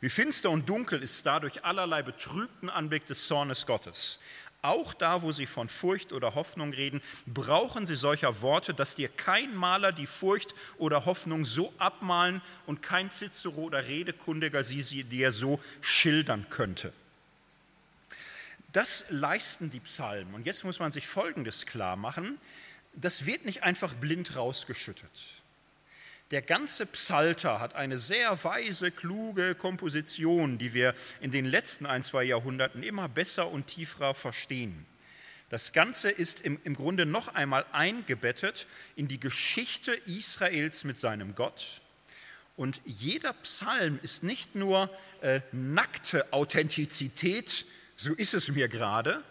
Wie 0.00 0.10
finster 0.10 0.50
und 0.50 0.68
dunkel 0.68 1.02
ist 1.02 1.24
dadurch 1.24 1.64
allerlei 1.64 2.02
betrübten 2.02 2.68
Anblick 2.68 3.06
des 3.06 3.26
Zornes 3.26 3.64
Gottes. 3.64 4.18
Auch 4.64 4.94
da, 4.94 5.20
wo 5.20 5.30
sie 5.30 5.44
von 5.44 5.68
Furcht 5.68 6.14
oder 6.14 6.34
Hoffnung 6.34 6.72
reden, 6.72 7.02
brauchen 7.26 7.84
sie 7.84 7.96
solcher 7.96 8.40
Worte, 8.40 8.72
dass 8.72 8.96
dir 8.96 9.10
kein 9.10 9.54
Maler 9.54 9.92
die 9.92 10.06
Furcht 10.06 10.54
oder 10.78 11.04
Hoffnung 11.04 11.44
so 11.44 11.74
abmalen 11.76 12.40
und 12.64 12.80
kein 12.80 13.10
Cicero 13.10 13.60
oder 13.60 13.86
Redekundiger 13.86 14.64
sie 14.64 15.04
dir 15.04 15.32
so 15.32 15.60
schildern 15.82 16.46
könnte. 16.48 16.94
Das 18.72 19.04
leisten 19.10 19.70
die 19.70 19.80
Psalmen. 19.80 20.32
Und 20.32 20.46
jetzt 20.46 20.64
muss 20.64 20.78
man 20.78 20.92
sich 20.92 21.06
Folgendes 21.06 21.66
klar 21.66 21.96
machen. 21.96 22.38
Das 22.94 23.26
wird 23.26 23.44
nicht 23.44 23.64
einfach 23.64 23.92
blind 23.92 24.34
rausgeschüttet. 24.34 25.10
Der 26.34 26.42
ganze 26.42 26.84
Psalter 26.86 27.60
hat 27.60 27.76
eine 27.76 27.96
sehr 27.96 28.42
weise, 28.42 28.90
kluge 28.90 29.54
Komposition, 29.54 30.58
die 30.58 30.74
wir 30.74 30.92
in 31.20 31.30
den 31.30 31.44
letzten 31.44 31.86
ein, 31.86 32.02
zwei 32.02 32.24
Jahrhunderten 32.24 32.82
immer 32.82 33.08
besser 33.08 33.52
und 33.52 33.68
tiefer 33.68 34.14
verstehen. 34.14 34.84
Das 35.48 35.72
Ganze 35.72 36.10
ist 36.10 36.40
im, 36.40 36.58
im 36.64 36.74
Grunde 36.74 37.06
noch 37.06 37.36
einmal 37.36 37.64
eingebettet 37.70 38.66
in 38.96 39.06
die 39.06 39.20
Geschichte 39.20 39.92
Israels 40.06 40.82
mit 40.82 40.98
seinem 40.98 41.36
Gott. 41.36 41.80
Und 42.56 42.80
jeder 42.84 43.32
Psalm 43.34 44.00
ist 44.02 44.24
nicht 44.24 44.56
nur 44.56 44.90
äh, 45.20 45.40
nackte 45.52 46.32
Authentizität, 46.32 47.64
so 47.94 48.12
ist 48.12 48.34
es 48.34 48.48
mir 48.48 48.66
gerade, 48.66 49.22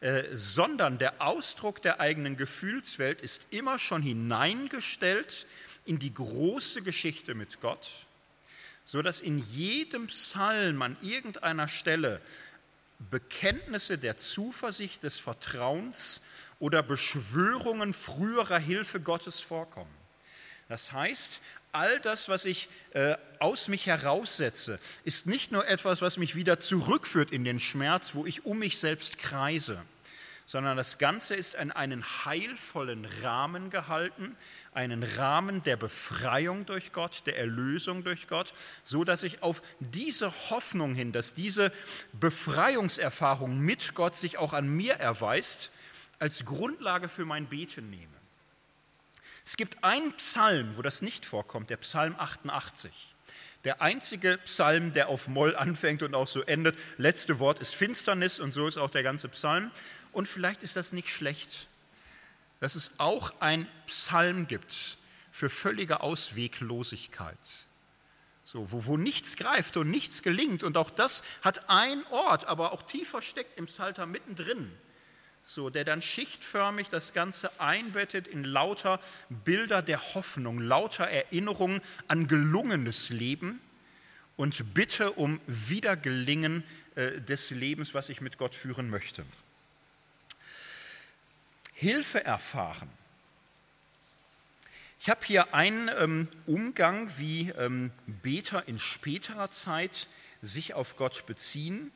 äh, 0.00 0.24
sondern 0.34 0.98
der 0.98 1.22
Ausdruck 1.22 1.80
der 1.80 1.98
eigenen 1.98 2.36
Gefühlswelt 2.36 3.22
ist 3.22 3.54
immer 3.54 3.78
schon 3.78 4.02
hineingestellt 4.02 5.46
in 5.86 5.98
die 5.98 6.12
große 6.12 6.82
Geschichte 6.82 7.34
mit 7.34 7.60
Gott, 7.60 7.88
so 8.84 9.02
dass 9.02 9.20
in 9.20 9.38
jedem 9.52 10.08
Psalm 10.08 10.82
an 10.82 10.96
irgendeiner 11.02 11.68
Stelle 11.68 12.20
Bekenntnisse 12.98 13.98
der 13.98 14.16
Zuversicht, 14.16 15.02
des 15.02 15.18
Vertrauens 15.18 16.22
oder 16.58 16.82
Beschwörungen 16.82 17.92
früherer 17.92 18.58
Hilfe 18.58 19.00
Gottes 19.00 19.40
vorkommen. 19.40 19.94
Das 20.68 20.92
heißt, 20.92 21.40
all 21.72 22.00
das, 22.00 22.28
was 22.28 22.44
ich 22.44 22.68
äh, 22.94 23.16
aus 23.38 23.68
mich 23.68 23.86
heraussetze, 23.86 24.78
ist 25.04 25.26
nicht 25.26 25.52
nur 25.52 25.66
etwas, 25.68 26.00
was 26.00 26.16
mich 26.16 26.34
wieder 26.34 26.58
zurückführt 26.58 27.30
in 27.30 27.44
den 27.44 27.60
Schmerz, 27.60 28.14
wo 28.14 28.24
ich 28.24 28.46
um 28.46 28.58
mich 28.58 28.78
selbst 28.78 29.18
kreise, 29.18 29.80
sondern 30.46 30.76
das 30.76 30.98
Ganze 30.98 31.34
ist 31.34 31.54
in 31.54 31.72
einen 31.72 32.04
heilvollen 32.24 33.04
Rahmen 33.22 33.68
gehalten, 33.68 34.36
einen 34.72 35.02
Rahmen 35.02 35.62
der 35.64 35.76
Befreiung 35.76 36.64
durch 36.66 36.92
Gott, 36.92 37.24
der 37.26 37.36
Erlösung 37.36 38.04
durch 38.04 38.28
Gott, 38.28 38.54
so 38.84 39.02
dass 39.02 39.24
ich 39.24 39.42
auf 39.42 39.60
diese 39.80 40.30
Hoffnung 40.50 40.94
hin, 40.94 41.12
dass 41.12 41.34
diese 41.34 41.72
Befreiungserfahrung 42.12 43.58
mit 43.58 43.94
Gott 43.94 44.14
sich 44.14 44.38
auch 44.38 44.52
an 44.52 44.68
mir 44.68 44.94
erweist, 44.94 45.72
als 46.20 46.44
Grundlage 46.44 47.08
für 47.08 47.24
mein 47.24 47.46
Beten 47.46 47.90
nehme. 47.90 48.06
Es 49.44 49.56
gibt 49.56 49.82
einen 49.84 50.12
Psalm, 50.14 50.76
wo 50.76 50.82
das 50.82 51.02
nicht 51.02 51.26
vorkommt, 51.26 51.70
der 51.70 51.76
Psalm 51.78 52.14
88. 52.18 52.92
Der 53.64 53.82
einzige 53.82 54.38
Psalm, 54.44 54.92
der 54.92 55.08
auf 55.08 55.26
Moll 55.26 55.56
anfängt 55.56 56.02
und 56.02 56.14
auch 56.14 56.28
so 56.28 56.42
endet. 56.42 56.78
Letzte 56.98 57.40
Wort 57.40 57.58
ist 57.58 57.74
Finsternis 57.74 58.38
und 58.38 58.52
so 58.52 58.68
ist 58.68 58.78
auch 58.78 58.90
der 58.90 59.02
ganze 59.02 59.28
Psalm. 59.28 59.72
Und 60.16 60.26
vielleicht 60.26 60.62
ist 60.62 60.76
das 60.76 60.94
nicht 60.94 61.10
schlecht, 61.10 61.68
dass 62.60 62.74
es 62.74 62.92
auch 62.96 63.34
ein 63.40 63.68
Psalm 63.86 64.48
gibt 64.48 64.96
für 65.30 65.50
völlige 65.50 66.00
Ausweglosigkeit. 66.00 67.36
So, 68.42 68.72
wo, 68.72 68.86
wo 68.86 68.96
nichts 68.96 69.36
greift 69.36 69.76
und 69.76 69.90
nichts 69.90 70.22
gelingt. 70.22 70.62
Und 70.62 70.78
auch 70.78 70.88
das 70.88 71.22
hat 71.42 71.68
ein 71.68 72.02
Ort, 72.06 72.46
aber 72.46 72.72
auch 72.72 72.80
tief 72.80 73.10
versteckt 73.10 73.58
im 73.58 73.66
Psalter 73.66 74.06
mittendrin. 74.06 74.72
So, 75.44 75.68
der 75.68 75.84
dann 75.84 76.00
schichtförmig 76.00 76.88
das 76.88 77.12
Ganze 77.12 77.60
einbettet 77.60 78.26
in 78.26 78.42
lauter 78.42 79.00
Bilder 79.28 79.82
der 79.82 80.14
Hoffnung, 80.14 80.60
lauter 80.60 81.04
Erinnerungen 81.04 81.82
an 82.08 82.26
gelungenes 82.26 83.10
Leben 83.10 83.60
und 84.36 84.72
Bitte 84.72 85.12
um 85.12 85.42
Wiedergelingen 85.46 86.64
äh, 86.94 87.20
des 87.20 87.50
Lebens, 87.50 87.92
was 87.92 88.08
ich 88.08 88.22
mit 88.22 88.38
Gott 88.38 88.54
führen 88.54 88.88
möchte. 88.88 89.26
Hilfe 91.78 92.24
erfahren. 92.24 92.88
Ich 94.98 95.10
habe 95.10 95.24
hier 95.26 95.54
einen 95.54 95.90
ähm, 95.98 96.28
Umgang, 96.46 97.10
wie 97.18 97.50
ähm, 97.50 97.92
Beter 98.06 98.66
in 98.66 98.78
späterer 98.78 99.50
Zeit 99.50 100.08
sich 100.40 100.72
auf 100.72 100.96
Gott 100.96 101.26
beziehen. 101.26 101.92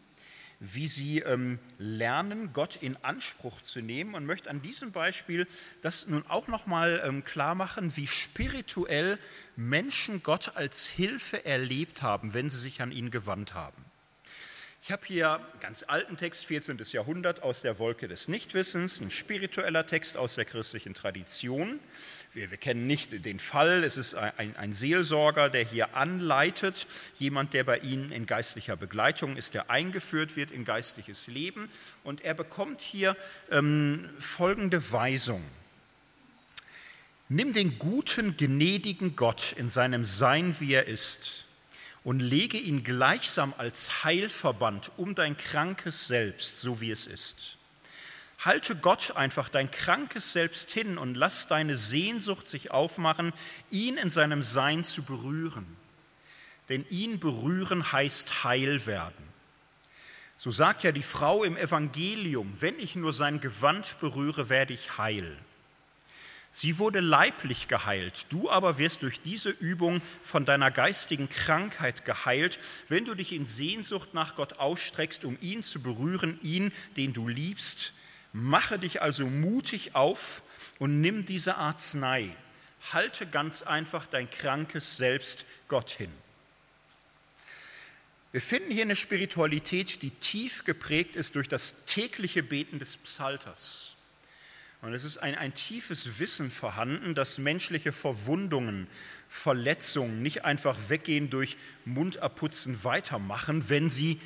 wie 0.61 0.87
sie 0.87 1.20
ähm, 1.20 1.59
lernen, 1.78 2.53
Gott 2.53 2.76
in 2.76 2.97
Anspruch 3.03 3.62
zu 3.62 3.81
nehmen 3.81 4.14
und 4.14 4.26
möchte 4.26 4.51
an 4.51 4.61
diesem 4.61 4.93
Beispiel 4.93 5.47
das 5.81 6.07
nun 6.07 6.22
auch 6.28 6.49
nochmal 6.49 7.03
ähm, 7.03 7.24
klar 7.24 7.55
machen, 7.55 7.97
wie 7.97 8.07
spirituell 8.07 9.18
Menschen 9.57 10.22
Gott 10.22 10.57
als 10.57 10.87
Hilfe 10.87 11.47
erlebt 11.47 12.03
haben, 12.03 12.35
wenn 12.35 12.51
sie 12.51 12.59
sich 12.59 12.83
an 12.83 12.93
ihn 12.93 13.11
gewandt 13.11 13.55
haben. 13.55 13.89
Ich 14.83 14.91
habe 14.91 15.05
hier 15.05 15.35
einen 15.35 15.61
ganz 15.61 15.85
alten 15.87 16.16
Text, 16.16 16.47
14. 16.47 16.81
Jahrhundert, 16.93 17.43
aus 17.43 17.61
der 17.61 17.78
Wolke 17.78 18.09
des 18.09 18.28
Nichtwissens, 18.28 19.01
ein 19.01 19.11
spiritueller 19.11 19.87
Text 19.87 20.16
aus 20.16 20.37
der 20.37 20.47
christlichen 20.47 20.95
Tradition. 20.95 21.78
Wir, 22.33 22.51
wir 22.51 22.57
kennen 22.57 22.87
nicht 22.87 23.26
den 23.26 23.39
Fall, 23.41 23.85
es 23.85 23.99
ist 23.99 24.14
ein, 24.14 24.57
ein, 24.57 24.72
Seelsorger, 24.72 25.51
der 25.51 25.64
hier 25.64 25.95
anleitet, 25.97 26.87
jemand, 27.18 27.53
der 27.53 27.64
bei 27.64 27.78
Ihnen 27.78 28.11
in 28.11 28.24
geistlicher 28.24 28.74
Begleitung 28.74 29.37
ist, 29.37 29.53
der 29.53 29.68
eingeführt 29.68 30.35
wird 30.35 30.51
in 30.51 30.64
geistliches 30.64 31.26
Leben. 31.26 31.68
Und 32.03 32.22
er 32.22 32.33
bekommt 32.33 32.81
hier 32.81 33.18
ähm, 33.51 34.09
folgende 34.18 34.93
Weisung. 34.93 35.43
Nimm 37.28 37.53
den 37.53 37.78
guten, 37.78 38.39
gnädigen 38.39 39.14
Gott 39.14 39.55
in 39.59 39.68
seinem 39.68 40.07
Sein, 40.07 40.57
wie 40.59 40.72
er 40.72 40.87
ist 40.87 41.45
und 42.05 42.20
lege 42.20 42.57
ihn 42.57 42.82
gleichsam 42.82 43.53
als 43.59 44.05
Heilverband 44.05 44.92
um 44.96 45.14
dein 45.14 45.36
krankes 45.36 46.07
Selbst, 46.07 46.61
so 46.61 46.80
wie 46.80 46.90
es 46.90 47.07
ist. 47.07 47.59
Halte 48.38 48.74
Gott 48.74 49.16
einfach 49.16 49.51
dein 49.51 49.70
krankes 49.70 50.32
Selbst 50.32 50.70
hin 50.70 50.96
und 50.96 51.14
lass 51.14 51.46
deine 51.46 51.76
Sehnsucht 51.76 52.48
sich 52.48 52.70
aufmachen, 52.70 53.34
ihn 53.70 53.98
in 53.98 54.09
seinem 54.09 54.42
Sein 54.42 54.82
zu 54.82 55.03
berühren. 55.03 55.66
Denn 56.70 56.86
ihn 56.88 57.20
berühren 57.20 57.92
heißt 57.92 58.44
heil 58.44 58.86
werden. 58.86 59.28
So 60.38 60.51
sagt 60.51 60.84
ja 60.84 60.92
die 60.92 61.03
Frau 61.03 61.44
im 61.44 61.59
Evangelium, 61.59 62.51
wenn 62.62 62.78
ich 62.78 62.96
nur 62.96 63.12
sein 63.12 63.42
Gewand 63.42 64.01
berühre, 64.01 64.48
werde 64.48 64.72
ich 64.72 64.96
heil. 64.96 65.36
Sie 66.53 66.78
wurde 66.78 66.98
leiblich 66.98 67.68
geheilt, 67.68 68.26
du 68.30 68.51
aber 68.51 68.76
wirst 68.76 69.03
durch 69.03 69.20
diese 69.20 69.51
Übung 69.51 70.03
von 70.22 70.44
deiner 70.44 70.72
geistigen 70.72 71.28
Krankheit 71.28 72.05
geheilt, 72.05 72.59
wenn 72.88 73.05
du 73.05 73.14
dich 73.14 73.32
in 73.32 73.46
Sehnsucht 73.46 74.14
nach 74.14 74.34
Gott 74.34 74.55
ausstreckst, 74.55 75.24
um 75.24 75.38
ihn 75.40 75.62
zu 75.62 75.80
berühren, 75.80 76.40
ihn, 76.42 76.72
den 76.96 77.12
du 77.12 77.28
liebst. 77.28 77.92
Mache 78.32 78.80
dich 78.80 79.01
also 79.01 79.26
mutig 79.26 79.94
auf 79.94 80.42
und 80.80 81.01
nimm 81.01 81.24
diese 81.24 81.57
Arznei. 81.57 82.34
Halte 82.92 83.26
ganz 83.26 83.62
einfach 83.62 84.07
dein 84.07 84.28
krankes 84.28 84.96
Selbst 84.96 85.44
Gott 85.68 85.90
hin. 85.90 86.11
Wir 88.32 88.40
finden 88.40 88.72
hier 88.72 88.82
eine 88.82 88.96
Spiritualität, 88.96 90.03
die 90.03 90.11
tief 90.11 90.64
geprägt 90.64 91.14
ist 91.14 91.34
durch 91.34 91.48
das 91.48 91.84
tägliche 91.84 92.42
Beten 92.42 92.78
des 92.78 92.96
Psalters. 92.96 93.96
Und 94.83 94.95
es 94.95 95.05
ist 95.05 95.18
ein, 95.18 95.35
ein 95.35 95.53
tiefes 95.53 96.18
Wissen 96.18 96.51
vorhanden, 96.51 97.14
dass 97.14 97.39
menschliche 97.39 97.93
Verwundungen, 97.93 98.87
Verletzungen 99.28 100.22
nicht 100.22 100.45
einfach 100.45 100.76
weggehen 100.89 101.28
durch 101.28 101.59
Mundabputzen 101.85 102.83
weitermachen, 102.83 103.68
wenn 103.68 103.91
sie 103.91 104.20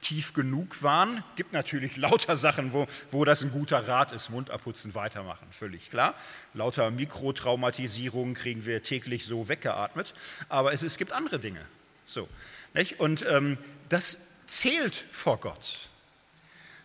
tief 0.00 0.32
genug 0.32 0.82
waren. 0.82 1.22
Gibt 1.36 1.52
natürlich 1.52 1.96
lauter 1.98 2.36
Sachen, 2.36 2.72
wo, 2.72 2.86
wo 3.10 3.24
das 3.24 3.42
ein 3.42 3.50
guter 3.50 3.86
Rat 3.86 4.12
ist, 4.12 4.30
Mundabputzen 4.30 4.94
weitermachen, 4.94 5.46
völlig 5.50 5.90
klar. 5.90 6.14
Lauter 6.54 6.90
Mikrotraumatisierungen 6.90 8.34
kriegen 8.34 8.64
wir 8.64 8.82
täglich 8.82 9.26
so 9.26 9.48
weggeatmet. 9.48 10.14
Aber 10.48 10.72
es, 10.72 10.82
es 10.82 10.96
gibt 10.96 11.12
andere 11.12 11.38
Dinge. 11.38 11.64
So, 12.06 12.28
nicht? 12.72 13.00
Und 13.00 13.26
ähm, 13.28 13.58
das 13.90 14.18
zählt 14.46 15.04
vor 15.10 15.38
Gott. 15.38 15.90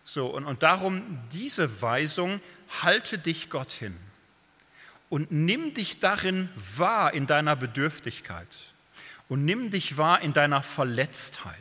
So, 0.03 0.27
und, 0.27 0.45
und 0.45 0.63
darum 0.63 1.19
diese 1.31 1.81
Weisung, 1.81 2.41
halte 2.81 3.17
dich 3.17 3.49
Gott 3.49 3.71
hin 3.71 3.97
und 5.09 5.31
nimm 5.31 5.73
dich 5.73 5.99
darin 5.99 6.49
wahr 6.75 7.13
in 7.13 7.27
deiner 7.27 7.55
Bedürftigkeit 7.55 8.57
und 9.29 9.45
nimm 9.45 9.71
dich 9.71 9.97
wahr 9.97 10.21
in 10.21 10.33
deiner 10.33 10.61
Verletztheit 10.63 11.53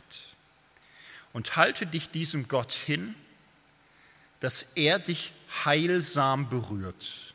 und 1.32 1.57
halte 1.57 1.86
dich 1.86 2.11
diesem 2.11 2.49
Gott 2.49 2.72
hin, 2.72 3.14
dass 4.40 4.72
er 4.74 4.99
dich 4.99 5.32
heilsam 5.64 6.49
berührt. 6.49 7.34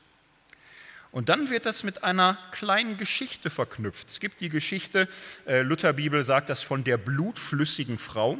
Und 1.12 1.30
dann 1.30 1.50
wird 1.50 1.66
das 1.66 1.84
mit 1.84 2.04
einer 2.04 2.38
kleinen 2.52 2.98
Geschichte 2.98 3.50
verknüpft. 3.50 4.10
Es 4.10 4.20
gibt 4.20 4.42
die 4.42 4.50
Geschichte, 4.50 5.08
äh, 5.46 5.62
Lutherbibel 5.62 6.24
sagt 6.24 6.50
das 6.50 6.62
von 6.62 6.84
der 6.84 6.98
blutflüssigen 6.98 7.98
Frau 7.98 8.38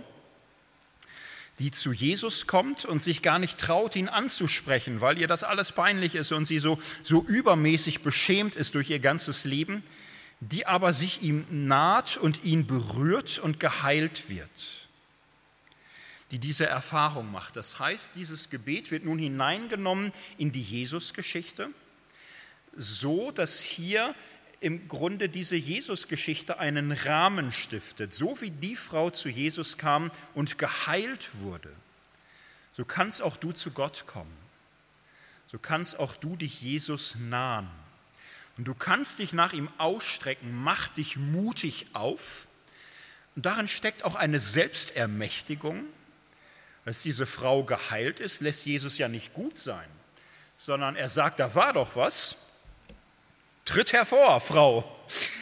die 1.60 1.72
zu 1.72 1.92
Jesus 1.92 2.46
kommt 2.46 2.86
und 2.86 3.02
sich 3.02 3.22
gar 3.22 3.40
nicht 3.40 3.60
traut, 3.60 3.96
ihn 3.96 4.10
anzusprechen, 4.10 5.02
weil 5.02 5.18
ihr 5.18 5.28
das 5.28 5.44
alles 5.44 5.72
peinlich 5.72 6.14
ist 6.14 6.32
und 6.32 6.46
sie 6.46 6.60
so, 6.60 6.80
so 7.04 7.24
übermäßig 7.24 8.02
beschämt 8.02 8.56
ist 8.56 8.76
durch 8.76 8.90
ihr 8.90 9.00
ganzes 9.00 9.44
Leben, 9.44 9.84
die 10.40 10.68
aber 10.68 10.94
sich 10.94 11.24
ihm 11.24 11.46
naht 11.50 12.18
und 12.18 12.44
ihn 12.44 12.68
berührt 12.68 13.40
und 13.40 13.60
geheilt 13.60 14.30
wird, 14.30 14.50
die 16.30 16.38
diese 16.38 16.68
Erfahrung 16.68 17.32
macht. 17.32 17.56
Das 17.56 17.80
heißt, 17.80 18.12
dieses 18.16 18.52
Gebet 18.52 18.92
wird 18.92 19.04
nun 19.04 19.18
hineingenommen 19.18 20.12
in 20.38 20.52
die 20.52 20.62
Jesusgeschichte, 20.62 21.70
so 22.76 23.32
dass 23.32 23.62
hier 23.62 24.14
im 24.60 24.88
Grunde 24.88 25.30
diese 25.30 25.56
Jesus-Geschichte 25.56 26.60
einen 26.60 26.92
Rahmen 26.92 27.52
stiftet. 27.52 28.14
So 28.14 28.42
wie 28.42 28.52
die 28.52 28.76
Frau 28.76 29.10
zu 29.10 29.30
Jesus 29.30 29.78
kam 29.78 30.12
und 30.34 30.58
geheilt 30.58 31.30
wurde, 31.42 31.72
so 32.74 32.86
kannst 32.86 33.22
auch 33.22 33.38
du 33.38 33.52
zu 33.52 33.72
Gott 33.72 34.06
kommen. 34.08 34.36
So 35.48 35.58
kannst 35.60 35.98
auch 35.98 36.16
du 36.16 36.36
dich 36.36 36.62
Jesus 36.62 37.16
nahen. 37.16 37.70
Und 38.58 38.66
du 38.66 38.74
kannst 38.74 39.20
dich 39.20 39.34
nach 39.34 39.54
ihm 39.54 39.70
ausstrecken, 39.78 40.52
mach 40.54 40.88
dich 40.90 41.18
mutig 41.18 41.88
auf. 41.94 42.48
Und 43.36 43.46
darin 43.46 43.68
steckt 43.68 44.04
auch 44.04 44.16
eine 44.16 44.40
Selbstermächtigung. 44.40 45.86
Als 46.86 47.02
diese 47.04 47.26
Frau 47.26 47.64
geheilt 47.64 48.20
ist, 48.20 48.42
lässt 48.42 48.66
Jesus 48.66 48.98
ja 48.98 49.08
nicht 49.08 49.34
gut 49.34 49.58
sein, 49.58 49.88
sondern 50.56 50.96
er 50.96 51.10
sagt, 51.10 51.40
da 51.40 51.54
war 51.54 51.74
doch 51.74 51.96
was 51.96 52.38
Tritt 53.68 53.92
hervor, 53.92 54.40
Frau. 54.40 54.90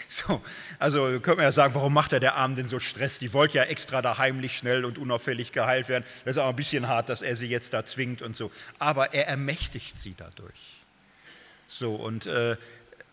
So, 0.07 0.41
also 0.79 1.19
können 1.19 1.37
wir 1.37 1.43
ja 1.43 1.51
sagen, 1.51 1.73
warum 1.73 1.93
macht 1.93 2.13
er 2.13 2.19
der 2.19 2.35
Arm 2.35 2.55
denn 2.55 2.67
so 2.67 2.79
Stress? 2.79 3.19
Die 3.19 3.33
wollte 3.33 3.57
ja 3.57 3.63
extra 3.63 4.01
da 4.01 4.17
heimlich 4.17 4.55
schnell 4.55 4.85
und 4.85 4.97
unauffällig 4.97 5.51
geheilt 5.51 5.89
werden. 5.89 6.05
Das 6.23 6.35
ist 6.35 6.41
auch 6.41 6.49
ein 6.49 6.55
bisschen 6.55 6.87
hart, 6.87 7.09
dass 7.09 7.21
er 7.21 7.35
sie 7.35 7.47
jetzt 7.47 7.73
da 7.73 7.85
zwingt 7.85 8.21
und 8.21 8.35
so. 8.35 8.51
Aber 8.79 9.13
er 9.13 9.27
ermächtigt 9.27 9.99
sie 9.99 10.15
dadurch. 10.15 10.59
So, 11.67 11.95
und 11.95 12.27
äh, 12.27 12.55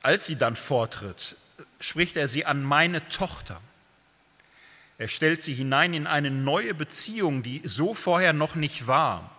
als 0.03 0.27
sie 0.27 0.37
dann 0.37 0.55
vortritt, 0.55 1.37
spricht 1.81 2.17
er 2.17 2.29
sie 2.29 2.45
an 2.45 2.63
meine 2.63 3.09
Tochter. 3.09 3.61
Er 4.99 5.09
stellt 5.09 5.43
sie 5.43 5.55
hinein 5.55 5.95
in 5.95 6.07
eine 6.07 6.31
neue 6.31 6.75
Beziehung, 6.75 7.43
die 7.43 7.63
so 7.65 7.95
vorher 7.95 8.33
noch 8.33 8.55
nicht 8.55 8.87
war. 8.87 9.35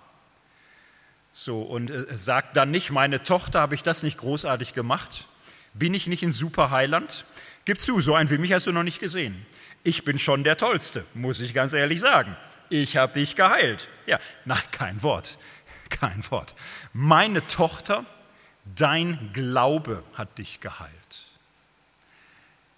So, 1.32 1.62
und 1.62 1.90
äh, 1.90 2.06
sagt 2.12 2.58
dann 2.58 2.72
nicht, 2.72 2.92
meine 2.92 3.24
Tochter, 3.24 3.62
habe 3.62 3.76
ich 3.76 3.84
das 3.84 4.04
nicht 4.04 4.18
großartig 4.18 4.74
gemacht? 4.74 5.28
Bin 5.74 5.94
ich 5.94 6.08
nicht 6.08 6.24
ein 6.24 6.32
super 6.32 6.72
Heiland? 6.72 7.26
Gib 7.66 7.82
zu, 7.82 8.02
so 8.02 8.16
einen 8.16 8.30
wie 8.30 8.38
mich 8.38 8.54
hast 8.54 8.68
du 8.68 8.72
noch 8.72 8.84
nicht 8.84 9.00
gesehen. 9.00 9.46
Ich 9.84 10.06
bin 10.06 10.20
schon 10.20 10.44
der 10.44 10.58
Tollste, 10.58 11.06
muss 11.14 11.42
ich 11.42 11.54
ganz 11.54 11.74
ehrlich 11.74 12.00
sagen. 12.00 12.36
Ich 12.70 12.98
habe 12.98 13.14
dich 13.14 13.36
geheilt. 13.36 13.88
Ja, 14.06 14.20
nein, 14.46 14.62
kein 14.72 15.02
Wort, 15.04 15.38
kein 15.90 16.24
Wort. 16.32 16.56
Meine 16.94 17.46
Tochter, 17.48 18.06
dein 18.76 19.32
Glaube 19.34 20.04
hat 20.14 20.38
dich 20.38 20.60
geheilt. 20.60 20.92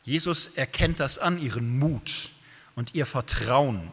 Jesus 0.04 0.48
erkennt 0.56 1.00
das 1.00 1.18
an, 1.18 1.40
ihren 1.40 1.78
Mut 1.80 2.30
und 2.76 2.94
ihr 2.94 3.06
Vertrauen 3.06 3.92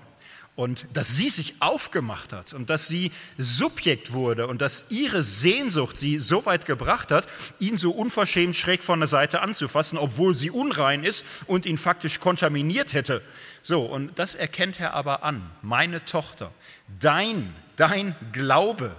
und 0.54 0.86
dass 0.92 1.16
sie 1.16 1.30
sich 1.30 1.54
aufgemacht 1.60 2.32
hat 2.32 2.52
und 2.52 2.68
dass 2.68 2.86
sie 2.86 3.10
Subjekt 3.38 4.12
wurde 4.12 4.46
und 4.46 4.60
dass 4.60 4.86
ihre 4.90 5.22
Sehnsucht 5.22 5.96
sie 5.96 6.18
so 6.18 6.44
weit 6.44 6.66
gebracht 6.66 7.10
hat, 7.10 7.26
ihn 7.58 7.78
so 7.78 7.92
unverschämt 7.92 8.54
schräg 8.54 8.82
von 8.82 9.00
der 9.00 9.06
Seite 9.06 9.40
anzufassen, 9.40 9.98
obwohl 9.98 10.34
sie 10.34 10.50
unrein 10.50 11.04
ist 11.04 11.24
und 11.46 11.64
ihn 11.64 11.78
faktisch 11.78 12.20
kontaminiert 12.20 12.92
hätte. 12.92 13.22
So, 13.62 13.86
und 13.86 14.18
das 14.18 14.34
erkennt 14.34 14.78
er 14.78 14.92
aber 14.92 15.22
an. 15.22 15.50
Meine 15.62 16.04
Tochter, 16.04 16.52
dein, 17.00 17.54
dein 17.76 18.14
Glaube 18.32 18.94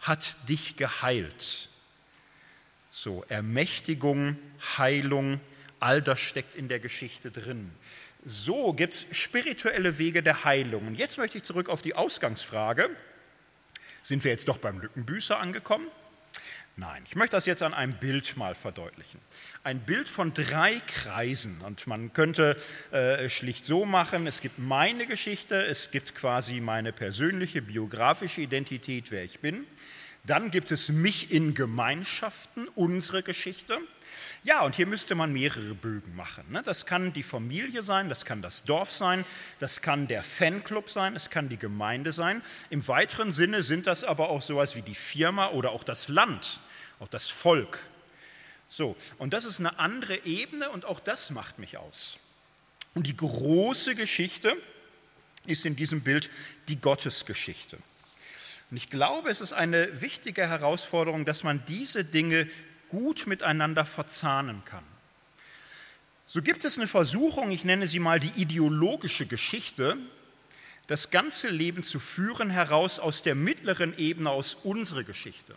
hat 0.00 0.48
dich 0.48 0.76
geheilt. 0.76 1.68
So, 2.90 3.24
Ermächtigung, 3.28 4.38
Heilung, 4.78 5.40
all 5.80 6.00
das 6.00 6.20
steckt 6.20 6.54
in 6.54 6.68
der 6.68 6.78
Geschichte 6.78 7.32
drin. 7.32 7.72
So 8.24 8.72
gibt 8.72 8.94
es 8.94 9.06
spirituelle 9.12 9.98
Wege 9.98 10.22
der 10.22 10.44
Heilung. 10.44 10.86
Und 10.86 10.98
jetzt 10.98 11.18
möchte 11.18 11.38
ich 11.38 11.44
zurück 11.44 11.68
auf 11.68 11.82
die 11.82 11.94
Ausgangsfrage. 11.94 12.88
Sind 14.00 14.22
wir 14.24 14.30
jetzt 14.30 14.48
doch 14.48 14.58
beim 14.58 14.80
Lückenbüßer 14.80 15.38
angekommen? 15.38 15.88
Nein, 16.76 17.02
ich 17.06 17.16
möchte 17.16 17.36
das 17.36 17.44
jetzt 17.44 17.62
an 17.62 17.74
einem 17.74 17.94
Bild 17.94 18.36
mal 18.36 18.54
verdeutlichen. 18.54 19.20
Ein 19.62 19.80
Bild 19.80 20.08
von 20.08 20.32
drei 20.32 20.80
Kreisen. 20.86 21.60
Und 21.60 21.86
man 21.86 22.12
könnte 22.14 22.56
äh, 22.92 23.28
schlicht 23.28 23.66
so 23.66 23.84
machen, 23.84 24.26
es 24.26 24.40
gibt 24.40 24.58
meine 24.58 25.06
Geschichte, 25.06 25.62
es 25.66 25.90
gibt 25.90 26.14
quasi 26.14 26.60
meine 26.60 26.92
persönliche 26.92 27.60
biografische 27.60 28.40
Identität, 28.40 29.10
wer 29.10 29.22
ich 29.22 29.40
bin. 29.40 29.66
Dann 30.24 30.50
gibt 30.50 30.70
es 30.70 30.88
mich 30.88 31.30
in 31.30 31.52
Gemeinschaften, 31.52 32.68
unsere 32.68 33.22
Geschichte. 33.22 33.76
Ja, 34.44 34.62
und 34.62 34.74
hier 34.74 34.86
müsste 34.86 35.14
man 35.14 35.32
mehrere 35.32 35.74
Bögen 35.74 36.16
machen. 36.16 36.44
Ne? 36.50 36.62
Das 36.64 36.86
kann 36.86 37.12
die 37.12 37.22
Familie 37.22 37.82
sein, 37.82 38.08
das 38.08 38.24
kann 38.24 38.42
das 38.42 38.64
Dorf 38.64 38.92
sein, 38.92 39.24
das 39.58 39.82
kann 39.82 40.08
der 40.08 40.22
Fanclub 40.22 40.90
sein, 40.90 41.14
es 41.14 41.30
kann 41.30 41.48
die 41.48 41.58
Gemeinde 41.58 42.12
sein. 42.12 42.42
Im 42.70 42.86
weiteren 42.88 43.30
Sinne 43.30 43.62
sind 43.62 43.86
das 43.86 44.04
aber 44.04 44.30
auch 44.30 44.42
sowas 44.42 44.74
wie 44.74 44.82
die 44.82 44.94
Firma 44.94 45.50
oder 45.50 45.70
auch 45.70 45.84
das 45.84 46.08
Land, 46.08 46.60
auch 46.98 47.08
das 47.08 47.28
Volk. 47.28 47.78
So, 48.68 48.96
und 49.18 49.32
das 49.32 49.44
ist 49.44 49.60
eine 49.60 49.78
andere 49.78 50.24
Ebene 50.24 50.70
und 50.70 50.86
auch 50.86 50.98
das 50.98 51.30
macht 51.30 51.58
mich 51.58 51.76
aus. 51.76 52.18
Und 52.94 53.06
die 53.06 53.16
große 53.16 53.94
Geschichte 53.94 54.56
ist 55.46 55.64
in 55.64 55.76
diesem 55.76 56.02
Bild 56.02 56.30
die 56.68 56.80
Gottesgeschichte. 56.80 57.78
Und 58.70 58.76
ich 58.76 58.88
glaube, 58.88 59.30
es 59.30 59.40
ist 59.40 59.52
eine 59.52 60.00
wichtige 60.00 60.48
Herausforderung, 60.48 61.26
dass 61.26 61.44
man 61.44 61.62
diese 61.66 62.04
Dinge 62.04 62.48
gut 62.92 63.26
miteinander 63.26 63.86
verzahnen 63.86 64.62
kann. 64.66 64.84
So 66.26 66.42
gibt 66.42 66.64
es 66.66 66.76
eine 66.76 66.86
Versuchung, 66.86 67.50
ich 67.50 67.64
nenne 67.64 67.86
sie 67.86 67.98
mal 67.98 68.20
die 68.20 68.40
ideologische 68.40 69.26
Geschichte, 69.26 69.96
das 70.88 71.10
ganze 71.10 71.48
Leben 71.48 71.82
zu 71.82 71.98
führen 71.98 72.50
heraus 72.50 72.98
aus 72.98 73.22
der 73.22 73.34
mittleren 73.34 73.96
Ebene, 73.96 74.28
aus 74.28 74.54
unserer 74.54 75.04
Geschichte. 75.04 75.54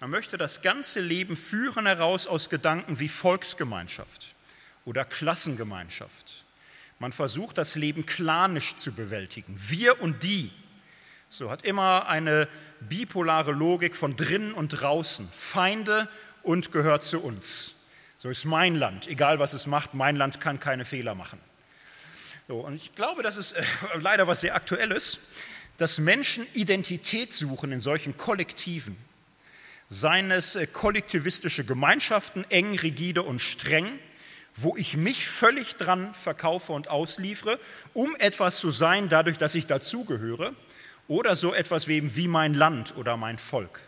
Man 0.00 0.10
möchte 0.10 0.36
das 0.36 0.60
ganze 0.60 1.00
Leben 1.00 1.36
führen 1.36 1.86
heraus 1.86 2.26
aus 2.26 2.50
Gedanken 2.50 2.98
wie 2.98 3.08
Volksgemeinschaft 3.08 4.34
oder 4.84 5.06
Klassengemeinschaft. 5.06 6.44
Man 6.98 7.12
versucht 7.12 7.56
das 7.56 7.76
Leben 7.76 8.04
klanisch 8.04 8.76
zu 8.76 8.92
bewältigen. 8.92 9.54
Wir 9.56 10.02
und 10.02 10.22
die. 10.22 10.50
So 11.28 11.50
hat 11.50 11.64
immer 11.64 12.08
eine 12.08 12.46
bipolare 12.80 13.52
Logik 13.52 13.96
von 13.96 14.16
drinnen 14.16 14.52
und 14.52 14.68
draußen. 14.68 15.28
Feinde 15.30 16.08
und 16.46 16.70
gehört 16.70 17.02
zu 17.02 17.20
uns. 17.20 17.74
So 18.18 18.30
ist 18.30 18.44
mein 18.44 18.76
Land, 18.76 19.08
egal 19.08 19.38
was 19.38 19.52
es 19.52 19.66
macht, 19.66 19.94
mein 19.94 20.16
Land 20.16 20.40
kann 20.40 20.60
keine 20.60 20.84
Fehler 20.84 21.14
machen. 21.14 21.40
So, 22.48 22.60
und 22.60 22.76
ich 22.76 22.94
glaube, 22.94 23.22
das 23.24 23.36
ist 23.36 23.52
äh, 23.52 23.62
leider 24.00 24.28
was 24.28 24.40
sehr 24.40 24.54
Aktuelles, 24.54 25.18
dass 25.78 25.98
Menschen 25.98 26.46
Identität 26.54 27.32
suchen 27.32 27.72
in 27.72 27.80
solchen 27.80 28.16
Kollektiven. 28.16 28.96
Seien 29.88 30.30
es 30.30 30.54
äh, 30.54 30.68
kollektivistische 30.68 31.64
Gemeinschaften, 31.64 32.46
eng, 32.48 32.78
rigide 32.78 33.24
und 33.24 33.40
streng, 33.40 33.98
wo 34.54 34.76
ich 34.76 34.96
mich 34.96 35.26
völlig 35.26 35.76
dran 35.76 36.14
verkaufe 36.14 36.72
und 36.72 36.88
ausliefere, 36.88 37.58
um 37.92 38.14
etwas 38.16 38.58
zu 38.58 38.70
sein, 38.70 39.08
dadurch, 39.08 39.36
dass 39.36 39.56
ich 39.56 39.66
dazugehöre, 39.66 40.54
oder 41.08 41.36
so 41.36 41.52
etwas 41.52 41.88
wie, 41.88 42.16
wie 42.16 42.28
mein 42.28 42.54
Land 42.54 42.96
oder 42.96 43.16
mein 43.16 43.38
Volk. 43.38 43.80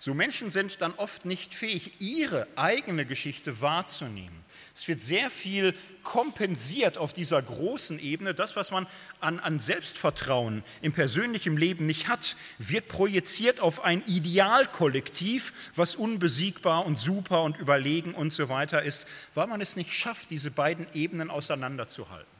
So 0.00 0.14
Menschen 0.14 0.48
sind 0.50 0.80
dann 0.80 0.94
oft 0.94 1.24
nicht 1.24 1.54
fähig, 1.54 2.00
ihre 2.00 2.46
eigene 2.54 3.04
Geschichte 3.04 3.60
wahrzunehmen. 3.60 4.44
Es 4.72 4.86
wird 4.86 5.00
sehr 5.00 5.28
viel 5.28 5.74
kompensiert 6.04 6.98
auf 6.98 7.12
dieser 7.12 7.42
großen 7.42 7.98
Ebene. 7.98 8.32
Das, 8.32 8.54
was 8.54 8.70
man 8.70 8.86
an, 9.18 9.40
an 9.40 9.58
Selbstvertrauen 9.58 10.62
im 10.82 10.92
persönlichen 10.92 11.56
Leben 11.56 11.86
nicht 11.86 12.06
hat, 12.06 12.36
wird 12.58 12.86
projiziert 12.86 13.58
auf 13.58 13.82
ein 13.82 14.02
Idealkollektiv, 14.06 15.52
was 15.74 15.96
unbesiegbar 15.96 16.86
und 16.86 16.96
super 16.96 17.42
und 17.42 17.58
überlegen 17.58 18.14
und 18.14 18.32
so 18.32 18.48
weiter 18.48 18.84
ist, 18.84 19.04
weil 19.34 19.48
man 19.48 19.60
es 19.60 19.74
nicht 19.74 19.92
schafft, 19.92 20.30
diese 20.30 20.52
beiden 20.52 20.86
Ebenen 20.94 21.28
auseinanderzuhalten. 21.28 22.38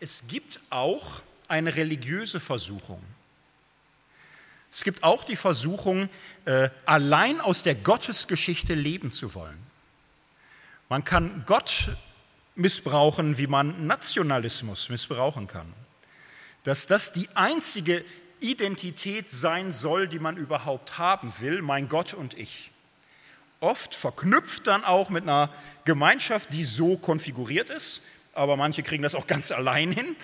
Es 0.00 0.24
gibt 0.28 0.60
auch 0.70 1.22
eine 1.46 1.76
religiöse 1.76 2.40
Versuchung. 2.40 3.02
Es 4.70 4.84
gibt 4.84 5.02
auch 5.02 5.24
die 5.24 5.36
Versuchung, 5.36 6.08
äh, 6.44 6.68
allein 6.84 7.40
aus 7.40 7.62
der 7.62 7.74
Gottesgeschichte 7.74 8.74
leben 8.74 9.10
zu 9.10 9.34
wollen. 9.34 9.58
Man 10.88 11.04
kann 11.04 11.44
Gott 11.46 11.90
missbrauchen, 12.54 13.38
wie 13.38 13.46
man 13.46 13.86
Nationalismus 13.86 14.88
missbrauchen 14.88 15.46
kann. 15.46 15.72
Dass 16.64 16.86
das 16.86 17.12
die 17.12 17.28
einzige 17.34 18.04
Identität 18.40 19.28
sein 19.30 19.72
soll, 19.72 20.08
die 20.08 20.18
man 20.18 20.36
überhaupt 20.36 20.98
haben 20.98 21.32
will, 21.40 21.62
mein 21.62 21.88
Gott 21.88 22.14
und 22.14 22.36
ich. 22.36 22.70
Oft 23.60 23.94
verknüpft 23.94 24.66
dann 24.66 24.84
auch 24.84 25.10
mit 25.10 25.24
einer 25.24 25.50
Gemeinschaft, 25.84 26.52
die 26.52 26.64
so 26.64 26.96
konfiguriert 26.96 27.70
ist, 27.70 28.02
aber 28.32 28.56
manche 28.56 28.82
kriegen 28.82 29.02
das 29.02 29.14
auch 29.14 29.26
ganz 29.26 29.50
allein 29.50 29.90
hin. 29.92 30.16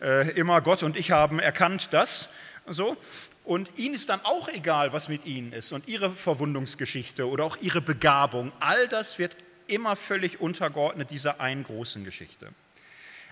Äh, 0.00 0.30
immer 0.32 0.60
Gott 0.60 0.82
und 0.82 0.96
ich 0.96 1.10
haben 1.10 1.38
erkannt 1.38 1.88
das. 1.92 2.28
So. 2.66 2.96
Und 3.44 3.70
ihnen 3.76 3.94
ist 3.94 4.08
dann 4.08 4.20
auch 4.24 4.48
egal, 4.48 4.92
was 4.92 5.08
mit 5.08 5.26
ihnen 5.26 5.52
ist 5.52 5.72
und 5.72 5.88
ihre 5.88 6.10
Verwundungsgeschichte 6.10 7.28
oder 7.28 7.44
auch 7.44 7.56
ihre 7.60 7.80
Begabung. 7.80 8.52
All 8.60 8.86
das 8.88 9.18
wird 9.18 9.36
immer 9.66 9.96
völlig 9.96 10.40
untergeordnet 10.40 11.10
dieser 11.10 11.40
einen 11.40 11.64
großen 11.64 12.04
Geschichte. 12.04 12.50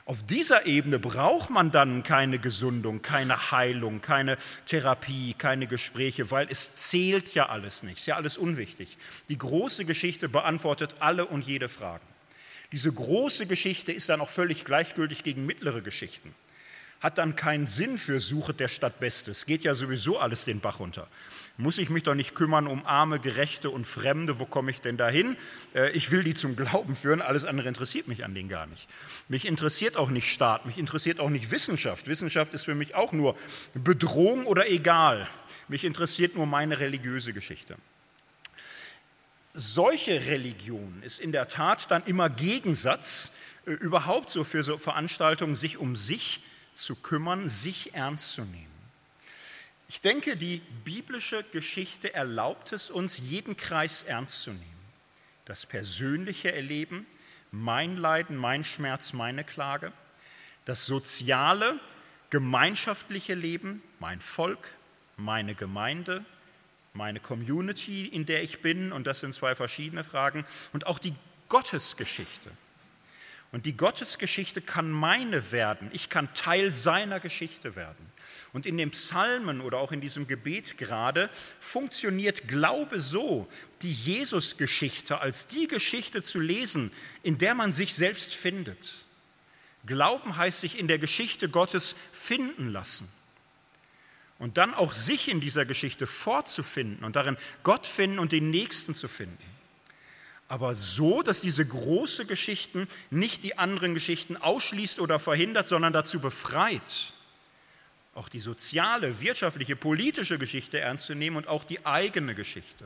Auf 0.07 0.25
dieser 0.25 0.67
Ebene 0.67 0.99
braucht 0.99 1.51
man 1.51 1.71
dann 1.71 2.03
keine 2.03 2.41
Gesundung, 2.41 3.03
keine 3.03 3.53
Heilung, 3.53 4.03
keine 4.03 4.39
Therapie, 4.67 5.35
keine 5.35 5.69
Gespräche, 5.69 6.33
weil 6.33 6.49
es 6.51 6.75
zählt 6.75 7.33
ja 7.35 7.49
alles 7.49 7.85
nicht, 7.85 7.99
ist 7.99 8.07
ja 8.07 8.17
alles 8.17 8.37
unwichtig. 8.37 8.99
Die 9.29 9.39
große 9.39 9.85
Geschichte 9.85 10.29
beantwortet 10.29 10.97
alle 10.99 11.27
und 11.27 11.47
jede 11.47 11.69
Frage. 11.69 12.03
Diese 12.73 12.91
große 12.91 13.47
Geschichte 13.47 13.93
ist 13.93 14.09
dann 14.09 14.21
auch 14.21 14.31
völlig 14.31 14.65
gleichgültig 14.65 15.23
gegen 15.23 15.47
mittlere 15.47 15.83
Geschichten 15.83 16.35
hat 17.01 17.19
dann 17.19 17.35
keinen 17.35 17.67
Sinn 17.67 17.99
für 17.99 18.21
Suche 18.21 18.53
der 18.55 18.69
Stadt 18.69 19.01
Bestes. 19.01 19.47
Geht 19.47 19.63
ja 19.63 19.75
sowieso 19.75 20.19
alles 20.19 20.45
den 20.45 20.61
Bach 20.61 20.81
runter. 20.81 21.09
Muss 21.57 21.79
ich 21.79 21.91
mich 21.91 22.03
doch 22.05 22.15
nicht 22.15 22.35
kümmern 22.35 22.67
um 22.67 22.87
arme, 22.87 23.21
gerechte 23.21 23.71
und 23.71 23.87
Fremde? 23.87 24.39
Wo 24.39 24.47
komme 24.47 24.71
ich 24.71 24.81
denn 24.81 24.97
dahin? 24.97 25.37
Äh, 25.75 25.91
ich 25.91 26.11
will 26.11 26.23
die 26.23 26.35
zum 26.35 26.57
Glauben 26.57 26.97
führen. 26.97 27.21
Alles 27.21 27.45
andere 27.45 27.69
interessiert 27.69 28.09
mich 28.09 28.25
an 28.25 28.35
denen 28.35 28.49
gar 28.49 28.67
nicht. 28.67 28.89
Mich 29.29 29.47
interessiert 29.47 29.97
auch 29.97 30.11
nicht 30.11 30.31
Staat. 30.31 30.65
Mich 30.67 30.79
interessiert 30.79 31.21
auch 31.21 31.31
nicht 31.31 31.51
Wissenschaft. 31.51 32.07
Wissenschaft 32.07 32.55
ist 32.55 32.65
für 32.65 32.75
mich 32.75 32.95
auch 32.95 33.13
nur 33.13 33.37
Bedrohung 33.75 34.47
oder 34.47 34.71
egal. 34.71 35.29
Mich 35.69 35.85
interessiert 35.85 36.35
nur 36.35 36.47
meine 36.47 36.81
religiöse 36.81 37.33
Geschichte. 37.33 37.77
Solche 39.53 40.27
Religion 40.27 41.03
ist 41.03 41.19
in 41.19 41.33
der 41.33 41.49
Tat 41.49 41.91
dann 41.91 42.05
immer 42.05 42.31
Gegensatz 42.31 43.35
äh, 43.67 43.73
überhaupt 43.73 44.31
so 44.31 44.45
für 44.45 44.63
so 44.63 44.79
Veranstaltungen, 44.79 45.57
sich 45.57 45.77
um 45.77 45.97
sich 45.97 46.41
zu 46.75 46.97
kümmern, 46.97 47.49
sich 47.49 47.95
ernst 47.95 48.33
zu 48.33 48.43
nehmen. 48.43 48.67
Ich 49.89 50.01
denke, 50.01 50.37
die 50.37 50.63
biblische 50.85 51.43
Geschichte 51.53 52.15
erlaubt 52.15 52.73
es 52.73 52.91
uns, 52.91 53.19
jeden 53.19 53.57
Kreis 53.57 54.03
ernst 54.05 54.43
zu 54.43 54.51
nehmen. 54.51 54.65
Das 55.47 55.67
persönliche 55.67 56.53
Erleben, 56.53 57.07
mein 57.51 57.97
Leiden, 57.97 58.37
mein 58.37 58.63
Schmerz, 58.63 59.13
meine 59.13 59.43
Klage, 59.43 59.93
das 60.65 60.87
soziale, 60.87 61.81
gemeinschaftliche 62.31 63.35
Leben, 63.35 63.83
mein 63.99 64.21
Volk, 64.21 64.77
meine 65.17 65.57
Gemeinde, 65.57 66.25
meine 66.93 67.21
Community, 67.21 68.07
in 68.07 68.27
der 68.27 68.43
ich 68.43 68.63
bin, 68.63 68.93
und 68.93 69.07
das 69.07 69.21
sind 69.21 69.35
zwei 69.35 69.55
verschiedene 69.55 70.05
Fragen, 70.05 70.47
und 70.73 70.87
auch 70.87 70.99
die 70.99 71.15
Gottesgeschichte. 71.49 72.51
Und 73.53 73.67
die 73.67 73.77
Gottesgeschichte 73.77 74.61
kann 74.61 74.91
meine 74.91 75.51
werden. 75.51 75.91
Ich 75.93 76.09
kann 76.09 76.33
Teil 76.35 76.71
seiner 76.71 77.19
Geschichte 77.19 77.75
werden. 77.75 78.11
Und 78.53 78.65
in 78.65 78.77
den 78.77 78.91
Psalmen 78.91 79.61
oder 79.61 79.79
auch 79.79 79.91
in 79.91 80.01
diesem 80.01 80.29
Gebet 80.29 80.79
gerade 80.79 81.31
funktioniert 81.59 82.47
Glaube 82.47 83.01
so, 83.01 83.49
die 83.83 83.93
Jesusgeschichte 83.93 85.21
als 85.21 85.49
die 85.49 85.67
Geschichte 85.67 86.23
zu 86.23 86.39
lesen, 86.39 86.93
in 87.23 87.39
der 87.39 87.55
man 87.55 87.73
sich 87.73 87.95
selbst 87.95 88.35
findet. 88.35 89.07
Glauben 89.87 90.37
heißt 90.37 90.61
sich 90.61 90.79
in 90.79 90.89
der 90.89 90.99
Geschichte 90.99 91.49
Gottes 91.49 91.97
finden 92.13 92.69
lassen. 92.69 93.11
Und 94.39 94.59
dann 94.59 94.75
auch 94.75 94.93
sich 94.93 95.29
in 95.29 95.41
dieser 95.41 95.65
Geschichte 95.65 96.07
fortzufinden 96.07 97.05
und 97.05 97.17
darin 97.17 97.37
Gott 97.63 97.87
finden 97.87 98.19
und 98.19 98.33
den 98.33 98.51
Nächsten 98.51 98.95
zu 98.95 99.09
finden 99.09 99.50
aber 100.51 100.75
so, 100.75 101.23
dass 101.23 101.43
diese 101.43 101.65
große 101.65 102.27
Geschichten 102.27 102.89
nicht 103.11 103.45
die 103.45 103.57
anderen 103.57 103.95
Geschichten 103.95 104.37
ausschließt 104.37 104.99
oder 104.99 105.21
verhindert, 105.21 105.69
sondern 105.69 105.93
dazu 105.93 106.19
befreit, 106.19 107.13
auch 108.17 108.29
die 108.29 108.41
soziale, 108.41 109.21
wirtschaftliche, 109.21 109.77
politische 109.77 110.41
Geschichte 110.41 110.81
ernst 110.81 111.07
zu 111.07 111.15
nehmen 111.15 111.37
und 111.37 111.47
auch 111.47 111.63
die 111.63 111.87
eigene 111.87 112.35
Geschichte. 112.35 112.85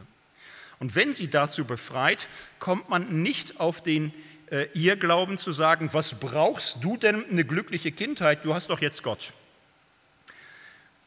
Und 0.79 0.95
wenn 0.95 1.15
sie 1.15 1.29
dazu 1.29 1.65
befreit, 1.65 2.29
kommt 2.59 2.91
man 2.91 3.23
nicht 3.23 3.59
auf 3.61 3.83
den 3.83 4.13
äh, 4.51 4.67
Irrglauben 4.75 5.39
zu 5.39 5.51
sagen, 5.51 5.89
was 5.93 6.21
brauchst 6.21 6.85
du 6.85 6.99
denn 6.99 7.25
eine 7.31 7.47
glückliche 7.47 7.93
Kindheit? 7.93 8.45
Du 8.45 8.53
hast 8.53 8.69
doch 8.69 8.83
jetzt 8.83 9.03
Gott. 9.03 9.33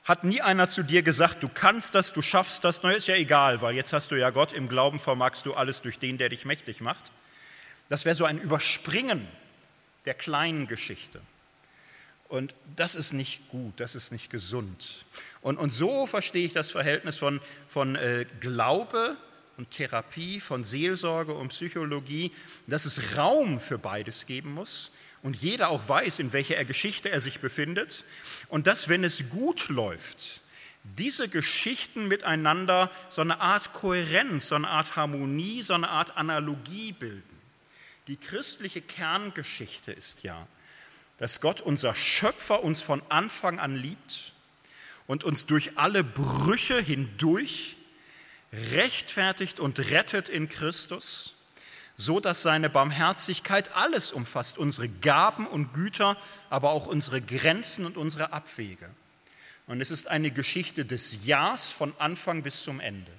Hat 0.08 0.24
nie 0.24 0.42
einer 0.42 0.70
zu 0.70 0.84
dir 0.84 1.04
gesagt, 1.04 1.44
du 1.44 1.50
kannst 1.50 1.94
das, 1.94 2.14
du 2.14 2.22
schaffst 2.22 2.64
das, 2.64 2.82
na 2.82 2.92
ist 2.92 3.08
ja 3.08 3.16
egal, 3.16 3.62
weil 3.62 3.76
jetzt 3.76 3.92
hast 3.92 4.10
du 4.10 4.16
ja 4.16 4.30
Gott, 4.30 4.54
im 4.54 4.70
Glauben 4.70 5.00
vermagst 5.00 5.46
du 5.46 5.54
alles 5.54 5.82
durch 5.82 6.00
den, 6.00 6.18
der 6.18 6.30
dich 6.30 6.46
mächtig 6.46 6.80
macht. 6.80 7.12
Das 7.90 8.06
wäre 8.06 8.16
so 8.16 8.24
ein 8.24 8.40
Überspringen 8.40 9.28
der 10.06 10.14
kleinen 10.14 10.68
Geschichte. 10.68 11.20
Und 12.30 12.56
das 12.78 12.96
ist 12.96 13.12
nicht 13.12 13.50
gut, 13.50 13.82
das 13.82 13.96
ist 13.96 14.14
nicht 14.14 14.30
gesund. 14.30 15.06
Und, 15.42 15.58
und 15.58 15.72
so 15.72 16.08
verstehe 16.08 16.46
ich 16.46 16.54
das 16.54 16.72
Verhältnis 16.72 17.18
von, 17.18 17.42
von 17.68 17.96
äh, 17.98 18.26
Glaube 18.40 19.18
und 19.58 19.72
Therapie, 19.72 20.40
von 20.40 20.64
Seelsorge 20.64 21.34
und 21.34 21.50
Psychologie, 21.50 22.32
dass 22.66 22.86
es 22.86 23.18
Raum 23.18 23.60
für 23.60 23.78
beides 23.78 24.26
geben 24.26 24.54
muss 24.54 24.92
und 25.24 25.36
jeder 25.36 25.70
auch 25.70 25.88
weiß, 25.88 26.20
in 26.20 26.34
welcher 26.34 26.64
Geschichte 26.66 27.10
er 27.10 27.22
sich 27.22 27.40
befindet. 27.40 28.06
Und 28.50 28.68
dass, 28.68 28.90
wenn 28.90 29.04
es 29.04 29.30
gut 29.30 29.70
läuft, 29.70 30.42
diese 30.84 31.28
Geschichten 31.28 32.08
miteinander 32.08 32.92
so 33.10 33.22
eine 33.22 33.42
Art 33.42 33.74
Kohärenz, 33.74 34.50
so 34.50 34.56
eine 34.56 34.70
Art 34.70 34.96
Harmonie, 34.96 35.64
so 35.64 35.74
eine 35.74 35.90
Art 35.90 36.18
Analogie 36.18 36.94
bilden. 36.94 37.24
Die 38.08 38.16
christliche 38.16 38.82
Kerngeschichte 38.82 39.92
ist 39.92 40.24
ja, 40.24 40.48
dass 41.18 41.42
Gott, 41.42 41.62
unser 41.62 41.94
Schöpfer, 41.96 42.64
uns 42.64 42.82
von 42.82 43.02
Anfang 43.10 43.60
an 43.60 43.76
liebt 43.76 44.34
und 45.08 45.24
uns 45.24 45.46
durch 45.46 45.78
alle 45.78 46.04
Brüche 46.04 46.80
hindurch 46.80 47.78
rechtfertigt 48.72 49.60
und 49.60 49.80
rettet 49.92 50.30
in 50.30 50.48
Christus, 50.48 51.37
so 51.98 52.20
dass 52.20 52.44
seine 52.44 52.70
Barmherzigkeit 52.70 53.76
alles 53.76 54.12
umfasst, 54.12 54.60
unsere 54.60 54.88
Gaben 54.88 55.48
und 55.48 55.74
Güter, 55.74 56.16
aber 56.52 56.70
auch 56.70 56.86
unsere 56.86 57.22
Grenzen 57.22 57.88
und 57.88 57.98
unsere 57.98 58.32
Abwege. 58.32 58.88
Und 59.66 59.82
es 59.82 59.90
ist 59.90 60.08
eine 60.08 60.30
Geschichte 60.30 60.86
des 60.86 61.26
Jahres 61.26 61.72
von 61.72 61.94
Anfang 61.98 62.44
bis 62.44 62.62
zum 62.62 62.80
Ende. 62.80 63.12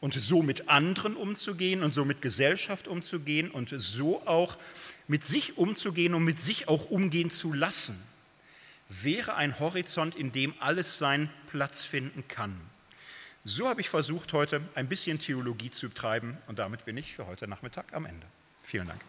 Und 0.00 0.14
so 0.14 0.42
mit 0.42 0.68
anderen 0.68 1.16
umzugehen 1.16 1.82
und 1.82 1.92
so 1.92 2.04
mit 2.04 2.22
Gesellschaft 2.22 2.86
umzugehen 2.86 3.50
und 3.50 3.70
so 3.76 4.24
auch 4.26 4.56
mit 5.08 5.24
sich 5.24 5.58
umzugehen 5.58 6.14
und 6.14 6.22
mit 6.22 6.38
sich 6.38 6.68
auch 6.68 6.88
umgehen 6.90 7.30
zu 7.30 7.52
lassen, 7.52 8.00
wäre 8.88 9.34
ein 9.34 9.58
Horizont, 9.58 10.14
in 10.14 10.30
dem 10.30 10.54
alles 10.60 10.98
seinen 10.98 11.28
Platz 11.48 11.82
finden 11.82 12.28
kann. 12.28 12.58
So 13.50 13.66
habe 13.66 13.80
ich 13.80 13.88
versucht, 13.88 14.34
heute 14.34 14.60
ein 14.74 14.88
bisschen 14.88 15.18
Theologie 15.18 15.70
zu 15.70 15.88
treiben 15.88 16.36
und 16.48 16.58
damit 16.58 16.84
bin 16.84 16.98
ich 16.98 17.14
für 17.14 17.26
heute 17.26 17.48
Nachmittag 17.48 17.94
am 17.94 18.04
Ende. 18.04 18.26
Vielen 18.62 18.88
Dank. 18.88 19.00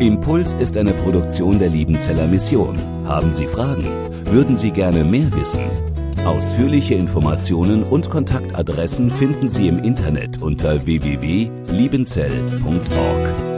Impuls 0.00 0.52
ist 0.52 0.76
eine 0.76 0.92
Produktion 0.92 1.58
der 1.58 1.70
Liebenzeller 1.70 2.26
Mission. 2.26 2.78
Haben 3.08 3.32
Sie 3.32 3.46
Fragen? 3.46 3.86
Würden 4.26 4.58
Sie 4.58 4.70
gerne 4.70 5.02
mehr 5.02 5.34
wissen? 5.34 5.64
Ausführliche 6.26 6.92
Informationen 6.94 7.84
und 7.84 8.10
Kontaktadressen 8.10 9.10
finden 9.10 9.48
Sie 9.48 9.68
im 9.68 9.82
Internet 9.82 10.42
unter 10.42 10.84
www.liebenzell.org. 10.84 13.57